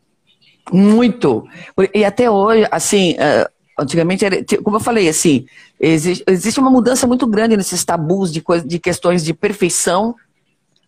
Muito. 0.72 1.46
E 1.94 2.04
até 2.04 2.30
hoje, 2.30 2.66
assim, 2.70 3.14
eh, 3.18 3.48
antigamente, 3.78 4.24
como 4.62 4.76
eu 4.76 4.80
falei, 4.80 5.08
assim, 5.08 5.46
existe, 5.78 6.24
existe 6.26 6.58
uma 6.58 6.70
mudança 6.70 7.06
muito 7.06 7.26
grande 7.26 7.56
nesses 7.56 7.84
tabus 7.84 8.32
de, 8.32 8.42
de 8.66 8.78
questões 8.78 9.24
de 9.24 9.32
perfeição 9.32 10.16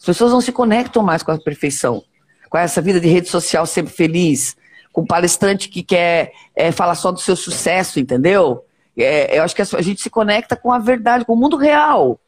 as 0.01 0.07
pessoas 0.07 0.33
não 0.33 0.41
se 0.41 0.51
conectam 0.51 1.03
mais 1.03 1.23
com 1.23 1.31
a 1.31 1.39
perfeição, 1.39 2.03
com 2.49 2.57
essa 2.57 2.81
vida 2.81 2.99
de 2.99 3.07
rede 3.07 3.29
social 3.29 3.67
sempre 3.67 3.93
feliz, 3.93 4.57
com 4.93 5.05
palestrante 5.05 5.69
que 5.69 5.83
quer 5.83 6.33
é, 6.57 6.73
falar 6.73 6.95
só 6.95 7.13
do 7.13 7.21
seu 7.21 7.37
sucesso, 7.37 8.01
entendeu? 8.01 8.65
É, 8.97 9.39
eu 9.39 9.43
acho 9.43 9.55
que 9.55 9.61
a 9.61 9.83
gente 9.83 10.01
se 10.01 10.09
conecta 10.09 10.57
com 10.57 10.73
a 10.73 10.79
verdade, 10.79 11.27
com 11.27 11.35
o 11.35 11.37
mundo 11.37 11.57
real. 11.59 12.19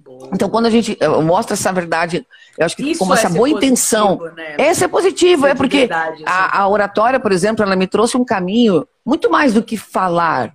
Boa. 0.00 0.30
Então, 0.32 0.48
quando 0.48 0.66
a 0.66 0.70
gente 0.70 0.96
eh, 0.98 1.08
mostra 1.08 1.54
essa 1.54 1.72
verdade, 1.72 2.26
eu 2.56 2.64
acho 2.64 2.76
que 2.76 2.92
Isso 2.92 3.04
com 3.04 3.12
essa 3.12 3.26
é 3.26 3.30
boa 3.30 3.48
intenção. 3.48 4.18
Né? 4.34 4.54
Essa 4.56 4.86
é 4.86 4.88
positiva, 4.88 5.50
é 5.50 5.54
porque 5.54 5.88
a, 6.24 6.60
a 6.60 6.68
oratória, 6.68 7.20
por 7.20 7.32
exemplo, 7.32 7.62
ela 7.62 7.76
me 7.76 7.86
trouxe 7.86 8.16
um 8.16 8.24
caminho 8.24 8.86
muito 9.04 9.28
mais 9.28 9.52
do 9.52 9.62
que 9.62 9.76
falar. 9.76 10.54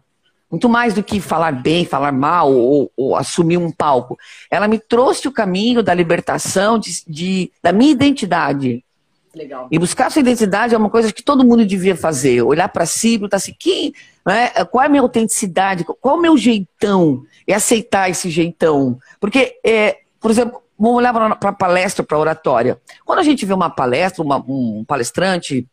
Muito 0.51 0.67
mais 0.67 0.93
do 0.93 1.01
que 1.01 1.21
falar 1.21 1.53
bem, 1.53 1.85
falar 1.85 2.11
mal 2.11 2.51
ou, 2.51 2.91
ou, 2.97 3.15
assumir 3.15 3.57
um 3.57 3.71
palco. 3.71 4.19
Ela 4.49 4.67
me 4.67 4.77
trouxe 4.77 5.25
o 5.27 5.31
caminho 5.31 5.81
da 5.81 5.93
libertação 5.93 6.77
de, 6.77 6.91
de, 7.07 7.51
da 7.63 7.71
minha 7.71 7.91
identidade. 7.91 8.83
Legal. 9.33 9.69
E 9.71 9.79
buscar 9.79 10.11
sua 10.11 10.19
identidade 10.19 10.75
é 10.75 10.77
uma 10.77 10.89
coisa 10.89 11.13
que 11.13 11.23
todo 11.23 11.45
mundo 11.45 11.65
devia 11.65 11.95
fazer. 11.95 12.41
Olhar 12.41 12.67
para 12.67 12.85
si 12.85 13.11
perguntar 13.11 13.37
assim, 13.37 13.55
quem, 13.57 13.93
né, 14.25 14.49
qual 14.65 14.83
é 14.83 14.87
a 14.87 14.89
minha 14.89 15.01
autenticidade? 15.01 15.85
Qual 15.85 16.15
é 16.15 16.17
o 16.17 16.21
meu 16.21 16.37
jeitão? 16.37 17.23
E 17.47 17.53
aceitar 17.53 18.09
esse 18.09 18.29
jeitão. 18.29 18.99
Porque, 19.21 19.57
é, 19.65 19.99
por 20.19 20.29
exemplo, 20.29 20.61
vamos 20.77 20.97
olhar 20.97 21.13
para 21.13 21.49
a 21.49 21.53
palestra, 21.53 22.03
para 22.03 22.17
a 22.17 22.19
oratória. 22.19 22.77
Quando 23.05 23.19
a 23.19 23.23
gente 23.23 23.45
vê 23.45 23.53
uma 23.53 23.69
palestra, 23.69 24.21
uma, 24.21 24.35
um 24.35 24.83
palestrante 24.85 25.65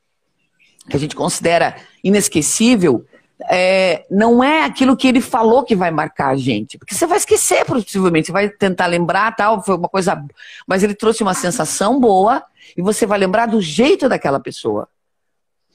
que 0.88 0.96
a 0.96 1.00
gente 1.00 1.16
considera 1.16 1.76
inesquecível, 2.02 3.04
é, 3.48 4.04
não 4.10 4.42
é 4.42 4.64
aquilo 4.64 4.96
que 4.96 5.06
ele 5.06 5.20
falou 5.20 5.62
que 5.62 5.76
vai 5.76 5.90
marcar 5.90 6.30
a 6.30 6.36
gente. 6.36 6.76
Porque 6.76 6.94
você 6.94 7.06
vai 7.06 7.18
esquecer, 7.18 7.64
possivelmente. 7.64 8.26
Você 8.26 8.32
vai 8.32 8.48
tentar 8.48 8.86
lembrar, 8.86 9.34
tal, 9.36 9.62
foi 9.62 9.76
uma 9.76 9.88
coisa. 9.88 10.20
Mas 10.66 10.82
ele 10.82 10.94
trouxe 10.94 11.22
uma 11.22 11.34
sensação 11.34 12.00
boa 12.00 12.42
e 12.76 12.82
você 12.82 13.06
vai 13.06 13.18
lembrar 13.18 13.46
do 13.46 13.60
jeito 13.60 14.08
daquela 14.08 14.40
pessoa. 14.40 14.88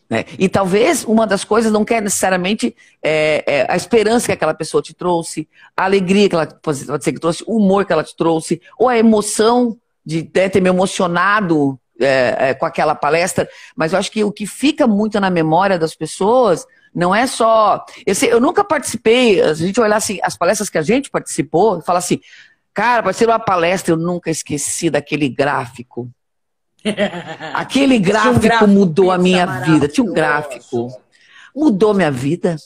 Né? 0.10 0.26
E 0.38 0.50
talvez 0.50 1.06
uma 1.06 1.26
das 1.26 1.44
coisas 1.44 1.72
não 1.72 1.86
quer 1.86 2.02
necessariamente 2.02 2.76
é, 3.02 3.44
é, 3.48 3.66
a 3.70 3.76
esperança 3.76 4.28
que 4.28 4.32
aquela 4.34 4.54
pessoa 4.54 4.84
te 4.84 4.94
trouxe, 4.94 5.48
a 5.76 5.86
alegria 5.86 6.28
que 6.28 6.36
ela 6.36 6.46
pode 6.46 7.04
ser 7.04 7.14
que 7.14 7.20
trouxe, 7.20 7.44
o 7.48 7.58
humor 7.58 7.86
que 7.86 7.94
ela 7.94 8.04
te 8.04 8.16
trouxe, 8.16 8.62
ou 8.78 8.90
a 8.90 8.98
emoção 8.98 9.78
de 10.06 10.30
né, 10.36 10.50
ter 10.50 10.62
me 10.62 10.70
emocionado 10.70 11.80
é, 12.00 12.50
é, 12.50 12.54
com 12.54 12.66
aquela 12.66 12.94
palestra. 12.94 13.48
Mas 13.76 13.94
eu 13.94 14.00
acho 14.00 14.12
que 14.12 14.24
o 14.24 14.32
que 14.32 14.46
fica 14.46 14.86
muito 14.86 15.20
na 15.20 15.30
memória 15.30 15.80
das 15.80 15.96
pessoas 15.96 16.66
não 16.94 17.14
é 17.14 17.26
só. 17.26 17.84
Eu, 18.06 18.14
sei, 18.14 18.32
eu 18.32 18.40
nunca 18.40 18.64
participei, 18.64 19.42
a 19.42 19.54
gente 19.54 19.80
olhar 19.80 19.96
assim, 19.96 20.20
as 20.22 20.38
palestras 20.38 20.70
que 20.70 20.78
a 20.78 20.82
gente 20.82 21.10
participou, 21.10 21.82
fala 21.82 22.00
assim, 22.00 22.20
cara, 22.74 23.12
ser 23.14 23.28
uma 23.28 23.40
palestra, 23.40 23.94
eu 23.94 23.98
nunca 23.98 24.30
esqueci 24.30 24.90
daquele 24.90 25.28
gráfico. 25.30 26.10
Aquele 27.54 27.98
gráfico, 27.98 28.36
um 28.36 28.40
gráfico 28.40 28.68
mudou 28.68 29.12
a 29.12 29.18
minha 29.18 29.46
vida. 29.62 29.88
Tinha 29.88 30.06
um 30.06 30.14
gráfico. 30.14 30.90
Mudou 31.56 31.94
minha 31.94 32.12
vida. 32.12 32.58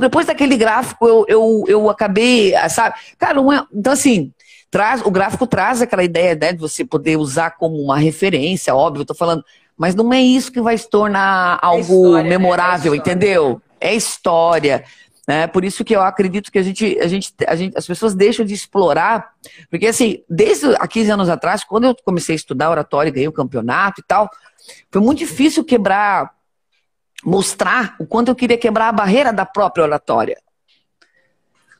Depois 0.00 0.26
daquele 0.26 0.56
gráfico, 0.56 1.06
eu, 1.06 1.24
eu, 1.28 1.64
eu 1.68 1.90
acabei, 1.90 2.52
sabe? 2.68 2.96
Cara, 3.16 3.38
é... 3.38 3.64
então 3.72 3.92
assim, 3.92 4.32
traz, 4.70 5.00
o 5.04 5.10
gráfico 5.10 5.46
traz 5.46 5.80
aquela 5.80 6.02
ideia 6.02 6.34
né, 6.34 6.52
de 6.52 6.58
você 6.58 6.84
poder 6.84 7.16
usar 7.16 7.52
como 7.52 7.76
uma 7.76 7.96
referência, 7.96 8.74
óbvio, 8.74 9.02
eu 9.02 9.06
tô 9.06 9.14
falando, 9.14 9.44
mas 9.78 9.94
não 9.94 10.12
é 10.12 10.20
isso 10.20 10.50
que 10.50 10.60
vai 10.60 10.76
se 10.76 10.90
tornar 10.90 11.60
é 11.62 11.66
algo 11.66 11.80
história, 11.80 12.22
né? 12.24 12.28
memorável, 12.28 12.92
né? 12.92 12.98
é 12.98 13.00
entendeu? 13.00 13.62
É 13.80 13.94
história. 13.94 14.84
Né? 15.26 15.46
Por 15.46 15.64
isso 15.64 15.84
que 15.84 15.94
eu 15.94 16.02
acredito 16.02 16.50
que 16.50 16.58
a 16.58 16.62
gente, 16.62 16.98
a, 16.98 17.06
gente, 17.06 17.34
a 17.46 17.54
gente, 17.54 17.78
as 17.78 17.86
pessoas 17.86 18.14
deixam 18.14 18.44
de 18.44 18.54
explorar, 18.54 19.30
porque 19.70 19.86
assim, 19.86 20.22
desde 20.28 20.74
há 20.74 20.88
15 20.88 21.10
anos 21.10 21.28
atrás, 21.28 21.62
quando 21.62 21.84
eu 21.84 21.94
comecei 22.04 22.34
a 22.34 22.36
estudar 22.36 22.70
oratória, 22.70 23.12
ganhei 23.12 23.28
o 23.28 23.32
campeonato 23.32 24.00
e 24.00 24.04
tal, 24.04 24.28
foi 24.90 25.00
muito 25.00 25.18
difícil 25.18 25.62
quebrar, 25.62 26.32
mostrar 27.22 27.94
o 28.00 28.06
quanto 28.06 28.28
eu 28.28 28.34
queria 28.34 28.58
quebrar 28.58 28.88
a 28.88 28.92
barreira 28.92 29.32
da 29.32 29.46
própria 29.46 29.84
oratória. 29.84 30.38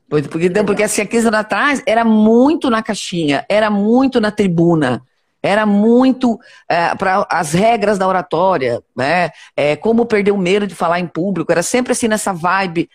Porque, 0.08 0.50
porque 0.50 0.82
assim, 0.82 1.02
há 1.02 1.06
15 1.06 1.26
anos 1.26 1.40
atrás 1.40 1.82
era 1.84 2.04
muito 2.04 2.70
na 2.70 2.82
caixinha, 2.82 3.44
era 3.48 3.70
muito 3.70 4.20
na 4.20 4.30
tribuna. 4.30 5.02
Era 5.42 5.64
muito 5.64 6.38
é, 6.68 6.94
para 6.94 7.26
as 7.30 7.52
regras 7.52 7.96
da 7.96 8.08
oratória, 8.08 8.82
né? 8.96 9.30
É, 9.56 9.76
como 9.76 10.04
perder 10.04 10.32
o 10.32 10.38
medo 10.38 10.66
de 10.66 10.74
falar 10.74 10.98
em 10.98 11.06
público. 11.06 11.52
Era 11.52 11.62
sempre 11.62 11.92
assim 11.92 12.08
nessa 12.08 12.32
vibe. 12.32 12.88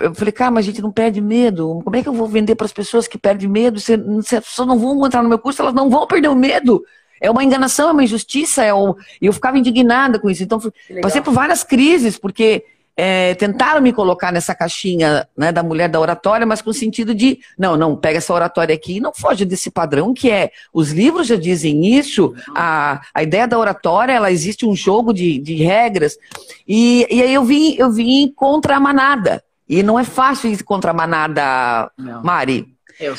Eu 0.00 0.14
falei, 0.14 0.32
cara, 0.32 0.50
mas 0.50 0.64
a 0.64 0.68
gente 0.68 0.80
não 0.80 0.90
perde 0.90 1.20
medo. 1.20 1.80
Como 1.84 1.96
é 1.96 2.02
que 2.02 2.08
eu 2.08 2.14
vou 2.14 2.26
vender 2.26 2.54
para 2.54 2.64
as 2.64 2.72
pessoas 2.72 3.06
que 3.06 3.18
perdem 3.18 3.48
medo? 3.48 3.78
Se, 3.78 3.94
se 4.22 4.36
as 4.36 4.44
pessoas 4.44 4.68
não 4.68 4.78
vão 4.78 5.06
entrar 5.06 5.22
no 5.22 5.28
meu 5.28 5.38
curso, 5.38 5.60
elas 5.60 5.74
não 5.74 5.90
vão 5.90 6.06
perder 6.06 6.28
o 6.28 6.36
medo. 6.36 6.82
É 7.20 7.30
uma 7.30 7.44
enganação, 7.44 7.90
é 7.90 7.92
uma 7.92 8.04
injustiça. 8.04 8.64
É 8.64 8.72
um... 8.72 8.94
E 9.20 9.26
eu 9.26 9.32
ficava 9.32 9.58
indignada 9.58 10.18
com 10.18 10.30
isso. 10.30 10.42
Então, 10.42 10.58
passei 11.02 11.20
por 11.20 11.34
várias 11.34 11.62
crises, 11.62 12.18
porque 12.18 12.64
é, 12.96 13.34
tentaram 13.34 13.80
me 13.80 13.92
colocar 13.92 14.32
nessa 14.32 14.54
caixinha 14.54 15.26
né, 15.36 15.50
da 15.50 15.62
mulher 15.62 15.88
da 15.88 15.98
oratória, 15.98 16.46
mas 16.46 16.60
com 16.60 16.70
o 16.70 16.74
sentido 16.74 17.14
de, 17.14 17.38
não, 17.58 17.76
não, 17.76 17.96
pega 17.96 18.18
essa 18.18 18.34
oratória 18.34 18.74
aqui 18.74 18.96
e 18.96 19.00
não 19.00 19.12
foge 19.12 19.44
desse 19.44 19.70
padrão 19.70 20.12
que 20.12 20.30
é, 20.30 20.50
os 20.72 20.90
livros 20.90 21.26
já 21.26 21.36
dizem 21.36 21.86
isso, 21.86 22.34
a, 22.54 23.00
a 23.14 23.22
ideia 23.22 23.48
da 23.48 23.58
oratória, 23.58 24.12
ela 24.12 24.30
existe 24.30 24.66
um 24.66 24.74
jogo 24.74 25.12
de, 25.12 25.38
de 25.38 25.54
regras, 25.56 26.18
e, 26.66 27.06
e 27.10 27.22
aí 27.22 27.32
eu 27.32 27.44
vim, 27.44 27.74
eu 27.78 27.90
vim 27.90 28.32
contra 28.34 28.76
a 28.76 28.80
manada, 28.80 29.42
e 29.68 29.82
não 29.82 29.98
é 29.98 30.04
fácil 30.04 30.50
ir 30.50 30.62
contra 30.62 30.90
a 30.90 30.94
manada, 30.94 31.90
não. 31.96 32.22
Mari, 32.22 32.66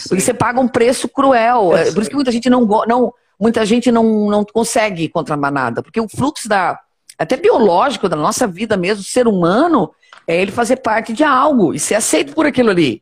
porque 0.07 0.21
você 0.21 0.33
paga 0.33 0.59
um 0.59 0.67
preço 0.67 1.09
cruel, 1.09 1.75
é, 1.75 1.91
por 1.91 2.01
isso 2.01 2.09
que 2.09 2.15
muita 2.15 2.31
gente 2.31 2.49
não, 2.49 2.65
não 2.87 3.13
muita 3.39 3.65
gente 3.65 3.91
não, 3.91 4.29
não 4.29 4.45
consegue 4.45 5.05
ir 5.05 5.09
contra 5.09 5.33
a 5.33 5.37
manada, 5.37 5.81
porque 5.81 5.99
o 5.99 6.07
fluxo 6.07 6.47
da 6.47 6.79
até 7.21 7.37
biológico 7.37 8.09
da 8.09 8.15
nossa 8.15 8.47
vida 8.47 8.75
mesmo, 8.75 9.03
ser 9.03 9.27
humano, 9.27 9.91
é 10.27 10.41
ele 10.41 10.51
fazer 10.51 10.77
parte 10.77 11.13
de 11.13 11.23
algo 11.23 11.73
e 11.73 11.79
ser 11.79 11.95
aceito 11.95 12.33
por 12.33 12.45
aquilo 12.45 12.69
ali. 12.69 13.01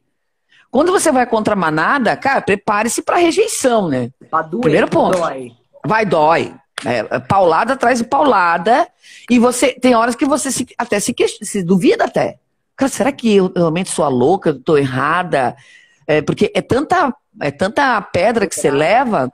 Quando 0.72 0.92
você 0.92 1.12
vai 1.12 1.26
contra 1.26 1.54
a 1.54 1.58
manada, 1.58 2.16
cara, 2.16 2.42
prepare-se 2.42 3.02
para 3.02 3.18
rejeição, 3.18 3.88
né? 3.88 4.12
Primeiro 4.62 4.88
ponto. 4.88 5.18
Dói. 5.18 5.52
Vai, 5.86 6.06
dói. 6.06 6.54
É, 6.86 7.00
é, 7.10 7.20
paulada 7.20 7.74
atrás 7.74 8.00
de 8.00 8.06
paulada. 8.06 8.88
E 9.30 9.40
você 9.40 9.74
tem 9.74 9.96
horas 9.96 10.16
que 10.16 10.26
você 10.26 10.52
se, 10.52 10.68
até 10.78 11.00
se, 11.00 11.16
se 11.42 11.64
duvida 11.64 12.06
até. 12.06 12.38
Cara, 12.76 12.92
será 12.92 13.12
que 13.12 13.36
eu 13.36 13.52
realmente 13.56 13.90
sou 13.90 14.06
a 14.06 14.10
louca? 14.10 14.52
Estou 14.52 14.78
errada? 14.78 15.56
É, 16.06 16.22
porque 16.22 16.52
é 16.54 16.62
tanta, 16.62 17.14
é 17.42 17.52
tanta 17.52 18.02
pedra 18.02 18.48
que 18.48 18.56
você 18.56 18.70
leva. 18.70 19.32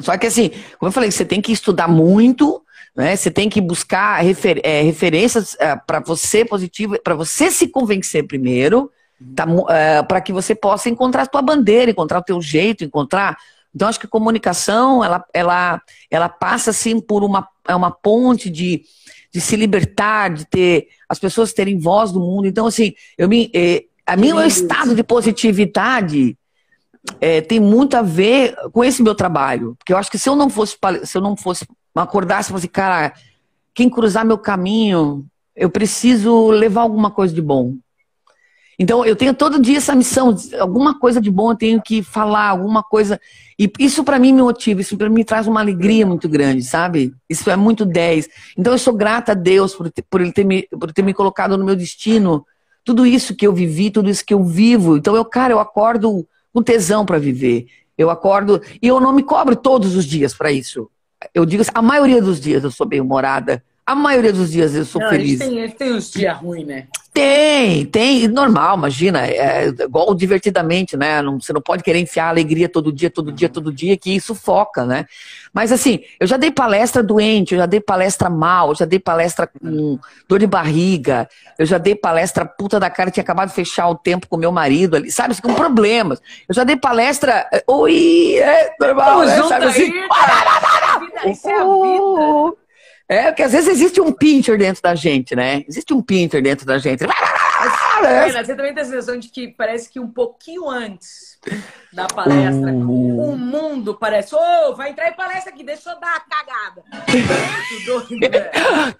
Só 0.00 0.16
que 0.18 0.26
assim, 0.26 0.50
como 0.78 0.88
eu 0.88 0.92
falei, 0.92 1.10
você 1.10 1.24
tem 1.24 1.40
que 1.40 1.52
estudar 1.52 1.88
muito, 1.88 2.62
né? 2.96 3.14
Você 3.16 3.30
tem 3.30 3.48
que 3.48 3.60
buscar 3.60 4.20
refer, 4.20 4.60
é, 4.64 4.82
referências 4.82 5.56
é, 5.58 5.76
para 5.76 6.00
você 6.00 6.44
positivo, 6.44 7.00
para 7.02 7.14
você 7.14 7.50
se 7.50 7.68
convencer 7.68 8.26
primeiro, 8.26 8.90
tá, 9.34 9.46
é, 9.68 10.02
para 10.02 10.20
que 10.20 10.32
você 10.32 10.54
possa 10.54 10.88
encontrar 10.88 11.22
a 11.22 11.26
tua 11.26 11.42
bandeira, 11.42 11.90
encontrar 11.90 12.18
o 12.18 12.24
teu 12.24 12.40
jeito, 12.42 12.84
encontrar. 12.84 13.36
Então, 13.74 13.88
acho 13.88 14.00
que 14.00 14.06
a 14.06 14.10
comunicação 14.10 15.04
ela, 15.04 15.24
ela, 15.32 15.80
ela 16.10 16.28
passa 16.28 16.70
assim 16.70 17.00
por 17.00 17.22
uma, 17.22 17.48
é 17.66 17.74
uma 17.74 17.90
ponte 17.90 18.50
de, 18.50 18.82
de 19.32 19.40
se 19.40 19.54
libertar, 19.54 20.30
de 20.30 20.44
ter 20.44 20.88
as 21.08 21.18
pessoas 21.18 21.52
terem 21.52 21.78
voz 21.78 22.10
do 22.10 22.18
mundo. 22.18 22.48
Então, 22.48 22.66
assim, 22.66 22.94
eu 23.16 23.28
me, 23.28 23.50
é, 23.54 23.84
a 24.04 24.16
meu 24.16 24.40
estado 24.40 24.94
de 24.94 25.04
positividade 25.04 26.36
é, 27.20 27.40
tem 27.40 27.60
muito 27.60 27.96
a 27.96 28.02
ver 28.02 28.56
com 28.72 28.82
esse 28.84 29.02
meu 29.02 29.14
trabalho. 29.14 29.76
Porque 29.78 29.92
eu 29.92 29.96
acho 29.96 30.10
que 30.10 30.18
se 30.18 30.28
eu 30.28 30.34
não 30.34 30.50
fosse, 30.50 30.76
se 31.04 31.16
eu 31.16 31.22
não 31.22 31.36
fosse 31.36 31.64
acordasse 31.98 32.48
e 32.48 32.50
falasse, 32.50 32.68
cara, 32.68 33.12
quem 33.74 33.88
cruzar 33.88 34.24
meu 34.24 34.38
caminho, 34.38 35.26
eu 35.56 35.70
preciso 35.70 36.50
levar 36.50 36.82
alguma 36.82 37.10
coisa 37.10 37.34
de 37.34 37.42
bom. 37.42 37.74
Então, 38.78 39.04
eu 39.04 39.14
tenho 39.14 39.34
todo 39.34 39.60
dia 39.60 39.76
essa 39.76 39.94
missão, 39.94 40.34
alguma 40.58 40.98
coisa 40.98 41.20
de 41.20 41.30
bom 41.30 41.50
eu 41.50 41.56
tenho 41.56 41.82
que 41.82 42.02
falar, 42.02 42.48
alguma 42.48 42.82
coisa. 42.82 43.20
E 43.58 43.70
isso 43.78 44.02
para 44.02 44.18
mim 44.18 44.32
me 44.32 44.40
motiva, 44.40 44.80
isso 44.80 44.96
para 44.96 45.10
mim 45.10 45.22
traz 45.22 45.46
uma 45.46 45.60
alegria 45.60 46.06
muito 46.06 46.26
grande, 46.28 46.62
sabe? 46.62 47.12
Isso 47.28 47.50
é 47.50 47.56
muito 47.56 47.84
10. 47.84 48.28
Então, 48.56 48.72
eu 48.72 48.78
sou 48.78 48.94
grata 48.94 49.32
a 49.32 49.34
Deus 49.34 49.74
por, 49.74 49.92
por, 50.08 50.22
ele 50.22 50.32
ter 50.32 50.44
me, 50.44 50.66
por 50.68 50.92
ter 50.94 51.02
me 51.02 51.12
colocado 51.12 51.58
no 51.58 51.64
meu 51.64 51.76
destino. 51.76 52.46
Tudo 52.82 53.04
isso 53.04 53.36
que 53.36 53.46
eu 53.46 53.52
vivi, 53.52 53.90
tudo 53.90 54.08
isso 54.08 54.24
que 54.24 54.32
eu 54.32 54.42
vivo. 54.42 54.96
Então, 54.96 55.14
eu, 55.14 55.26
cara, 55.26 55.52
eu 55.52 55.60
acordo 55.60 56.26
com 56.50 56.62
tesão 56.62 57.04
para 57.04 57.18
viver. 57.18 57.66
Eu 57.98 58.08
acordo 58.08 58.62
e 58.80 58.88
eu 58.88 58.98
não 58.98 59.12
me 59.12 59.22
cobro 59.22 59.54
todos 59.54 59.94
os 59.94 60.06
dias 60.06 60.32
para 60.32 60.50
isso 60.50 60.90
eu 61.34 61.44
digo 61.44 61.62
assim, 61.62 61.72
a 61.74 61.82
maioria 61.82 62.22
dos 62.22 62.40
dias 62.40 62.64
eu 62.64 62.70
sou 62.70 62.86
bem 62.86 63.00
humorada. 63.00 63.62
A 63.84 63.94
maioria 63.94 64.32
dos 64.32 64.52
dias 64.52 64.74
eu 64.74 64.84
sou 64.84 65.00
não, 65.00 65.08
feliz. 65.08 65.38
Tem, 65.38 65.70
tem 65.70 65.92
uns 65.92 66.10
dias 66.10 66.36
ruins, 66.36 66.66
né? 66.66 66.86
Tem, 67.20 67.84
tem, 67.84 68.28
normal, 68.28 68.78
imagina. 68.78 69.26
É 69.26 69.66
igual 69.66 70.14
divertidamente, 70.14 70.96
né? 70.96 71.20
Não, 71.20 71.38
você 71.38 71.52
não 71.52 71.60
pode 71.60 71.82
querer 71.82 71.98
enfiar 71.98 72.28
alegria 72.28 72.68
todo 72.68 72.90
dia, 72.90 73.10
todo 73.10 73.30
dia, 73.30 73.48
todo 73.48 73.70
dia, 73.70 73.96
que 73.98 74.10
isso 74.16 74.34
foca, 74.34 74.86
né? 74.86 75.04
Mas 75.52 75.70
assim, 75.70 76.00
eu 76.18 76.26
já 76.26 76.38
dei 76.38 76.50
palestra 76.50 77.02
doente, 77.02 77.54
eu 77.54 77.58
já 77.58 77.66
dei 77.66 77.80
palestra 77.80 78.30
mal, 78.30 78.70
eu 78.70 78.74
já 78.74 78.86
dei 78.86 78.98
palestra 78.98 79.46
com 79.46 79.98
dor 80.26 80.38
de 80.38 80.46
barriga, 80.46 81.28
eu 81.58 81.66
já 81.66 81.76
dei 81.76 81.94
palestra 81.94 82.46
puta 82.46 82.80
da 82.80 82.88
cara, 82.88 83.10
tinha 83.10 83.22
acabado 83.22 83.48
de 83.48 83.54
fechar 83.54 83.88
o 83.88 83.94
tempo 83.94 84.26
com 84.26 84.38
meu 84.38 84.52
marido 84.52 84.96
ali, 84.96 85.10
sabe? 85.10 85.38
Com 85.42 85.52
problemas. 85.52 86.22
Eu 86.48 86.54
já 86.54 86.64
dei 86.64 86.76
palestra. 86.76 87.46
Eh, 87.52 87.62
oi, 87.66 88.38
é 88.38 88.74
normal, 88.80 89.20
né? 89.26 89.42
Sabe 89.42 89.66
assim? 89.66 89.92
Vida, 89.92 91.30
isso 91.30 91.48
é 91.48 91.54
a 91.54 91.64
vida. 91.64 92.60
É, 93.10 93.24
porque 93.24 93.42
às 93.42 93.50
vezes 93.50 93.68
existe 93.68 94.00
um 94.00 94.12
pincher 94.12 94.56
dentro 94.56 94.80
da 94.80 94.94
gente, 94.94 95.34
né? 95.34 95.64
Existe 95.68 95.92
um 95.92 96.00
pincher 96.00 96.40
dentro 96.40 96.64
da 96.64 96.78
gente. 96.78 97.04
Mas, 98.02 98.46
você 98.46 98.54
também 98.54 98.72
tem 98.72 98.82
a 98.82 98.86
sensação 98.86 99.18
de 99.18 99.28
que 99.28 99.48
parece 99.48 99.90
que 99.90 100.00
um 100.00 100.08
pouquinho 100.08 100.66
antes 100.68 101.38
da 101.92 102.06
palestra, 102.06 102.72
o 102.72 103.36
mundo 103.36 103.94
parece, 103.94 104.34
ô, 104.34 104.38
oh, 104.38 104.74
vai 104.76 104.90
entrar 104.90 105.08
em 105.08 105.14
palestra 105.14 105.52
aqui, 105.52 105.64
deixa 105.64 105.90
eu 105.90 106.00
dar 106.00 106.16
a 106.16 106.20
cagada. 106.20 106.84
Né? 106.90 107.00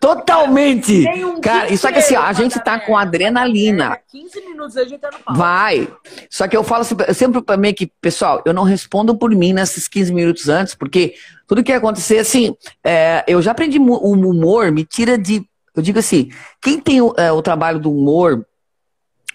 Totalmente. 0.00 1.06
Um 1.24 1.40
Cara, 1.40 1.72
isso 1.72 1.86
aqui 1.86 1.98
assim, 1.98 2.16
a 2.16 2.32
gente 2.32 2.58
tá 2.60 2.80
com 2.80 2.96
adrenalina. 2.96 4.00
15 4.10 4.40
minutos 4.40 4.76
a 4.76 4.84
gente 4.84 4.98
tá 4.98 5.10
no 5.12 5.20
palco. 5.20 5.38
Vai. 5.38 5.88
Só 6.28 6.48
que 6.48 6.56
eu 6.56 6.64
falo 6.64 6.82
assim, 6.82 6.96
eu 7.06 7.14
sempre 7.14 7.40
pra 7.42 7.56
mim 7.56 7.72
que, 7.72 7.86
pessoal, 8.00 8.42
eu 8.44 8.52
não 8.52 8.64
respondo 8.64 9.16
por 9.16 9.30
mim 9.30 9.52
nesses 9.52 9.86
15 9.86 10.12
minutos 10.12 10.48
antes, 10.48 10.74
porque 10.74 11.14
tudo 11.46 11.62
que 11.62 11.72
acontecer, 11.72 12.18
assim, 12.18 12.56
é, 12.84 13.24
eu 13.26 13.40
já 13.42 13.52
aprendi 13.52 13.78
o 13.78 14.12
humor, 14.12 14.70
me 14.70 14.84
tira 14.84 15.16
de. 15.16 15.44
Eu 15.74 15.82
digo 15.82 15.98
assim, 15.98 16.30
quem 16.60 16.80
tem 16.80 17.00
o, 17.00 17.14
é, 17.16 17.30
o 17.30 17.42
trabalho 17.42 17.78
do 17.78 17.92
humor, 17.92 18.44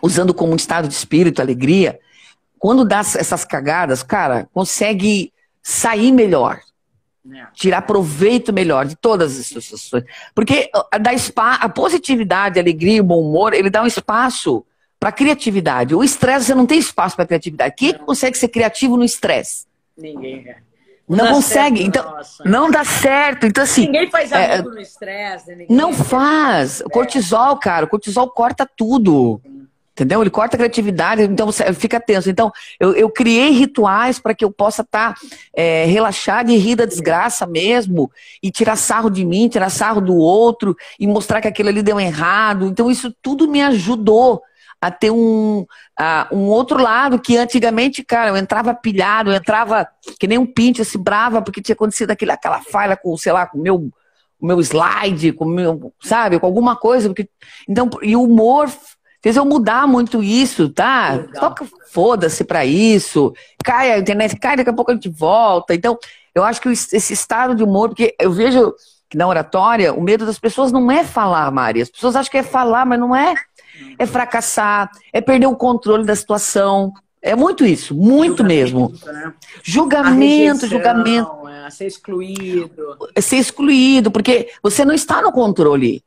usando 0.01 0.33
como 0.33 0.53
um 0.53 0.55
estado 0.55 0.87
de 0.87 0.93
espírito, 0.93 1.41
alegria, 1.41 1.99
quando 2.59 2.85
dá 2.85 2.99
essas 2.99 3.45
cagadas, 3.45 4.01
cara, 4.01 4.47
consegue 4.53 5.31
sair 5.61 6.11
melhor. 6.11 6.59
É. 7.31 7.47
Tirar 7.53 7.81
proveito 7.81 8.53
melhor 8.53 8.85
de 8.85 8.95
todas 8.95 9.39
as 9.39 9.47
situações. 9.47 10.03
Porque 10.33 10.69
dá 11.01 11.17
spa, 11.17 11.55
a 11.55 11.67
positividade, 11.67 12.59
a 12.59 12.61
alegria, 12.61 13.01
o 13.01 13.05
bom 13.05 13.19
humor, 13.19 13.53
ele 13.53 13.69
dá 13.69 13.81
um 13.81 13.87
espaço 13.87 14.63
para 14.99 15.11
criatividade. 15.11 15.95
O 15.95 16.03
estresse, 16.03 16.45
você 16.45 16.55
não 16.55 16.65
tem 16.65 16.77
espaço 16.77 17.15
para 17.15 17.25
criatividade. 17.25 17.73
Quem 17.75 17.93
não. 17.93 18.05
consegue 18.05 18.37
ser 18.37 18.47
criativo 18.47 18.95
no 18.95 19.03
estresse? 19.03 19.65
Ninguém. 19.97 20.55
Não, 21.07 21.25
não 21.25 21.33
consegue, 21.33 21.77
certo, 21.77 21.87
então 21.87 22.11
nossa. 22.11 22.43
não 22.43 22.71
dá 22.71 22.83
certo. 22.83 23.45
Então 23.45 23.63
assim, 23.63 23.85
ninguém 23.85 24.09
faz 24.09 24.31
é, 24.31 24.53
amigo 24.55 24.69
é, 24.69 24.73
no 24.73 24.81
estresse, 24.81 25.55
né? 25.55 25.65
Não 25.69 25.93
faz. 25.93 26.81
O 26.81 26.89
cortisol, 26.89 27.57
cara, 27.57 27.85
o 27.85 27.87
cortisol 27.87 28.27
corta 28.31 28.65
tudo. 28.65 29.39
Entendeu? 29.95 30.21
Ele 30.21 30.29
corta 30.29 30.57
a 30.57 30.59
criatividade, 30.59 31.21
então 31.21 31.45
você 31.45 31.71
fica 31.73 32.01
tenso. 32.01 32.29
Então, 32.29 32.51
eu, 32.77 32.93
eu 32.95 33.09
criei 33.09 33.51
rituais 33.51 34.19
para 34.19 34.35
que 34.35 34.43
eu 34.43 34.51
possa 34.51 34.81
estar 34.81 35.13
tá, 35.13 35.21
é, 35.55 35.85
relaxado 35.85 36.51
e 36.51 36.57
rir 36.57 36.75
da 36.75 36.83
desgraça 36.83 37.47
mesmo, 37.47 38.11
e 38.43 38.51
tirar 38.51 38.75
sarro 38.75 39.09
de 39.09 39.23
mim, 39.23 39.47
tirar 39.47 39.69
sarro 39.69 40.01
do 40.01 40.13
outro, 40.13 40.75
e 40.99 41.07
mostrar 41.07 41.39
que 41.39 41.47
aquilo 41.47 41.69
ali 41.69 41.81
deu 41.81 41.97
errado. 41.97 42.67
Então, 42.67 42.91
isso 42.91 43.15
tudo 43.21 43.47
me 43.47 43.61
ajudou 43.61 44.41
a 44.81 44.91
ter 44.91 45.11
um, 45.11 45.61
uh, 45.61 46.35
um 46.35 46.47
outro 46.47 46.77
lado 46.77 47.17
que 47.17 47.37
antigamente, 47.37 48.03
cara, 48.03 48.31
eu 48.31 48.37
entrava 48.37 48.75
pilhado, 48.75 49.31
eu 49.31 49.35
entrava 49.35 49.87
que 50.19 50.27
nem 50.27 50.37
um 50.37 50.45
pinte, 50.45 50.81
assim, 50.81 51.01
brava, 51.01 51.41
porque 51.41 51.61
tinha 51.61 51.73
acontecido 51.73 52.11
aquele, 52.11 52.31
aquela 52.31 52.59
falha 52.59 52.97
com, 52.97 53.15
sei 53.15 53.31
lá, 53.31 53.47
com 53.47 53.57
o 53.57 53.61
meu, 53.61 53.89
meu 54.41 54.59
slide, 54.59 55.31
com 55.31 55.45
meu, 55.45 55.93
sabe, 56.01 56.37
com 56.37 56.45
alguma 56.45 56.75
coisa. 56.75 57.07
Porque, 57.07 57.29
então, 57.65 57.89
e 58.01 58.13
o 58.13 58.23
humor 58.23 58.69
fez 59.26 59.38
eu 59.38 59.43
mudar 59.43 59.88
muito 59.88 60.21
isso, 60.21 60.69
tá? 60.69 61.26
Só 61.34 61.49
que 61.49 61.65
foda-se 61.91 62.43
pra 62.43 62.63
isso. 62.63 63.34
Cai 63.63 63.91
a 63.91 63.97
internet, 63.97 64.36
cai, 64.36 64.55
daqui 64.55 64.69
a 64.69 64.73
pouco 64.73 64.91
a 64.91 64.93
gente 64.93 65.09
volta. 65.09 65.73
Então, 65.73 65.97
eu 66.36 66.43
acho 66.43 66.61
que 66.61 66.69
esse 66.69 67.11
estado 67.11 67.55
de 67.55 67.63
humor, 67.63 67.89
porque 67.89 68.13
eu 68.19 68.32
vejo 68.32 68.76
que 69.09 69.17
na 69.17 69.28
oratória, 69.28 69.91
o 69.95 69.99
medo 69.99 70.28
das 70.28 70.38
pessoas 70.38 70.71
não 70.71 70.91
é 70.91 71.03
falar, 71.03 71.49
Mari. 71.49 71.82
As 71.82 71.89
pessoas 71.89 72.15
acham 72.15 72.30
que 72.30 72.38
é 72.38 72.43
falar, 72.43 72.86
mas 72.86 72.99
não 72.99 73.15
é. 73.15 73.34
É 73.97 74.05
fracassar, 74.05 74.91
é 75.11 75.19
perder 75.19 75.47
o 75.47 75.55
controle 75.55 76.05
da 76.05 76.15
situação. 76.15 76.93
É 77.19 77.36
muito 77.36 77.65
isso, 77.65 77.95
muito 77.95 78.43
julgamento, 78.43 78.43
mesmo. 78.43 78.93
Né? 79.03 79.34
Julgamento, 79.63 80.19
rejeição, 80.19 80.69
julgamento. 80.69 81.47
É, 81.47 81.69
ser 81.71 81.88
excluído. 81.88 83.09
É 83.15 83.21
ser 83.21 83.38
excluído, 83.38 84.11
porque 84.11 84.49
você 84.61 84.86
não 84.86 84.93
está 84.93 85.19
no 85.19 85.32
controle. 85.32 86.03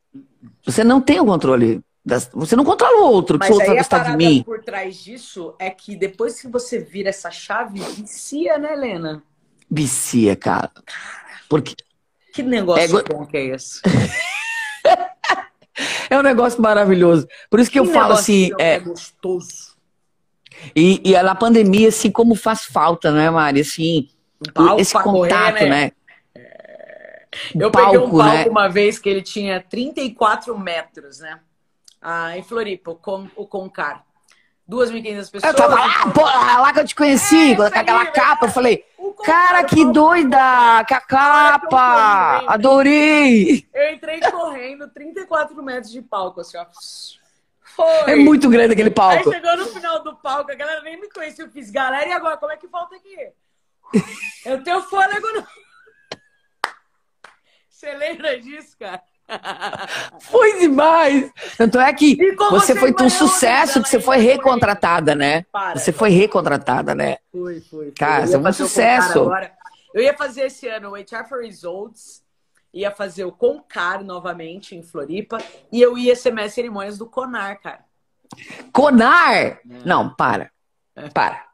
Você 0.65 0.85
não 0.85 1.01
tem 1.01 1.19
o 1.19 1.25
controle 1.25 1.83
você 2.33 2.55
não 2.55 2.63
controla 2.63 3.01
o 3.01 3.11
outro, 3.11 3.37
Mas 3.37 3.47
que 3.47 3.53
o 3.53 3.55
outro 3.55 3.67
vai 3.67 3.77
gostar 3.77 4.11
de 4.11 4.17
mim. 4.17 4.43
por 4.43 4.63
trás 4.63 4.95
disso 4.95 5.53
é 5.59 5.69
que 5.69 5.95
depois 5.95 6.39
que 6.39 6.47
você 6.47 6.79
vira 6.79 7.09
essa 7.09 7.29
chave, 7.29 7.79
vicia, 7.79 8.57
né, 8.57 8.73
Helena? 8.73 9.23
Vicia, 9.69 10.35
cara. 10.35 10.71
Porque... 11.47 11.75
Que 12.33 12.43
negócio 12.43 12.99
é... 12.99 13.03
bom 13.03 13.25
que 13.25 13.37
é 13.37 13.45
esse? 13.47 13.81
é 16.09 16.17
um 16.17 16.21
negócio 16.21 16.61
maravilhoso. 16.61 17.27
Por 17.49 17.59
isso 17.59 17.69
que, 17.69 17.81
que 17.81 17.87
eu 17.87 17.91
falo 17.91 18.13
assim. 18.13 18.51
É... 18.57 18.75
é 18.75 18.79
gostoso. 18.79 19.77
E, 20.75 21.01
e 21.03 21.21
na 21.21 21.35
pandemia, 21.35 21.89
assim, 21.89 22.11
como 22.11 22.35
faz 22.35 22.65
falta, 22.65 23.11
né, 23.11 23.29
Mari? 23.29 23.61
Assim, 23.61 24.09
um 24.57 24.77
esse 24.77 24.93
contato, 24.93 25.53
correr, 25.53 25.69
né? 25.69 25.69
né? 25.69 25.91
É... 26.35 27.25
Eu 27.55 27.71
palco, 27.71 27.91
peguei 27.91 28.07
um 28.07 28.11
palco 28.11 28.35
né? 28.35 28.49
uma 28.49 28.67
vez 28.67 28.99
que 28.99 29.09
ele 29.09 29.21
tinha 29.21 29.61
34 29.61 30.57
metros, 30.57 31.19
né? 31.19 31.39
Ah, 32.01 32.37
em 32.37 32.43
Floripa, 32.43 32.95
com, 32.95 33.27
o 33.35 33.45
Concar. 33.45 34.05
2.500 34.69 35.31
pessoas. 35.31 35.43
Eu 35.43 35.55
tava 35.55 35.75
lá, 35.75 36.11
pô, 36.13 36.21
lá 36.21 36.71
que 36.71 36.79
eu 36.79 36.85
te 36.85 36.95
conheci, 36.95 37.53
é, 37.53 37.55
com 37.55 37.63
aquela 37.63 38.01
aí, 38.01 38.11
capa. 38.11 38.45
Eu 38.45 38.51
falei, 38.51 38.85
cara, 39.25 39.63
que 39.63 39.83
doida! 39.85 40.85
Que 40.87 40.93
a 40.93 41.01
capa! 41.01 42.43
Adorei! 42.47 43.67
Eu 43.73 43.93
entrei 43.93 44.19
correndo 44.19 44.87
34 44.89 45.61
metros 45.63 45.91
de 45.91 46.03
palco, 46.03 46.41
assim, 46.41 46.57
ó. 46.57 46.65
Foi. 47.61 48.11
É 48.11 48.15
muito 48.15 48.47
grande 48.49 48.73
aquele 48.73 48.91
palco. 48.91 49.29
Aí 49.29 49.35
chegou 49.35 49.57
no 49.57 49.65
final 49.65 50.03
do 50.03 50.15
palco, 50.17 50.51
a 50.51 50.55
galera 50.55 50.81
nem 50.81 51.01
me 51.01 51.09
conhecia. 51.09 51.45
Eu 51.45 51.49
fiz, 51.49 51.71
galera, 51.71 52.07
e 52.07 52.11
agora? 52.11 52.37
Como 52.37 52.51
é 52.51 52.57
que 52.57 52.67
falta 52.67 52.95
aqui? 52.95 53.31
Eu 54.45 54.63
tenho 54.63 54.81
fôlego 54.83 55.27
no... 55.33 55.47
Você 57.69 57.91
lembra 57.93 58.39
disso, 58.39 58.77
cara? 58.77 59.01
Foi 60.19 60.59
demais! 60.59 61.31
Tanto 61.57 61.79
é 61.79 61.91
que 61.93 62.17
você, 62.49 62.75
foi 62.75 62.93
tão 62.93 63.09
sucesso 63.09 63.81
que 63.81 63.89
você 63.89 63.99
foi 63.99 64.17
recontratada, 64.17 65.15
né? 65.15 65.45
Para, 65.51 65.77
você 65.77 65.91
foi 65.91 66.09
recontratada, 66.09 66.95
né? 66.95 67.17
Foi, 67.31 67.61
foi. 67.61 67.91
Cara, 67.91 68.27
você 68.27 68.39
foi 68.39 68.49
um 68.49 68.53
sucesso. 68.53 69.31
Eu 69.93 70.03
ia 70.03 70.15
fazer 70.15 70.43
esse 70.43 70.67
ano 70.67 70.91
o 70.91 70.95
HR 70.95 71.27
for 71.27 71.41
Results, 71.41 72.23
ia 72.73 72.91
fazer 72.91 73.25
o 73.25 73.31
Concar 73.31 74.03
novamente 74.03 74.75
em 74.75 74.83
Floripa, 74.83 75.39
e 75.71 75.81
eu 75.81 75.97
ia 75.97 76.15
ser 76.15 76.31
mestre 76.31 76.61
cerimônias 76.61 76.97
do 76.97 77.07
Conar, 77.07 77.59
cara. 77.59 77.79
Conar? 78.71 79.35
É. 79.35 79.59
Não, 79.85 80.09
para. 80.09 80.51
É. 80.95 81.09
Para. 81.09 81.45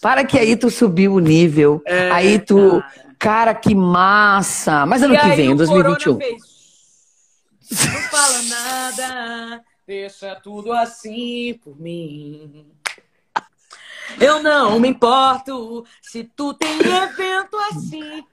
Para 0.00 0.24
que 0.24 0.38
aí 0.38 0.56
tu 0.56 0.70
subiu 0.70 1.14
o 1.14 1.20
nível. 1.20 1.82
É, 1.84 2.10
aí 2.10 2.38
tu. 2.38 2.80
Cara. 2.80 3.14
cara. 3.18 3.54
que 3.54 3.74
massa! 3.74 4.86
Mas 4.86 5.02
ano 5.02 5.14
e 5.14 5.18
que 5.18 5.28
vem, 5.30 5.54
2021. 5.54 6.18
Fez 6.18 6.55
não 7.70 8.02
fala 8.10 8.42
nada, 8.42 9.64
deixa 9.86 10.36
tudo 10.36 10.72
assim 10.72 11.58
por 11.62 11.78
mim. 11.78 12.72
Eu 14.20 14.42
não 14.42 14.78
me 14.78 14.88
importo 14.88 15.84
se 16.00 16.24
tu 16.24 16.54
tem 16.54 16.78
evento 16.78 17.56
assim. 17.70 18.24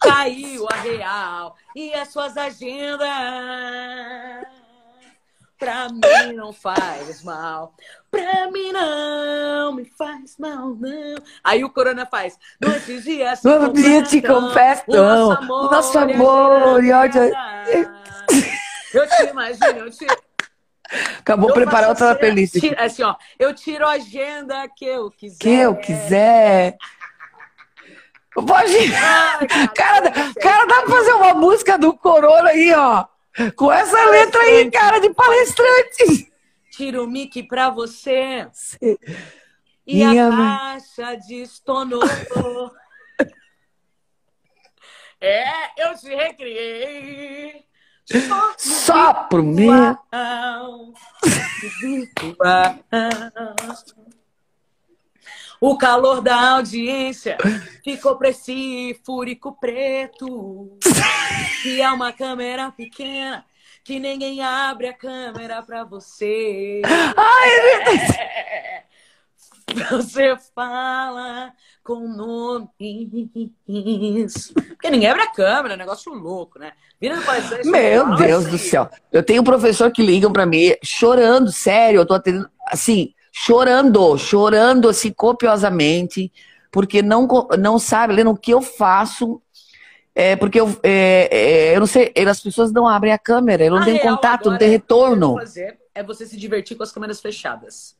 Caiu 0.00 0.66
a 0.70 0.76
real 0.76 1.56
e 1.74 1.94
as 1.94 2.08
suas 2.08 2.36
agendas. 2.36 3.08
Pra 5.64 5.88
mim 5.88 6.32
não 6.34 6.52
faz 6.52 7.22
mal. 7.22 7.74
Pra 8.10 8.50
mim 8.50 8.70
não 8.70 9.74
me 9.74 9.86
faz 9.86 10.36
mal, 10.38 10.76
não. 10.78 11.14
Aí 11.42 11.64
o 11.64 11.70
Corona 11.70 12.04
faz. 12.04 12.38
Noites 12.60 13.04
dias 13.04 13.42
No 13.42 13.72
dia 13.72 14.02
te 14.02 14.20
confesso. 14.20 14.84
O 14.88 14.94
nosso 14.94 15.32
amor, 15.32 15.66
o 15.66 15.70
nosso 15.70 15.98
amor 15.98 16.84
e 16.84 16.92
ódio. 16.92 17.22
Eu 18.92 19.08
te 19.08 19.22
imagino, 19.30 19.78
eu 19.78 19.90
te. 19.90 20.06
Acabou 21.18 21.48
de 21.48 21.54
preparar 21.54 21.88
outra 21.88 22.10
assim, 22.10 22.20
playlist. 22.20 22.54
Assim, 22.78 23.02
ó, 23.02 23.16
eu 23.38 23.54
tiro 23.54 23.86
a 23.86 23.92
agenda 23.92 24.68
que 24.68 24.84
eu 24.84 25.10
quiser. 25.10 25.38
Que 25.38 25.50
eu 25.50 25.74
quiser. 25.76 26.76
Pode. 28.34 28.94
Ai, 28.94 29.46
cara, 29.74 30.10
cara, 30.10 30.34
cara, 30.34 30.66
dá 30.66 30.82
pra 30.82 30.90
fazer 30.90 31.12
uma 31.14 31.34
música 31.34 31.78
do 31.78 31.94
Corona 31.94 32.50
aí, 32.50 32.72
ó. 32.74 33.06
Com 33.56 33.72
essa 33.72 34.04
letra 34.10 34.40
aí, 34.40 34.70
cara, 34.70 35.00
de 35.00 35.12
palestrante. 35.12 36.32
Tiro 36.70 37.04
o 37.04 37.06
mic 37.06 37.42
pra 37.44 37.70
você. 37.70 38.48
Sim. 38.52 38.96
E 39.86 40.04
Minha 40.04 40.28
a 40.28 40.78
caixa 40.80 41.16
destonou. 41.26 42.02
é, 45.20 45.82
eu 45.82 45.96
te 45.96 46.08
recriei. 46.08 47.64
Só, 48.06 48.54
Só 48.58 49.14
pro 49.24 49.42
meu. 49.42 49.98
O 55.60 55.78
calor 55.78 56.20
da 56.20 56.50
audiência 56.52 57.36
ficou 57.82 58.16
pra 58.16 58.30
esse 58.30 58.98
fúrico 59.04 59.56
preto. 59.60 60.78
Que 61.62 61.80
é 61.80 61.90
uma 61.90 62.12
câmera 62.12 62.70
pequena 62.70 63.44
que 63.84 64.00
ninguém 64.00 64.42
abre 64.42 64.88
a 64.88 64.94
câmera 64.94 65.62
pra 65.62 65.84
você. 65.84 66.80
Ai, 67.16 67.50
é. 68.18 68.84
Você 69.90 70.36
fala 70.54 71.52
com 71.82 72.08
nomes. 72.08 72.68
Porque 74.54 74.90
ninguém 74.90 75.08
abre 75.08 75.22
a 75.22 75.30
câmera, 75.30 75.74
é 75.74 75.76
negócio 75.76 76.12
louco, 76.12 76.58
né? 76.58 76.72
Vira 77.00 77.16
Meu 77.64 78.16
Deus 78.16 78.46
do 78.46 78.56
céu. 78.56 78.88
Eu 79.12 79.22
tenho 79.22 79.42
um 79.42 79.44
professor 79.44 79.90
que 79.90 80.02
ligam 80.02 80.32
para 80.32 80.46
mim 80.46 80.74
chorando, 80.82 81.52
sério. 81.52 82.00
Eu 82.00 82.06
tô 82.06 82.14
atendendo, 82.14 82.48
assim, 82.68 83.12
chorando, 83.36 84.16
chorando 84.16 84.88
assim 84.88 85.12
copiosamente, 85.12 86.32
porque 86.70 87.02
não, 87.02 87.26
não 87.58 87.80
sabe, 87.80 88.14
lendo 88.14 88.30
o 88.30 88.36
que 88.36 88.52
eu 88.52 88.62
faço. 88.62 89.42
É 90.14 90.36
porque 90.36 90.60
eu, 90.60 90.68
é, 90.84 91.28
é, 91.32 91.76
eu 91.76 91.80
não 91.80 91.88
sei, 91.88 92.12
as 92.28 92.40
pessoas 92.40 92.70
não 92.70 92.86
abrem 92.86 93.12
a 93.12 93.18
câmera, 93.18 93.64
eu 93.64 93.72
não 93.72 93.84
tenho 93.84 93.98
contato, 93.98 94.48
não 94.48 94.56
tem 94.56 94.70
retorno. 94.70 95.34
Fazer 95.34 95.80
é 95.92 96.04
você 96.04 96.24
se 96.24 96.36
divertir 96.36 96.76
com 96.76 96.84
as 96.84 96.92
câmeras 96.92 97.20
fechadas. 97.20 97.96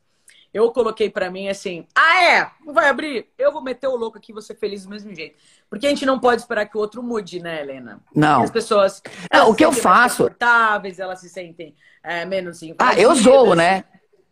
Eu 0.53 0.71
coloquei 0.71 1.09
para 1.09 1.29
mim 1.29 1.49
assim: 1.49 1.85
ah, 1.93 2.23
é? 2.23 2.49
Não 2.65 2.73
vai 2.73 2.87
abrir? 2.87 3.27
Eu 3.37 3.51
vou 3.51 3.61
meter 3.61 3.87
o 3.87 3.97
louco 3.97 4.17
aqui, 4.17 4.31
você 4.31 4.55
feliz 4.55 4.85
do 4.85 4.89
mesmo 4.89 5.13
jeito. 5.13 5.37
Porque 5.69 5.85
a 5.85 5.89
gente 5.89 6.05
não 6.05 6.17
pode 6.17 6.39
esperar 6.39 6.65
que 6.65 6.77
o 6.77 6.79
outro 6.79 7.03
mude, 7.03 7.41
né, 7.41 7.59
Helena? 7.59 7.99
Não. 8.15 8.43
As 8.43 8.51
pessoas. 8.51 9.03
Não, 9.33 9.49
o 9.49 9.55
que 9.55 9.65
eu 9.65 9.73
faço. 9.73 10.23
confortáveis, 10.23 10.97
elas 10.97 11.19
se 11.19 11.27
sentem 11.27 11.75
é, 12.01 12.23
menos 12.23 12.61
Ah, 12.79 12.97
eu 12.97 13.13
sou, 13.17 13.53
né? 13.53 13.83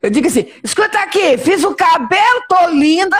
Eu 0.04 0.10
digo 0.10 0.28
assim: 0.28 0.52
escuta 0.62 1.00
aqui, 1.00 1.38
fiz 1.38 1.64
o 1.64 1.74
cabelo, 1.74 2.44
tô 2.50 2.68
linda, 2.68 3.18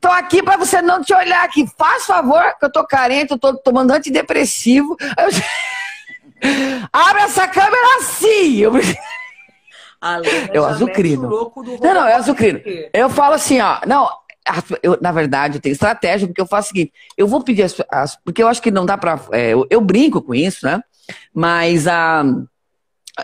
tô 0.00 0.08
aqui 0.08 0.42
para 0.42 0.56
você 0.56 0.80
não 0.80 1.02
te 1.02 1.14
olhar 1.14 1.44
aqui. 1.44 1.66
Faz 1.76 2.06
favor, 2.06 2.42
que 2.58 2.64
eu 2.64 2.72
tô 2.72 2.86
carente, 2.86 3.32
eu 3.32 3.38
tô 3.38 3.54
tomando 3.58 3.90
antidepressivo. 3.90 4.96
Eu... 5.00 5.28
Abre 6.92 7.22
essa 7.22 7.46
câmera 7.46 7.98
assim! 7.98 8.56
Eu 8.56 8.72
eu 10.52 10.64
azucrino. 10.64 11.28
Não, 11.82 11.94
não, 11.94 12.06
é 12.06 12.14
azucrino. 12.14 12.60
Eu 12.92 13.08
falo 13.08 13.34
assim, 13.34 13.60
ó, 13.60 13.78
não, 13.86 14.08
eu, 14.82 14.98
na 15.00 15.12
verdade, 15.12 15.56
eu 15.56 15.60
tenho 15.60 15.72
estratégia, 15.72 16.26
porque 16.26 16.40
eu 16.40 16.46
faço 16.46 16.68
o 16.68 16.72
seguinte, 16.72 16.92
eu 17.16 17.26
vou 17.26 17.42
pedir 17.42 17.62
as, 17.62 17.74
as 17.90 18.16
porque 18.16 18.42
eu 18.42 18.48
acho 18.48 18.60
que 18.60 18.70
não 18.70 18.84
dá 18.84 18.98
pra, 18.98 19.18
é, 19.32 19.50
eu, 19.50 19.66
eu, 19.70 19.80
brinco 19.80 20.20
com 20.20 20.34
isso, 20.34 20.66
né, 20.66 20.82
mas 21.34 21.86
a... 21.86 22.22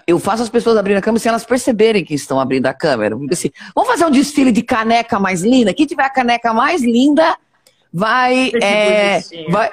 eu 0.07 0.18
faço 0.18 0.43
as 0.43 0.49
pessoas 0.49 0.76
abrirem 0.76 0.99
a 0.99 1.03
câmera 1.03 1.20
sem 1.20 1.30
elas 1.30 1.45
perceberem 1.45 2.05
que 2.05 2.14
estão 2.14 2.38
abrindo 2.38 2.66
a 2.66 2.74
câmera. 2.74 3.16
Assim, 3.30 3.51
vamos 3.74 3.91
fazer 3.91 4.05
um 4.05 4.11
desfile 4.11 4.53
de 4.53 4.62
caneca 4.62 5.18
mais 5.18 5.43
linda? 5.43 5.74
Quem 5.74 5.86
tiver 5.86 6.05
a 6.05 6.11
caneca 6.11 6.53
mais 6.53 6.82
linda 6.82 7.36
vai. 7.93 8.53
É, 8.62 9.20
vai 9.51 9.70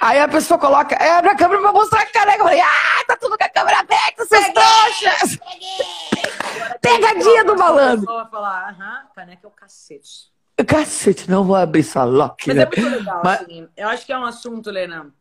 aí 0.00 0.20
a 0.20 0.28
pessoa 0.28 0.58
coloca, 0.58 0.94
é, 0.94 1.12
abre 1.12 1.30
a 1.30 1.36
câmera 1.36 1.60
pra 1.60 1.72
mostrar 1.72 2.02
a 2.02 2.06
caneca. 2.06 2.38
Eu 2.38 2.44
falei, 2.44 2.60
ah, 2.60 3.04
tá 3.06 3.16
tudo 3.16 3.36
com 3.36 3.44
a 3.44 3.48
câmera 3.48 3.80
aberta, 3.80 4.24
seus 4.24 4.46
trouxas! 4.46 5.36
Peguei! 5.36 6.78
Pegadinha 6.80 7.44
do 7.44 7.56
malandro. 7.56 8.10
A 8.10 8.22
vai 8.22 8.30
falar, 8.30 8.68
aham, 8.70 9.02
caneca 9.14 9.46
é 9.46 9.48
o 9.48 9.50
cacete. 9.50 10.32
Cacete, 10.66 11.30
não 11.30 11.44
vou 11.44 11.56
abrir 11.56 11.82
sua 11.82 12.04
lock. 12.04 12.46
Mas 12.46 12.56
é 12.56 12.60
né? 12.60 12.62
é 12.72 12.80
muito 12.80 12.96
legal, 12.96 13.20
Mas... 13.24 13.40
assim. 13.42 13.68
Eu 13.76 13.88
acho 13.88 14.06
que 14.06 14.12
é 14.12 14.18
um 14.18 14.24
assunto, 14.24 14.70
Lena, 14.70 15.12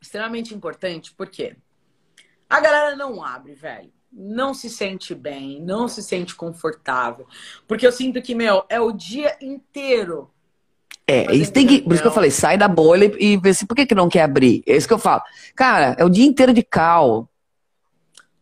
extremamente 0.00 0.54
importante, 0.54 1.14
porque 1.16 1.56
a 2.48 2.60
galera 2.60 2.96
não 2.96 3.22
abre, 3.24 3.54
velho. 3.54 3.92
Não 4.12 4.54
se 4.54 4.70
sente 4.70 5.14
bem, 5.14 5.60
não 5.60 5.88
se 5.88 6.02
sente 6.02 6.34
confortável. 6.34 7.26
Porque 7.66 7.86
eu 7.86 7.92
sinto 7.92 8.22
que, 8.22 8.34
meu, 8.34 8.64
é 8.68 8.80
o 8.80 8.92
dia 8.92 9.36
inteiro 9.40 10.30
é, 11.08 11.32
isso 11.32 11.52
tem 11.52 11.64
que. 11.64 11.82
Por 11.82 11.92
isso 11.92 12.02
que 12.02 12.08
eu 12.08 12.12
falei, 12.12 12.32
sai 12.32 12.58
da 12.58 12.66
bolha 12.66 13.12
e 13.20 13.36
vê 13.36 13.54
se 13.54 13.64
por 13.64 13.76
que, 13.76 13.86
que 13.86 13.94
não 13.94 14.08
quer 14.08 14.22
abrir. 14.22 14.64
É 14.66 14.76
isso 14.76 14.88
que 14.88 14.94
eu 14.94 14.98
falo. 14.98 15.22
Cara, 15.54 15.94
é 15.96 16.04
o 16.04 16.08
dia 16.08 16.26
inteiro 16.26 16.52
de 16.52 16.64
cal 16.64 17.28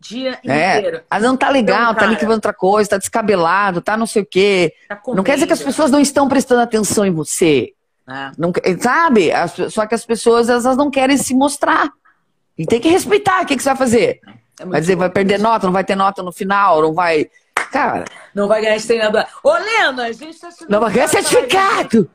dia 0.05 0.39
é, 0.45 0.79
inteiro. 0.79 1.03
Vezes 1.11 1.27
não 1.27 1.37
tá 1.37 1.49
legal, 1.49 1.93
então, 1.93 1.95
tá 1.95 2.05
ali 2.05 2.17
que 2.17 2.27
outra 2.27 2.53
coisa, 2.53 2.91
tá 2.91 2.99
descabelado, 2.99 3.81
tá 3.81 3.97
não 3.97 4.07
sei 4.07 4.23
o 4.23 4.27
quê. 4.27 4.75
Tá 4.89 5.01
não 5.09 5.25
quer 5.25 5.35
dizer 5.35 5.47
que 5.47 5.53
as 5.53 5.63
pessoas 5.63 5.91
não 5.91 6.01
estão 6.01 6.29
prestando 6.29 6.61
atenção 6.61 7.07
em 7.07 7.11
você. 7.11 7.73
É. 8.09 8.31
Não, 8.37 8.53
sabe? 8.81 9.31
Só 9.71 9.87
que 9.87 9.95
as 9.95 10.05
pessoas, 10.05 10.49
elas 10.49 10.77
não 10.77 10.91
querem 10.91 11.17
se 11.17 11.35
mostrar. 11.35 11.91
E 12.57 12.67
tem 12.67 12.81
que 12.81 12.89
respeitar. 12.89 13.43
O 13.43 13.47
que, 13.47 13.57
que 13.57 13.63
você 13.63 13.69
vai 13.71 13.77
fazer? 13.77 14.21
É 14.61 14.65
vai 14.65 14.81
dizer, 14.81 14.97
vai 14.97 15.11
perder 15.11 15.39
nota, 15.39 15.67
não 15.67 15.73
vai 15.73 15.85
ter 15.85 15.97
nota 15.97 16.23
no 16.23 16.33
final, 16.33 16.81
não 16.81 16.95
vai. 16.95 17.29
Cara. 17.73 18.05
Não 18.35 18.47
vai 18.47 18.61
ganhar 18.61 18.77
esse 18.77 18.87
treinador. 18.87 19.25
Ô, 19.43 19.53
Lena, 19.53 20.05
a 20.05 20.13
gente 20.13 20.39
tá 20.39 20.49
Não 20.69 20.81
vai 20.81 20.93
ganhar 20.93 21.09
certificado. 21.09 22.11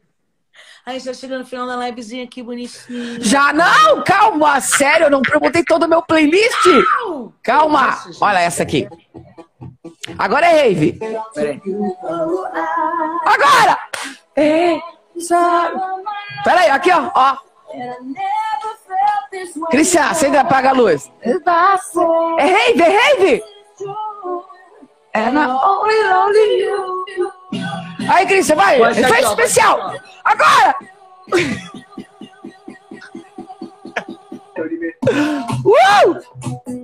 Aí 0.86 1.00
já 1.00 1.14
chega 1.14 1.38
no 1.38 1.46
final 1.46 1.68
da 1.68 1.76
livezinha 1.76 2.24
aqui, 2.24 2.42
bonitinho. 2.42 3.22
Já 3.22 3.54
não? 3.54 4.04
Calma, 4.04 4.60
sério, 4.62 5.06
eu 5.06 5.12
não 5.12 5.22
perguntei 5.22 5.64
todo 5.64 5.84
o 5.84 5.88
meu 5.88 6.02
playlist. 6.02 6.66
Calma. 7.44 8.00
Olha 8.22 8.40
essa 8.40 8.64
aqui. 8.64 8.88
Agora 10.18 10.48
é 10.48 10.64
rave. 10.64 10.94
Peraí. 11.34 11.62
Agora! 13.26 13.80
É, 14.36 14.80
Peraí, 16.44 16.70
aqui, 16.70 16.92
ó. 16.92 17.12
ó. 17.14 17.38
Cristian, 19.70 20.10
acende 20.10 20.36
e 20.36 20.40
apaga 20.40 20.70
a 20.70 20.74
luz. 20.74 21.12
É 21.22 22.46
rave, 22.46 22.82
é 22.82 22.90
rave! 22.90 23.44
Only 25.16 26.04
lonely 26.04 26.64
you. 26.64 27.06
Aí, 28.10 28.26
Cris, 28.26 28.46
você 28.46 28.56
vai. 28.56 28.82
Efeito 28.82 29.28
especial. 29.30 29.94
Agora! 30.24 30.76
uh! 35.66 36.79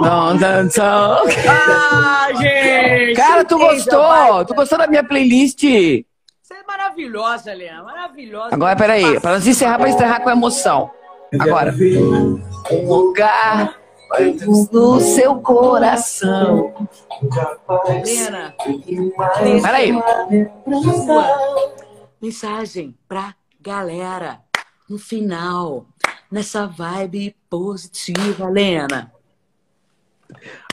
On. 0.00 0.34
Não, 0.34 0.34
não, 0.34 0.70
Ah, 1.48 2.28
gente! 2.34 3.16
Cara, 3.16 3.44
tu 3.44 3.58
gostou? 3.58 4.44
Tu 4.44 4.54
gostou 4.54 4.78
da 4.78 4.86
minha 4.86 5.04
playlist? 5.04 5.62
Você 5.62 6.54
é 6.54 6.62
maravilhosa, 6.66 7.52
Leandro. 7.52 7.84
Maravilhosa. 7.84 8.54
Agora, 8.54 8.76
peraí. 8.76 9.20
Para 9.20 9.32
nós 9.32 9.46
encerrar, 9.46 9.78
para 9.78 9.88
encerrar 9.88 10.20
com 10.20 10.30
emoção. 10.30 10.90
Agora. 11.38 11.74
Um 12.70 12.86
lugar 12.86 13.76
no 14.46 15.00
seu 15.00 15.36
coração. 15.36 16.74
Helena, 17.88 18.54
peraí 19.62 19.92
mensagem 22.20 22.94
pra 23.08 23.34
galera 23.60 24.40
no 24.88 24.98
final, 24.98 25.86
nessa 26.30 26.66
vibe 26.66 27.34
positiva, 27.48 28.48
Lena. 28.48 29.12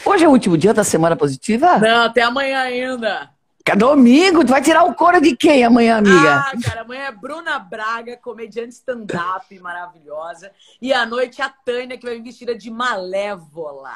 Hoje 0.06 0.24
é 0.24 0.28
o 0.28 0.32
último 0.32 0.58
dia 0.58 0.74
da 0.74 0.84
semana 0.84 1.16
positiva? 1.16 1.78
Não, 1.80 2.04
até 2.04 2.22
amanhã 2.22 2.60
ainda. 2.62 3.30
É 3.70 3.76
domingo, 3.76 4.46
tu 4.46 4.52
vai 4.52 4.62
tirar 4.62 4.84
o 4.86 4.94
couro 4.94 5.20
de 5.20 5.36
quem 5.36 5.66
amanhã, 5.66 5.98
amiga? 5.98 6.36
Ah, 6.38 6.52
cara, 6.64 6.82
amanhã 6.82 7.02
é 7.04 7.12
Bruna 7.12 7.60
Braga, 7.60 8.16
comediante 8.16 8.76
stand-up 8.76 9.60
maravilhosa. 9.60 10.52
E 10.82 10.94
à 10.94 11.06
noite 11.06 11.42
a 11.42 11.50
Tânia, 11.50 11.98
que 11.98 12.06
vai 12.06 12.16
vir 12.16 12.24
vestida 12.24 12.56
de 12.56 12.72
malévola. 12.72 13.92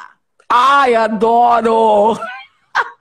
Ai, 0.49 0.93
adoro! 0.93 2.19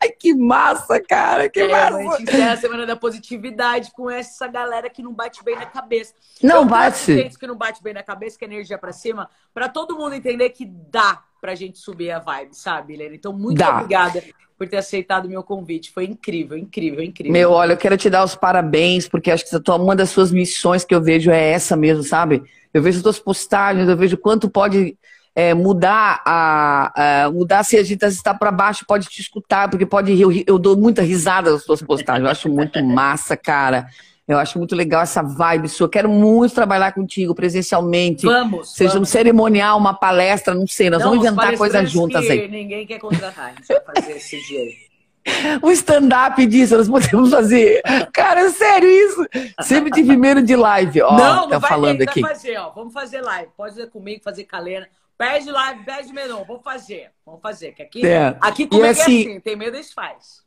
Ai, 0.01 0.11
que 0.11 0.33
massa, 0.33 1.01
cara, 1.01 1.49
que 1.49 1.59
é, 1.61 1.69
massa. 1.69 1.97
A 1.97 2.03
gente 2.19 2.23
encerra 2.23 2.53
a 2.53 2.57
semana 2.57 2.87
da 2.87 2.95
positividade 2.95 3.91
com 3.91 4.09
essa 4.09 4.47
galera 4.47 4.89
que 4.89 5.03
não 5.03 5.13
bate 5.13 5.43
bem 5.43 5.57
na 5.57 5.67
cabeça. 5.67 6.15
Não 6.41 6.59
Eu 6.59 6.65
bate. 6.67 7.31
que 7.39 7.47
não 7.49 7.57
bate 7.57 7.83
bem 7.83 7.95
na 7.95 8.03
cabeça, 8.05 8.39
que 8.39 8.45
é 8.45 8.49
energia 8.49 8.79
pra 8.79 8.93
cima, 8.93 9.29
pra 9.53 9.69
todo 9.69 9.97
mundo 9.97 10.15
entender 10.15 10.51
que 10.51 10.67
dá 10.67 11.23
pra 11.41 11.55
gente 11.55 11.79
subir 11.79 12.11
a 12.11 12.19
vibe, 12.19 12.55
sabe, 12.55 12.95
Helena? 12.95 13.15
Então, 13.15 13.33
muito 13.33 13.59
dá. 13.59 13.77
obrigada 13.77 14.23
por 14.59 14.69
ter 14.69 14.77
aceitado 14.77 15.25
o 15.25 15.29
meu 15.29 15.43
convite. 15.43 15.91
Foi 15.91 16.05
incrível, 16.05 16.59
incrível, 16.59 17.03
incrível. 17.03 17.33
Meu, 17.33 17.51
olha, 17.53 17.73
eu 17.73 17.77
quero 17.79 17.97
te 17.97 18.11
dar 18.11 18.23
os 18.23 18.35
parabéns, 18.35 19.09
porque 19.09 19.31
acho 19.31 19.49
que 19.49 19.71
uma 19.71 19.97
das 19.97 20.11
suas 20.11 20.31
missões 20.31 20.85
que 20.85 20.95
eu 20.95 21.03
vejo 21.03 21.31
é 21.31 21.53
essa 21.53 21.77
mesmo, 21.77 22.03
sabe? 22.03 22.43
Eu 22.73 22.83
vejo 22.83 22.99
as 22.99 23.03
tuas 23.03 23.19
postagens, 23.19 23.89
eu 23.89 23.97
vejo 23.97 24.19
quanto 24.19 24.51
pode 24.51 24.97
é, 25.35 25.55
mudar 25.55 26.21
a, 26.27 27.25
a, 27.25 27.31
mudar 27.31 27.65
se 27.65 27.77
a 27.79 27.83
gente 27.83 28.05
está 28.05 28.35
para 28.35 28.51
baixo 28.51 28.85
pode 28.87 29.09
te 29.09 29.21
escutar 29.21 29.71
porque 29.71 29.87
pode 29.87 30.21
eu, 30.21 30.31
eu 30.47 30.59
dou 30.59 30.77
muita 30.77 31.03
risada 31.03 31.53
nas 31.53 31.63
suas 31.63 31.81
postagens 31.81 32.25
eu 32.25 32.31
acho 32.31 32.49
muito 32.49 32.85
massa 32.85 33.37
cara 33.37 33.87
eu 34.33 34.39
acho 34.39 34.59
muito 34.59 34.75
legal 34.75 35.03
essa 35.03 35.23
vibe 35.23 35.69
sua 35.69 35.89
quero 35.89 36.09
muito 36.09 36.55
trabalhar 36.55 36.93
contigo 36.93 37.35
presencialmente 37.35 38.27
vamos 38.27 38.75
seja 38.75 38.95
vamos. 38.95 39.09
um 39.09 39.11
cerimonial 39.11 39.79
uma 39.79 39.95
palestra 39.95 40.55
não 40.55 40.67
sei 40.67 40.91
nós 40.91 41.01
não, 41.01 41.11
vamos 41.11 41.25
inventar 41.25 41.57
coisas 41.57 41.91
juntas 41.91 42.29
aí 42.29 42.49
ninguém 42.49 42.87
quer 42.87 42.99
contratar 42.99 43.47
a 43.47 43.49
gente 43.51 43.67
vai 43.67 43.95
fazer 43.95 44.17
esse 44.17 44.41
dia 44.47 44.61
aí 44.61 44.91
um 45.63 45.71
stand-up 45.71 46.45
disso, 46.47 46.77
nós 46.77 46.89
podemos 46.89 47.31
fazer. 47.31 47.83
Cara, 48.13 48.41
é 48.41 48.51
sério 48.51 48.89
isso. 48.89 49.27
Sempre 49.63 49.91
tive 49.91 50.17
medo 50.17 50.43
de 50.43 50.57
live. 50.57 51.03
Ó, 51.03 51.13
não, 51.13 51.19
tá 51.19 51.49
não 51.49 51.61
vai 51.61 51.71
falando 51.71 52.03
aqui. 52.03 52.21
Fazer, 52.21 52.57
ó. 52.57 52.71
Vamos 52.71 52.93
fazer 52.93 53.21
live. 53.21 53.51
Pode 53.57 53.75
fazer 53.75 53.91
comigo, 53.91 54.23
fazer 54.23 54.45
com 54.45 54.57
a 54.57 54.61
Lena. 54.61 54.89
Pede 55.19 55.51
live, 55.51 55.85
pede 55.85 56.13
menor. 56.13 56.45
Vamos 56.47 56.63
fazer. 56.63 57.11
Vamos 57.25 57.43
fazer. 57.43 57.73
Que 57.73 57.83
aqui, 57.83 58.07
é. 58.07 58.37
aqui 58.41 58.67
como 58.67 58.85
é, 58.85 58.91
assim, 58.91 59.01
é 59.01 59.31
assim? 59.31 59.41
Tem 59.41 59.57
medo, 59.57 59.77
eles 59.77 59.93
faz. 59.93 60.43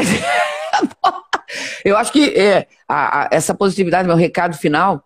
Eu 1.84 1.96
acho 1.96 2.12
que 2.12 2.30
é, 2.30 2.66
a, 2.88 3.22
a, 3.22 3.28
essa 3.30 3.54
positividade, 3.54 4.06
meu 4.06 4.16
recado 4.16 4.56
final, 4.56 5.04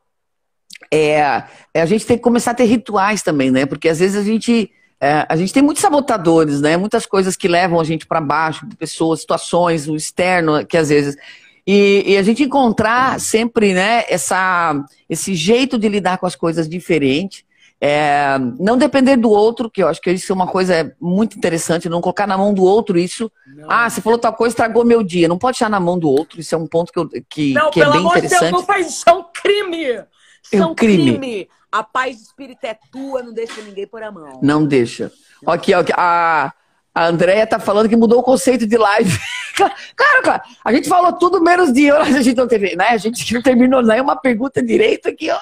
é, 0.93 1.45
é, 1.75 1.83
a 1.83 1.87
gente 1.87 2.07
tem 2.07 2.17
que 2.17 2.23
começar 2.23 2.53
a 2.53 2.55
ter 2.55 2.65
rituais 2.65 3.23
também, 3.23 3.51
né? 3.51 3.67
Porque 3.67 3.89
às 3.89 3.99
vezes 3.99 4.17
a 4.17 4.23
gente 4.23 4.71
é, 5.01 5.27
a 5.29 5.37
gente 5.37 5.53
tem 5.53 5.63
muitos 5.63 5.83
sabotadores, 5.83 6.61
né? 6.61 6.77
Muitas 6.77 7.05
coisas 7.07 7.37
que 7.37 7.49
levam 7.49 7.79
a 7.79 7.85
gente 7.85 8.07
para 8.07 8.21
baixo, 8.21 8.67
pessoas, 8.79 9.21
situações, 9.21 9.89
o 9.89 9.97
externo, 9.97 10.65
que 10.65 10.77
às 10.77 10.89
vezes. 10.89 11.17
E, 11.67 12.05
e, 12.07 12.17
a 12.17 12.23
gente 12.23 12.45
encontrar 12.45 13.19
sempre, 13.19 13.75
né, 13.75 14.05
essa, 14.09 14.85
esse 15.11 15.35
jeito 15.35 15.77
de 15.77 15.89
lidar 15.89 16.17
com 16.19 16.27
as 16.27 16.37
coisas 16.37 16.69
diferente. 16.69 17.45
É, 17.79 18.39
não 18.59 18.79
depender 18.79 19.17
do 19.17 19.31
outro, 19.31 19.71
que 19.71 19.83
eu 19.83 19.89
acho 19.89 20.01
que 20.01 20.11
isso 20.11 20.33
é 20.33 20.35
uma 20.35 20.47
coisa 20.47 20.95
muito 21.01 21.37
interessante, 21.37 21.89
não 21.89 22.01
colocar 22.01 22.27
na 22.27 22.39
mão 22.39 22.55
do 22.55 22.63
outro 22.63 22.99
isso. 22.99 23.31
Não. 23.47 23.71
Ah, 23.71 23.89
você 23.89 24.01
falou 24.01 24.19
tal 24.19 24.33
coisa, 24.33 24.53
estragou 24.53 24.85
meu 24.85 25.03
dia. 25.03 25.29
Não 25.29 25.39
pode 25.39 25.57
deixar 25.59 25.69
na 25.69 25.79
mão 25.79 25.99
do 25.99 26.09
outro, 26.09 26.41
isso 26.41 26.55
é 26.55 26.59
um 26.59 26.67
ponto 26.67 26.93
que, 26.93 26.99
eu, 26.99 27.09
que, 27.29 27.53
não, 27.53 27.71
que 27.71 27.83
é 27.83 27.91
bem 27.91 28.01
interessante. 28.05 28.05
Não, 28.05 28.05
pelo 28.05 28.09
amor 28.09 28.21
de 28.21 28.29
Deus, 28.29 28.51
não 28.51 28.65
faz 28.65 28.89
isso, 28.89 29.05
é 29.09 29.13
um 29.13 29.25
crime! 29.33 30.05
É 30.53 30.65
um 30.65 30.75
crime. 30.75 31.19
crime. 31.19 31.49
A 31.71 31.83
paz 31.83 32.17
de 32.17 32.23
espírito 32.23 32.65
é 32.65 32.79
tua, 32.91 33.23
não 33.23 33.33
deixa 33.33 33.61
ninguém 33.61 33.87
por 33.87 34.03
a 34.03 34.11
mão. 34.11 34.41
Não 34.43 34.65
deixa. 34.65 35.13
Aqui, 35.47 35.75
ó, 35.75 35.85
a, 35.95 36.53
a 36.95 37.07
Andrea 37.07 37.47
tá 37.47 37.59
falando 37.59 37.89
que 37.89 37.97
mudou 37.97 38.21
o 38.21 38.23
conceito 38.23 38.67
de 38.67 38.77
live. 38.77 39.19
Cara, 39.97 40.23
cara, 40.23 40.43
a 40.63 40.71
gente 40.71 40.87
falou 40.87 41.15
tudo 41.15 41.41
menos 41.41 41.73
de 41.73 41.91
horas, 41.91 42.15
a 42.15 42.21
gente 42.21 42.37
não 42.37 42.47
teve, 42.47 42.77
né? 42.77 42.89
A 42.89 42.99
gente 42.99 43.33
não 43.33 43.41
terminou 43.41 43.83
nenhuma 43.83 44.15
pergunta 44.15 44.63
direito 44.63 45.09
aqui, 45.09 45.31
ó. 45.31 45.39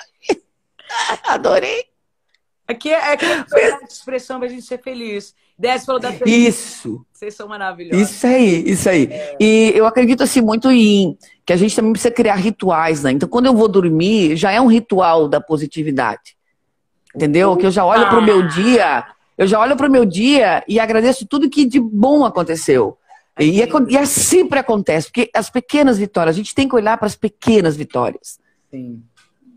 Adorei. 1.26 1.93
Aqui 2.66 2.90
é, 2.90 3.14
é 3.14 3.72
a 3.72 3.84
expressão 3.88 4.38
pra 4.38 4.48
gente 4.48 4.62
ser 4.62 4.80
feliz. 4.80 5.34
Desce 5.56 5.86
falou 5.86 6.00
da 6.00 6.12
Isso. 6.26 7.04
Vocês 7.12 7.34
são 7.34 7.46
maravilhosos. 7.46 8.10
Isso 8.10 8.26
aí, 8.26 8.64
isso 8.66 8.88
aí. 8.88 9.08
É. 9.10 9.36
E 9.38 9.72
eu 9.74 9.86
acredito 9.86 10.22
assim 10.22 10.40
muito 10.40 10.70
em 10.70 11.16
que 11.46 11.52
a 11.52 11.56
gente 11.56 11.76
também 11.76 11.92
precisa 11.92 12.12
criar 12.12 12.34
rituais, 12.34 13.02
né? 13.02 13.12
Então, 13.12 13.28
quando 13.28 13.46
eu 13.46 13.54
vou 13.54 13.68
dormir, 13.68 14.36
já 14.36 14.50
é 14.50 14.60
um 14.60 14.66
ritual 14.66 15.28
da 15.28 15.40
positividade. 15.40 16.36
Entendeu? 17.14 17.56
Que 17.56 17.66
eu 17.66 17.70
já 17.70 17.84
olho 17.84 18.08
para 18.08 18.18
o 18.18 18.24
meu 18.24 18.48
dia, 18.48 19.04
eu 19.38 19.46
já 19.46 19.60
olho 19.60 19.76
para 19.76 19.86
o 19.86 19.92
meu 19.92 20.04
dia 20.04 20.64
e 20.66 20.80
agradeço 20.80 21.26
tudo 21.26 21.50
que 21.50 21.64
de 21.64 21.78
bom 21.78 22.24
aconteceu. 22.24 22.98
E, 23.38 23.62
é, 23.62 23.68
e 23.88 23.96
é 23.96 24.04
sempre 24.04 24.58
acontece, 24.58 25.08
porque 25.08 25.30
as 25.34 25.50
pequenas 25.50 25.98
vitórias, 25.98 26.34
a 26.34 26.38
gente 26.38 26.54
tem 26.54 26.68
que 26.68 26.74
olhar 26.74 26.96
para 26.96 27.06
as 27.06 27.16
pequenas 27.16 27.76
vitórias. 27.76 28.38
Sim 28.70 29.02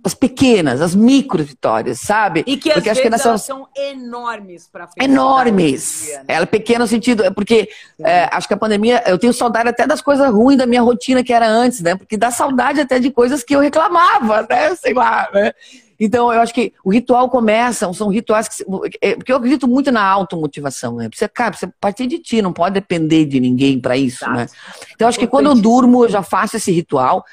as 0.04 0.14
pequenas, 0.14 0.82
as 0.82 0.96
micro 0.96 1.44
vitórias, 1.44 2.00
sabe? 2.00 2.44
E 2.48 2.58
que 2.58 2.72
porque 2.72 2.90
às 2.90 2.98
vezes 2.98 3.26
elas 3.26 3.42
são 3.44 3.68
enormes 3.76 4.68
para 4.72 4.88
Enormes. 5.00 6.04
Dia, 6.06 6.18
né? 6.20 6.26
Ela 6.28 6.44
é 6.44 6.46
pequena 6.46 6.80
no 6.80 6.88
sentido, 6.88 7.24
é 7.24 7.30
porque 7.30 7.70
é, 8.00 8.30
acho 8.32 8.48
que 8.48 8.54
a 8.54 8.58
pandemia, 8.58 9.04
eu 9.06 9.18
tenho 9.18 9.34
saudade 9.34 9.70
até 9.70 9.86
das 9.86 10.02
coisas 10.02 10.32
ruins 10.32 10.58
da 10.58 10.66
minha 10.66 10.82
rotina 10.82 11.24
que 11.24 11.34
era 11.34 11.48
antes, 11.48 11.82
né? 11.82 11.96
Porque 11.96 12.16
dá 12.16 12.32
saudade 12.32 12.80
até 12.80 13.00
de 13.00 13.12
coisas 13.12 13.44
que 13.44 13.56
eu 13.56 13.60
reclamava, 13.60 14.48
né? 14.50 14.76
Sei 14.76 14.94
lá, 14.94 15.30
né? 15.34 15.52
Então, 16.00 16.32
eu 16.32 16.40
acho 16.42 16.54
que 16.54 16.74
o 16.84 16.92
ritual 16.92 17.30
começa, 17.30 17.92
são 17.94 18.10
rituais 18.10 18.48
que. 18.48 18.64
É, 19.02 19.16
porque 19.16 19.32
eu 19.32 19.38
acredito 19.38 19.68
muito 19.68 19.92
na 19.92 20.04
automotivação, 20.04 20.96
né? 20.98 21.10
Você, 21.14 21.28
cara, 21.28 21.56
você 21.56 21.68
partir 21.80 22.08
de 22.08 22.20
ti, 22.20 22.42
não 22.42 22.54
pode 22.54 22.76
depender 22.76 23.26
de 23.26 23.40
ninguém 23.40 23.80
para 23.80 23.98
isso, 23.98 24.24
Exato. 24.24 24.38
né? 24.38 24.48
Então, 24.94 25.06
eu 25.06 25.10
acho 25.10 25.20
que 25.20 25.28
quando 25.28 25.48
eu 25.48 25.56
durmo, 25.56 26.06
eu 26.06 26.10
já 26.10 26.22
faço 26.22 26.58
esse 26.58 26.72
ritual. 26.72 27.26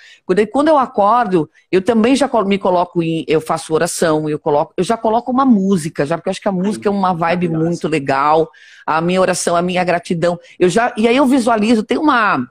Quando 0.51 0.69
eu 0.69 0.79
acordo, 0.79 1.51
eu 1.71 1.83
também 1.83 2.17
já 2.17 2.31
me 2.47 2.59
coloco 2.59 3.03
em. 3.03 3.25
Eu 3.29 3.41
faço 3.41 3.75
oração, 3.75 4.29
eu, 4.29 4.39
coloco, 4.39 4.73
eu 4.77 4.85
já 4.85 4.97
coloco 4.97 5.31
uma 5.31 5.45
música, 5.45 6.07
já, 6.07 6.17
porque 6.17 6.29
eu 6.29 6.33
acho 6.33 6.41
que 6.41 6.49
a 6.49 6.53
música 6.53 6.89
é 6.89 6.93
uma 6.93 7.12
vibe 7.12 7.49
muito 7.51 7.87
legal. 7.87 8.49
A 8.87 9.01
minha 9.01 9.21
oração, 9.21 9.57
a 9.57 9.62
minha 9.62 9.83
gratidão. 9.85 10.39
Eu 10.59 10.69
já, 10.69 10.93
e 10.97 11.09
aí 11.09 11.17
eu 11.17 11.27
visualizo, 11.27 11.83
tem 11.83 11.97
uma 11.97 12.47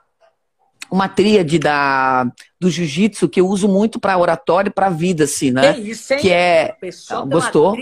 uma 0.94 1.10
tríade 1.10 1.58
da, 1.58 2.24
do 2.60 2.70
jiu-jitsu 2.70 3.28
que 3.28 3.42
eu 3.42 3.48
uso 3.48 3.68
muito 3.68 4.00
para 4.00 4.16
oratório 4.16 4.70
e 4.70 4.72
para 4.72 4.92
vida, 4.92 5.24
assim, 5.24 5.50
né? 5.50 5.74
Que 5.74 5.82
isso, 5.82 6.14
hein? 6.14 6.20
Que 6.20 6.32
é. 6.32 6.78
Gostou? 7.28 7.76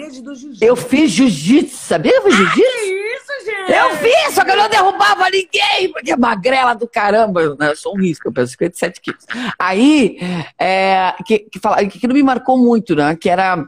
Eu 0.62 0.78
fiz 0.78 1.12
jiu-jitsu, 1.12 1.76
sabia? 1.76 2.14
Eu 2.16 2.22
fiz 2.24 2.36
jiu-jitsu? 2.36 2.62
Que 2.62 3.18
isso, 3.18 3.46
gente? 3.46 3.72
Eu 3.74 3.98
fiz, 3.98 4.34
só 4.34 4.46
que 4.46 4.52
eu 4.52 4.56
não 4.56 4.70
derrubava 4.70 5.30
ninguém, 5.30 5.92
porque 5.92 6.14
é 6.14 6.16
magrela 6.16 6.74
do 6.74 6.88
caramba. 6.88 7.54
Né? 7.60 7.72
Eu 7.72 7.76
sou 7.76 7.98
um 7.98 8.00
risco, 8.00 8.30
eu 8.30 8.32
peso 8.32 8.52
57 8.54 9.02
quilos. 9.02 9.26
Aí, 9.60 10.18
é, 10.58 11.14
que, 11.26 11.40
que, 11.40 11.60
fala, 11.60 11.86
que 11.86 12.08
não 12.08 12.16
me 12.16 12.24
marcou 12.24 12.58
muito, 12.58 12.96
né? 12.96 13.14
Que 13.18 13.30
era, 13.30 13.62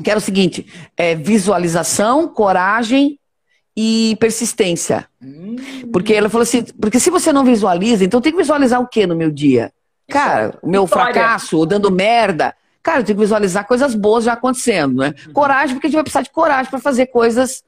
que 0.00 0.08
era 0.08 0.18
o 0.18 0.22
seguinte: 0.22 0.64
é, 0.96 1.16
visualização, 1.16 2.28
coragem 2.28 3.18
e 3.76 4.16
persistência. 4.20 5.08
Hum. 5.22 5.56
Porque 5.92 6.14
ela 6.14 6.28
falou 6.28 6.42
assim, 6.42 6.64
porque 6.80 7.00
se 7.00 7.10
você 7.10 7.32
não 7.32 7.44
visualiza, 7.44 8.04
então 8.04 8.20
tem 8.20 8.32
que 8.32 8.38
visualizar 8.38 8.80
o 8.80 8.86
que 8.86 9.06
no 9.06 9.16
meu 9.16 9.30
dia? 9.30 9.72
Cara, 10.08 10.58
o 10.62 10.68
meu 10.68 10.86
Vitória. 10.86 11.12
fracasso, 11.12 11.66
dando 11.66 11.90
merda. 11.90 12.54
Cara, 12.82 13.00
eu 13.00 13.04
tenho 13.04 13.16
que 13.16 13.24
visualizar 13.24 13.66
coisas 13.66 13.94
boas 13.94 14.24
já 14.24 14.34
acontecendo, 14.34 15.00
né? 15.00 15.14
Uhum. 15.26 15.32
Coragem, 15.32 15.74
porque 15.74 15.86
a 15.86 15.90
gente 15.90 15.96
vai 15.96 16.04
precisar 16.04 16.22
de 16.22 16.30
coragem 16.30 16.70
para 16.70 16.78
fazer 16.78 17.06
coisas 17.06 17.64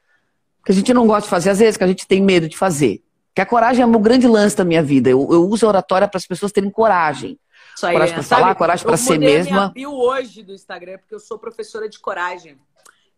que 0.65 0.73
a 0.73 0.75
gente 0.75 0.93
não 0.93 1.07
gosta 1.07 1.23
de 1.23 1.29
fazer, 1.29 1.51
às 1.51 1.59
vezes, 1.59 1.77
que 1.77 1.85
a 1.85 1.87
gente 1.87 2.07
tem 2.07 2.21
medo 2.21 2.49
de 2.49 2.57
fazer. 2.57 3.03
Que 3.35 3.41
a 3.41 3.47
coragem 3.47 3.83
é 3.83 3.87
o 3.87 3.89
meu 3.89 4.01
grande 4.01 4.27
lance 4.27 4.57
da 4.57 4.65
minha 4.65 4.83
vida. 4.83 5.09
Eu, 5.09 5.27
eu 5.31 5.49
uso 5.49 5.65
a 5.65 5.69
oratória 5.69 6.09
para 6.09 6.19
as 6.19 6.27
pessoas 6.27 6.53
terem 6.53 6.71
coragem. 6.71 7.39
Isso 7.75 7.87
aí, 7.87 7.93
coragem 7.93 8.15
para 8.15 8.23
falar, 8.23 8.55
coragem 8.55 8.87
para 8.87 8.97
ser 8.97 9.19
mesma. 9.19 9.73
Eu 9.77 9.93
hoje 9.93 10.43
do 10.43 10.53
Instagram 10.53 10.99
porque 10.99 11.15
eu 11.15 11.21
sou 11.21 11.39
professora 11.39 11.89
de 11.89 11.99
coragem. 11.99 12.59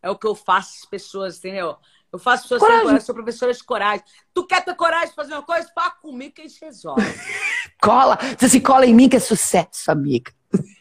É 0.02 0.10
o 0.10 0.16
que 0.16 0.26
eu 0.26 0.34
faço 0.34 0.78
as 0.82 0.84
pessoas, 0.84 1.38
entendeu? 1.38 1.76
Eu 2.12 2.18
faço 2.18 2.44
pessoas 2.44 2.60
coragem. 2.60 2.82
coragem, 2.82 3.04
sou 3.04 3.14
professora 3.14 3.52
de 3.52 3.64
coragem. 3.64 4.04
Tu 4.32 4.46
quer 4.46 4.64
ter 4.64 4.74
coragem 4.74 5.08
de 5.10 5.14
fazer 5.14 5.32
uma 5.34 5.42
coisa? 5.42 5.70
Fala 5.74 5.90
comigo 5.90 6.34
que 6.34 6.42
a 6.42 6.46
gente 6.46 6.64
resolve. 6.64 7.02
cola. 7.82 8.18
Você 8.38 8.48
se 8.48 8.60
cola 8.60 8.86
em 8.86 8.94
mim 8.94 9.08
que 9.08 9.16
é 9.16 9.20
sucesso, 9.20 9.90
amiga. 9.90 10.32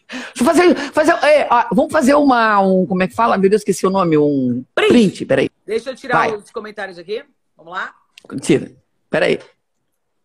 Deixa 0.10 0.40
eu 0.40 0.46
fazer. 0.46 0.76
fazer 0.94 1.12
é, 1.26 1.48
ó, 1.52 1.66
vamos 1.74 1.92
fazer 1.92 2.14
uma. 2.16 2.62
Um, 2.62 2.86
como 2.86 3.04
é 3.04 3.08
que 3.08 3.14
fala? 3.14 3.38
Meu 3.38 3.50
Deus, 3.50 3.62
esqueci 3.62 3.86
o 3.86 3.90
nome. 3.90 4.18
Um 4.18 4.64
print. 4.74 4.90
print 4.90 5.26
peraí. 5.26 5.50
Deixa 5.66 5.90
eu 5.90 5.96
tirar 5.96 6.18
Vai. 6.18 6.36
os 6.36 6.50
comentários 6.50 6.98
aqui. 6.98 7.24
Vamos 7.58 7.74
lá? 7.74 7.94
Tira. 8.40 8.72
Peraí. 9.10 9.40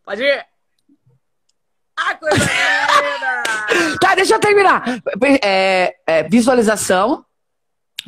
Pode 0.04 0.22
ir. 0.22 0.46
Ah, 1.96 2.14
coisa 2.14 2.36
linda! 2.36 3.98
tá, 4.00 4.14
deixa 4.14 4.34
eu 4.34 4.40
terminar. 4.40 4.82
É, 5.42 5.96
é, 6.06 6.22
visualização 6.24 7.24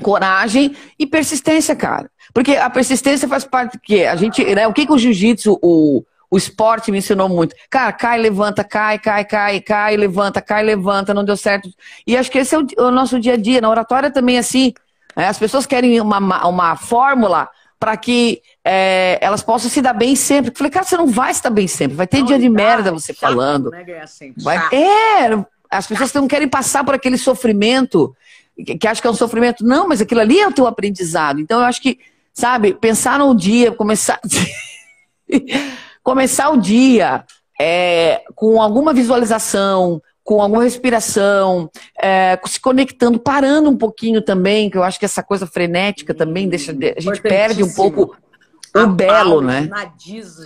coragem 0.02 0.76
e 0.98 1.06
persistência, 1.06 1.74
cara. 1.76 2.10
Porque 2.32 2.56
a 2.56 2.68
persistência 2.68 3.28
faz 3.28 3.44
parte 3.44 3.74
do 3.76 3.80
quê? 3.80 4.04
A 4.04 4.16
gente, 4.16 4.44
né, 4.54 4.66
o 4.66 4.72
que, 4.72 4.86
que 4.86 4.92
o 4.92 4.98
jiu-jitsu, 4.98 5.58
o, 5.62 6.04
o 6.30 6.36
esporte 6.36 6.90
me 6.90 6.98
ensinou 6.98 7.28
muito. 7.28 7.54
Cara, 7.70 7.92
cai, 7.92 8.18
levanta, 8.18 8.64
cai, 8.64 8.98
cai, 8.98 9.24
cai, 9.24 9.60
cai, 9.60 9.96
levanta, 9.96 10.42
cai, 10.42 10.64
levanta, 10.64 11.14
não 11.14 11.24
deu 11.24 11.36
certo. 11.36 11.68
E 12.06 12.16
acho 12.16 12.30
que 12.30 12.38
esse 12.38 12.54
é 12.54 12.58
o, 12.58 12.66
o 12.78 12.90
nosso 12.90 13.20
dia 13.20 13.34
a 13.34 13.36
dia. 13.36 13.60
Na 13.60 13.70
oratória 13.70 14.10
também 14.10 14.36
é 14.36 14.40
assim. 14.40 14.72
Né? 15.16 15.28
As 15.28 15.38
pessoas 15.38 15.64
querem 15.64 16.00
uma, 16.00 16.48
uma 16.48 16.76
fórmula 16.76 17.48
para 17.78 17.96
que 17.96 18.40
é, 18.64 19.18
elas 19.20 19.42
possam 19.42 19.70
se 19.70 19.80
dar 19.80 19.92
bem 19.92 20.16
sempre. 20.16 20.50
Eu 20.50 20.56
falei, 20.56 20.70
cara, 20.70 20.84
você 20.84 20.96
não 20.96 21.06
vai 21.06 21.32
se 21.32 21.42
dar 21.42 21.50
bem 21.50 21.68
sempre. 21.68 21.96
Vai 21.96 22.06
ter 22.06 22.18
não, 22.18 22.26
dia 22.26 22.38
de 22.38 22.48
merda 22.48 22.90
você 22.90 23.12
chato, 23.12 23.20
falando. 23.20 23.70
Né, 23.70 23.84
vai, 24.38 24.56
é, 24.72 25.44
as 25.70 25.86
pessoas 25.86 26.12
não 26.14 26.26
querem 26.26 26.48
passar 26.48 26.82
por 26.82 26.94
aquele 26.94 27.18
sofrimento 27.18 28.16
que 28.56 28.86
acha 28.86 29.00
que 29.00 29.06
é 29.06 29.10
um 29.10 29.14
sofrimento. 29.14 29.64
Não, 29.64 29.88
mas 29.88 30.00
aquilo 30.00 30.20
ali 30.20 30.38
é 30.38 30.46
o 30.46 30.52
teu 30.52 30.66
aprendizado. 30.66 31.40
Então 31.40 31.60
eu 31.60 31.66
acho 31.66 31.80
que, 31.80 31.98
sabe, 32.32 32.74
pensar 32.74 33.18
no 33.18 33.34
dia, 33.34 33.72
começar, 33.72 34.20
começar 36.02 36.50
o 36.50 36.56
dia 36.56 37.24
é, 37.60 38.22
com 38.34 38.60
alguma 38.60 38.92
visualização, 38.92 40.00
com 40.22 40.40
alguma 40.40 40.62
respiração, 40.62 41.70
é, 42.00 42.38
se 42.46 42.58
conectando, 42.58 43.18
parando 43.18 43.68
um 43.68 43.76
pouquinho 43.76 44.22
também, 44.22 44.70
que 44.70 44.78
eu 44.78 44.82
acho 44.82 44.98
que 44.98 45.04
essa 45.04 45.22
coisa 45.22 45.46
frenética 45.46 46.14
também 46.14 46.48
deixa. 46.48 46.72
A 46.72 47.00
gente 47.00 47.20
perde 47.20 47.62
um 47.62 47.72
pouco 47.72 48.16
o 48.74 48.78
a 48.78 48.86
belo, 48.86 49.42
pausa, 49.42 49.46
né? 49.46 49.68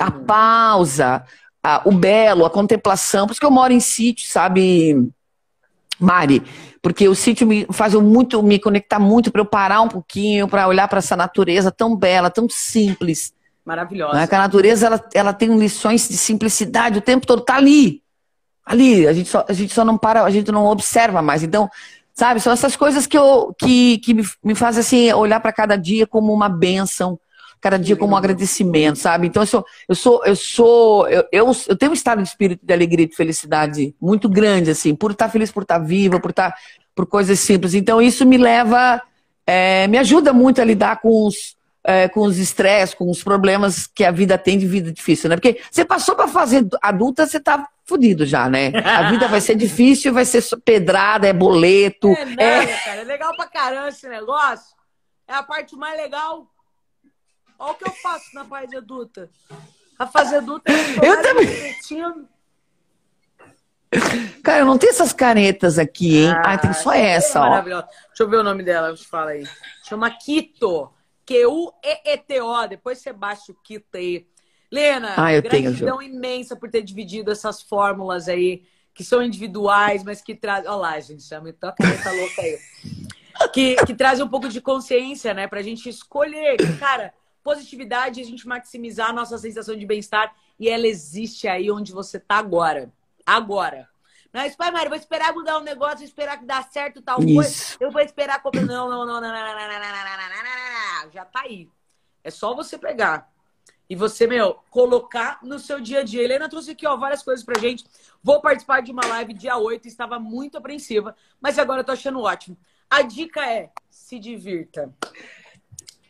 A 0.01 0.11
pausa, 0.11 1.25
a, 1.63 1.83
o 1.85 1.93
belo, 1.93 2.45
a 2.45 2.51
contemplação. 2.51 3.27
Por 3.27 3.33
isso 3.33 3.41
que 3.41 3.47
eu 3.47 3.51
moro 3.51 3.73
em 3.73 3.81
sítio, 3.81 4.29
sabe, 4.29 5.09
Mari? 5.99 6.43
Porque 6.83 7.09
o 7.09 7.15
sítio 7.15 7.47
me 7.47 7.67
faz 7.71 7.95
muito, 7.95 8.43
me 8.43 8.59
conectar 8.59 8.99
muito 8.99 9.31
para 9.31 9.41
eu 9.41 9.47
parar 9.47 9.81
um 9.81 9.89
pouquinho, 9.89 10.49
para 10.49 10.69
olhar 10.69 10.89
para 10.89 10.99
essa 10.99 11.17
natureza 11.17 11.71
tão 11.71 11.97
bela, 11.97 12.31
tão 12.31 12.49
simples. 12.49 13.33
Maravilhosa. 13.65 14.15
Né? 14.15 14.27
Que 14.27 14.35
a 14.35 14.39
natureza 14.39 14.87
ela, 14.87 15.05
ela 15.15 15.33
tem 15.33 15.57
lições 15.59 16.09
de 16.09 16.17
simplicidade 16.17 16.99
o 16.99 17.03
tempo 17.03 17.27
todo, 17.27 17.43
tá 17.43 17.57
ali. 17.57 18.03
Ali, 18.65 19.07
a 19.07 19.13
gente, 19.13 19.29
só, 19.29 19.45
a 19.49 19.53
gente 19.53 19.73
só 19.73 19.85
não 19.85 19.97
para, 19.97 20.23
a 20.23 20.31
gente 20.31 20.53
não 20.53 20.67
observa 20.67 21.23
mais. 21.23 21.43
Então, 21.43 21.71
sabe, 22.15 22.41
são 22.41 22.53
essas 22.53 22.77
coisas 22.77 23.07
que, 23.07 23.17
eu, 23.17 23.55
que, 23.59 23.99
que 23.99 24.15
me, 24.15 24.25
me 24.45 24.55
fazem 24.55 24.81
assim, 24.81 25.13
olhar 25.13 25.41
para 25.41 25.53
cada 25.53 25.77
dia 25.77 26.07
como 26.07 26.33
uma 26.33 26.49
bênção 26.49 27.19
cada 27.61 27.79
dia 27.79 27.97
como 27.97 28.15
um 28.15 28.17
agradecimento, 28.17 28.99
sabe? 28.99 29.27
Então 29.27 29.43
eu 29.43 29.47
sou, 29.47 29.65
eu 29.89 29.95
sou, 29.95 30.25
eu 30.25 30.37
sou, 30.37 31.09
eu, 31.09 31.25
eu, 31.33 31.53
eu, 31.69 31.77
tenho 31.77 31.91
um 31.91 31.95
estado 31.95 32.23
de 32.23 32.29
espírito 32.29 32.65
de 32.65 32.73
alegria 32.73 33.05
e 33.05 33.09
de 33.09 33.17
felicidade 33.17 33.95
muito 34.01 34.29
grande, 34.29 34.71
assim, 34.71 34.95
por 34.95 35.13
estar 35.13 35.29
feliz, 35.29 35.51
por 35.51 35.63
estar 35.63 35.79
viva, 35.79 36.21
por 36.21 36.31
estar 36.31 36.55
por 36.95 37.07
coisas 37.07 37.39
simples. 37.41 37.75
Então 37.75 38.03
isso 38.03 38.27
me 38.27 38.37
leva 38.37 39.03
é, 39.49 39.87
me 39.87 39.97
ajuda 39.97 40.31
muito 40.31 40.61
a 40.61 40.65
lidar 40.65 41.01
com 41.01 41.27
os, 41.27 41.57
é, 41.83 42.07
com 42.07 42.21
os 42.21 42.37
estresses, 42.37 42.95
com 42.95 43.11
os 43.11 43.23
problemas 43.23 43.87
que 43.87 44.05
a 44.05 44.11
vida 44.11 44.37
tem 44.37 44.59
de 44.59 44.67
vida 44.67 44.93
difícil, 44.93 45.31
né? 45.31 45.37
Porque 45.37 45.59
você 45.71 45.87
passou 45.87 46.15
para 46.15 46.29
fazer 46.29 46.69
adulta, 46.83 47.27
você 47.27 47.41
tá 47.41 47.67
fudido 47.87 48.27
já, 48.27 48.47
né? 48.51 48.71
A 48.85 49.11
vida 49.11 49.27
vai 49.27 49.41
ser 49.41 49.55
difícil, 49.55 50.13
vai 50.13 50.27
ser 50.27 50.45
pedrada, 50.63 51.27
é 51.27 51.33
boleto. 51.33 52.09
É, 52.09 52.45
é... 52.45 52.67
cara. 52.67 53.01
É 53.01 53.05
legal 53.05 53.35
pra 53.35 53.47
caramba 53.47 53.89
esse 53.89 54.07
negócio. 54.07 54.77
É 55.27 55.33
a 55.33 55.43
parte 55.43 55.75
mais 55.77 55.97
legal. 55.97 56.47
Olha 57.59 57.73
o 57.73 57.75
que 57.75 57.89
eu 57.89 57.93
faço 57.93 58.35
na 58.35 58.45
parte 58.45 58.77
adulta. 58.77 59.29
A 59.99 60.07
fase 60.07 60.37
adulta 60.37 60.71
é 60.71 61.09
eu 61.09 61.21
também. 61.23 61.75
Cara, 64.45 64.61
eu 64.61 64.67
não 64.67 64.79
tenho 64.79 64.91
essas 64.91 65.13
canetas 65.13 65.79
aqui, 65.79 66.19
hein? 66.19 66.31
Ah, 66.31 66.53
ah 66.53 66.59
tem 66.59 66.73
só 66.73 66.93
essa, 66.93 67.41
ó. 67.41 67.61
Deixa 67.63 67.87
eu 68.21 68.29
ver 68.29 68.37
o 68.37 68.43
nome 68.43 68.63
dela, 68.63 68.95
te 68.95 69.07
fala 69.07 69.31
aí. 69.31 69.45
Chama 69.83 70.11
Kito. 70.11 70.93
Q-U-E-E-T-O. 71.27 72.67
Depois 72.69 72.99
você 72.99 73.13
baixa 73.13 73.53
o 73.53 73.55
Kito 73.55 73.97
aí. 73.97 74.27
Lena, 74.71 75.15
ah, 75.17 75.33
eu 75.33 75.43
gratidão 75.43 75.99
tenho, 75.99 76.15
imensa 76.15 76.55
por 76.55 76.71
ter 76.71 76.83
dividido 76.83 77.31
essas 77.31 77.63
fórmulas 77.63 78.29
aí, 78.29 78.65
que 78.95 79.03
são 79.03 79.23
individuais, 79.23 80.05
mas 80.05 80.21
que 80.21 80.35
trazem. 80.35 80.69
Olha 80.69 80.77
lá, 80.77 81.01
gente, 81.01 81.27
já 81.27 81.41
me 81.41 81.53
toca 81.53 81.83
essa 81.87 82.13
louca 82.13 82.43
aí. 82.43 82.59
Que, 83.53 83.77
que 83.87 83.95
trazem 83.95 84.25
um 84.25 84.29
pouco 84.29 84.49
de 84.49 84.61
consciência, 84.61 85.33
né? 85.33 85.47
Pra 85.47 85.63
gente 85.63 85.89
escolher. 85.89 86.57
Cara, 86.79 87.15
positividade, 87.43 88.21
a 88.21 88.25
gente 88.25 88.47
maximizar 88.47 89.11
a 89.11 89.13
nossa 89.13 89.39
sensação 89.39 89.77
de 89.77 89.87
bem-estar 89.87 90.35
e 90.59 90.69
ela 90.69 90.87
existe 90.87 91.47
aí 91.49 91.71
onde 91.71 91.93
você 91.93 92.19
tá 92.19 92.37
agora. 92.37 92.93
Agora. 93.25 93.89
Não, 94.33 94.45
espera, 94.45 94.73
Mário, 94.73 94.91
vou 94.91 94.99
esperar 94.99 95.33
mudar 95.33 95.59
um 95.59 95.63
negócio, 95.63 95.99
vou 95.99 96.07
esperar 96.07 96.39
que 96.39 96.45
dá 96.45 96.63
certo 96.63 97.01
tal 97.01 97.19
coisa. 97.19 97.77
Eu 97.81 97.91
vou 97.91 98.03
esperar. 98.03 98.43
Não, 98.55 98.63
não, 98.63 99.07
não, 99.07 99.07
não, 99.07 99.21
não, 99.21 99.21
não, 99.21 99.23
não, 99.23 99.33
não, 99.33 99.89
não, 100.35 101.05
não, 101.05 101.13
já 101.13 101.25
tá 101.25 101.43
aí. 101.43 101.69
É 102.23 102.31
só 102.31 102.55
você 102.55 102.77
pegar 102.77 103.31
e 103.89 103.97
você, 103.97 104.27
meu, 104.27 104.59
colocar 104.71 105.39
no 105.43 105.59
seu 105.59 105.81
dia 105.81 106.01
a 106.01 106.03
dia. 106.05 106.23
Helena 106.23 106.49
trouxe 106.49 106.73
aqui, 106.73 106.87
ó, 106.87 106.97
várias 106.97 107.23
coisas 107.23 107.45
pra 107.45 107.59
gente. 107.59 107.85
Vou 108.23 108.41
participar 108.41 108.83
de 108.83 108.93
uma 108.93 109.07
live 109.07 109.33
dia 109.33 109.57
8, 109.57 109.89
estava 109.89 110.19
muito 110.19 110.59
apreensiva, 110.59 111.17
mas 111.41 111.59
agora 111.59 111.81
eu 111.81 111.85
tô 111.85 111.93
achando 111.93 112.21
ótimo. 112.21 112.57
A 112.91 113.03
dica 113.03 113.51
é: 113.51 113.71
se 113.89 114.19
divirta. 114.19 114.95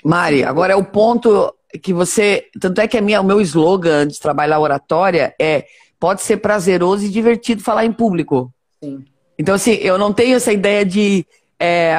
Mari, 0.05 0.45
agora 0.45 0.73
é 0.73 0.77
o 0.77 0.85
ponto 0.85 1.55
que 1.83 1.93
você. 1.93 2.47
Tanto 2.61 2.81
é 2.81 2.89
que 2.89 2.97
a 2.97 3.01
minha, 3.01 3.21
o 3.21 3.25
meu 3.25 3.41
slogan 3.41 4.07
de 4.07 4.21
trabalhar 4.21 4.59
oratória 4.59 5.35
é: 5.41 5.67
pode 5.99 6.23
ser 6.23 6.39
prazeroso 6.39 7.05
e 7.05 7.09
divertido 7.09 7.63
falar 7.63 7.85
em 7.85 7.93
público. 7.93 8.53
Sim. 8.83 9.05
Então, 9.39 9.55
assim, 9.55 9.75
eu 9.75 9.97
não 9.99 10.13
tenho 10.13 10.37
essa 10.37 10.53
ideia 10.53 10.85
de, 10.85 11.25
é, 11.59 11.95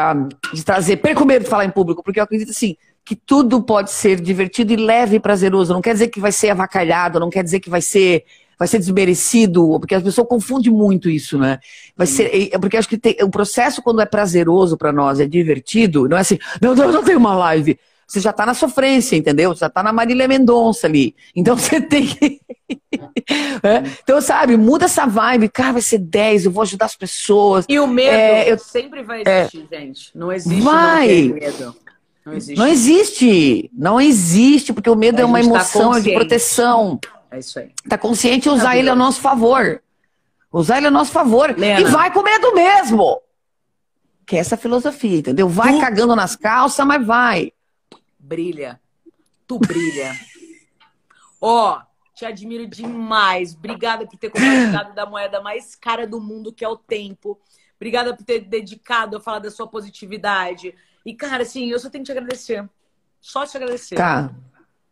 de 0.53 0.63
trazer. 0.63 0.97
Perco 0.97 1.25
medo 1.25 1.43
de 1.43 1.49
falar 1.49 1.65
em 1.65 1.69
público, 1.69 2.03
porque 2.03 2.19
eu 2.19 2.23
acredito 2.23 2.51
assim 2.51 2.75
que 3.05 3.15
tudo 3.15 3.63
pode 3.63 3.89
ser 3.89 4.21
divertido 4.21 4.71
e 4.71 4.75
leve 4.75 5.15
e 5.15 5.19
prazeroso. 5.19 5.73
Não 5.73 5.81
quer 5.81 5.93
dizer 5.93 6.09
que 6.09 6.19
vai 6.19 6.31
ser 6.31 6.51
avacalhado, 6.51 7.19
não 7.19 7.29
quer 7.31 7.43
dizer 7.43 7.59
que 7.59 7.69
vai 7.69 7.81
ser 7.81 8.23
vai 8.59 8.67
ser 8.67 8.77
desmerecido, 8.77 9.79
porque 9.79 9.95
as 9.95 10.03
pessoas 10.03 10.27
confundem 10.27 10.69
muito 10.71 11.09
isso, 11.09 11.37
né? 11.37 11.59
Vai 11.95 12.05
ser, 12.05 12.51
porque 12.59 12.75
acho 12.75 12.89
que 12.89 12.97
tem, 12.97 13.15
o 13.23 13.29
processo 13.29 13.81
quando 13.81 14.01
é 14.01 14.05
prazeroso 14.05 14.77
para 14.77 14.91
nós, 14.91 15.21
é 15.21 15.25
divertido, 15.25 16.09
não 16.09 16.17
é 16.17 16.19
assim, 16.19 16.37
meu 16.61 16.75
Deus, 16.75 16.93
não 16.93 17.01
tem 17.01 17.15
uma 17.15 17.33
live. 17.35 17.79
Você 18.05 18.19
já 18.19 18.33
tá 18.33 18.43
na 18.43 18.55
sofrência, 18.55 19.15
entendeu? 19.15 19.53
Você 19.53 19.59
já 19.59 19.69
tá 19.69 19.83
na 19.83 19.93
Marília 19.93 20.27
Mendonça 20.27 20.87
ali. 20.87 21.15
Então 21.35 21.55
você 21.57 21.79
tem 21.79 22.07
que. 22.07 22.41
é? 23.63 23.83
Então, 24.03 24.19
sabe, 24.19 24.57
muda 24.57 24.85
essa 24.85 25.05
vibe. 25.05 25.47
Cara, 25.47 25.73
vai 25.73 25.81
ser 25.83 25.99
10, 25.99 26.45
eu 26.45 26.51
vou 26.51 26.63
ajudar 26.63 26.85
as 26.85 26.95
pessoas. 26.95 27.65
E 27.69 27.79
o 27.79 27.85
medo 27.85 28.15
é, 28.15 28.51
eu... 28.51 28.57
sempre 28.57 29.03
vai 29.03 29.21
existir, 29.21 29.67
é... 29.71 29.79
gente. 29.79 30.09
Não 30.15 30.31
existe 30.31 30.61
vai. 30.61 31.07
medo. 31.29 31.75
Não 32.25 32.33
existe. 32.33 32.59
Não 32.59 32.67
existe. 32.67 33.71
Não 33.71 34.01
existe, 34.01 34.73
porque 34.73 34.89
o 34.89 34.95
medo 34.95 35.21
é 35.21 35.25
uma 35.25 35.39
tá 35.39 35.45
emoção, 35.45 35.91
tá 35.91 35.99
é 35.99 36.01
de 36.01 36.13
proteção. 36.13 36.99
É 37.31 37.39
isso 37.39 37.59
aí. 37.59 37.71
Tá 37.87 37.97
consciente 37.97 38.47
e 38.47 38.51
usar 38.51 38.77
ele 38.77 38.89
a 38.89 38.95
nosso 38.95 39.21
favor. 39.21 39.81
Usar 40.51 40.77
ele 40.77 40.87
a 40.87 40.91
nosso 40.91 41.11
favor. 41.11 41.55
Lena. 41.57 41.81
E 41.81 41.83
vai 41.85 42.11
com 42.11 42.23
medo 42.23 42.53
mesmo. 42.53 43.21
Que 44.25 44.35
é 44.35 44.39
essa 44.39 44.57
filosofia, 44.57 45.19
entendeu? 45.19 45.47
Vai 45.47 45.73
tu... 45.73 45.79
cagando 45.79 46.15
nas 46.15 46.35
calças, 46.35 46.85
mas 46.85 47.05
vai. 47.05 47.51
Brilha. 48.17 48.79
Tu 49.47 49.59
brilha. 49.59 50.13
Ó, 51.41 51.77
oh, 51.77 51.81
te 52.15 52.25
admiro 52.25 52.67
demais. 52.67 53.55
Obrigada 53.55 54.05
por 54.05 54.17
ter 54.17 54.29
compartilhado 54.29 54.93
da 54.93 55.05
moeda 55.05 55.41
mais 55.41 55.75
cara 55.75 56.05
do 56.05 56.19
mundo, 56.19 56.51
que 56.51 56.65
é 56.65 56.67
o 56.67 56.75
tempo. 56.75 57.39
Obrigada 57.77 58.15
por 58.15 58.25
ter 58.25 58.41
dedicado 58.41 59.17
a 59.17 59.21
falar 59.21 59.39
da 59.39 59.49
sua 59.49 59.67
positividade. 59.67 60.75
E, 61.05 61.13
cara, 61.13 61.43
assim, 61.43 61.69
eu 61.69 61.79
só 61.79 61.89
tenho 61.89 62.03
que 62.03 62.11
te 62.11 62.17
agradecer. 62.17 62.69
Só 63.21 63.45
te 63.45 63.55
agradecer. 63.55 63.95
Tá. 63.95 64.33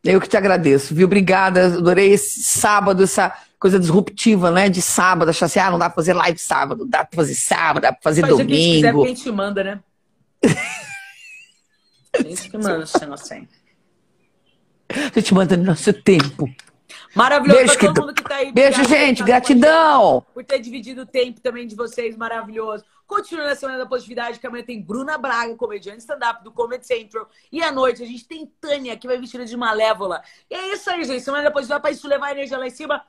Eu 0.04 0.20
que 0.20 0.28
te 0.28 0.36
agradeço, 0.36 0.94
viu? 0.94 1.06
Obrigada. 1.06 1.66
Adorei 1.66 2.12
esse 2.12 2.42
sábado, 2.42 3.02
essa 3.02 3.32
coisa 3.58 3.78
disruptiva, 3.78 4.50
né? 4.50 4.68
De 4.68 4.80
sábado. 4.80 5.28
Achar 5.28 5.46
assim, 5.46 5.58
ah, 5.58 5.70
não 5.70 5.78
dá 5.78 5.86
pra 5.86 5.96
fazer 5.96 6.12
live 6.12 6.38
sábado, 6.38 6.86
dá 6.86 7.04
pra 7.04 7.16
fazer 7.16 7.34
sábado, 7.34 7.82
dá 7.82 7.92
pra 7.92 8.02
fazer 8.02 8.20
Faz 8.22 8.36
domingo. 8.36 8.54
Se 8.54 8.70
quiser, 8.76 8.94
quem 8.94 9.14
te 9.14 9.32
manda, 9.32 9.64
né? 9.64 9.80
a 12.14 12.22
gente 12.22 12.50
que 12.50 12.58
manda, 12.58 12.86
sendo 12.86 13.14
assim. 13.14 13.48
A 14.90 15.18
gente 15.18 15.34
manda 15.34 15.56
no 15.56 15.64
nosso 15.64 15.92
tempo. 15.92 16.48
Maravilhoso 17.14 17.58
Beijo, 17.58 17.78
todo 17.78 18.00
mundo 18.00 18.14
que 18.14 18.22
tá 18.22 18.36
aí. 18.36 18.52
Beijo, 18.52 18.84
gente. 18.84 19.22
Gratidão. 19.22 20.24
Por 20.32 20.44
ter 20.44 20.58
dividido 20.58 21.02
o 21.02 21.06
tempo 21.06 21.40
também 21.40 21.66
de 21.66 21.74
vocês. 21.74 22.16
Maravilhoso. 22.16 22.84
Continua 23.06 23.46
na 23.46 23.54
Semana 23.54 23.78
da 23.78 23.86
Positividade, 23.86 24.38
que 24.38 24.46
amanhã 24.46 24.62
tem 24.62 24.82
Bruna 24.82 25.16
Braga, 25.16 25.54
comediante 25.56 26.00
stand-up 26.00 26.44
do 26.44 26.52
Comedy 26.52 26.86
Central. 26.86 27.26
E 27.50 27.62
à 27.62 27.72
noite 27.72 28.02
a 28.02 28.06
gente 28.06 28.26
tem 28.28 28.46
Tânia, 28.60 28.98
que 28.98 29.06
vai 29.06 29.16
vestida 29.16 29.46
de 29.46 29.56
malévola. 29.56 30.22
E 30.50 30.54
é 30.54 30.74
isso 30.74 30.90
aí, 30.90 31.02
gente. 31.04 31.22
Semana 31.22 31.44
da 31.44 31.50
Positividade 31.50 31.80
pra 31.80 31.90
isso 31.90 32.06
levar 32.06 32.26
a 32.26 32.32
energia 32.32 32.58
lá 32.58 32.66
em 32.66 32.70
cima. 32.70 33.02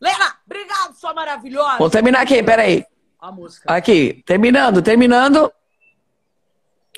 Lena, 0.00 0.36
obrigado, 0.46 0.94
sua 0.94 1.12
maravilhosa. 1.12 1.76
Vamos 1.76 1.92
terminar 1.92 2.22
aqui, 2.22 2.42
peraí. 2.42 2.86
A 3.20 3.30
música. 3.30 3.70
Aqui, 3.70 4.22
terminando, 4.24 4.80
terminando. 4.80 5.52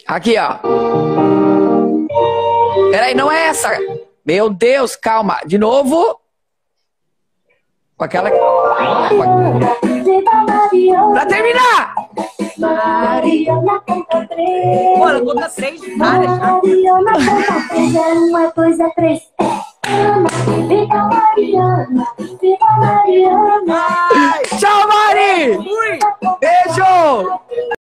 Aqui, 0.06 0.34
ó. 0.38 0.58
Peraí, 2.90 3.14
não 3.14 3.32
é 3.32 3.46
essa. 3.46 3.70
Meu 4.24 4.50
Deus, 4.50 4.94
calma. 4.94 5.40
De 5.46 5.58
novo. 5.58 6.19
Com 8.00 8.04
aquela. 8.04 8.30
Pra 11.12 11.26
terminar! 11.26 11.94
Mariana 12.56 13.80
conta 13.86 14.26
três. 14.26 14.98
Ela 14.98 15.20
conta 15.20 15.48
três 15.50 15.80
de 15.82 15.94
várias. 15.98 16.38
Mariana 16.38 17.12
conta 17.12 17.68
três. 17.68 17.94
É 17.94 18.12
uma, 18.14 18.52
dois, 18.56 18.80
é 18.80 18.88
três. 18.96 19.20
É. 19.38 19.44
Viva 20.66 21.10
Mariana, 21.10 22.06
viva 22.40 22.70
Mariana. 22.78 23.84
Tchau, 24.58 24.88
Mari! 24.88 25.56
Fui! 25.56 25.98
Beijo! 26.40 27.79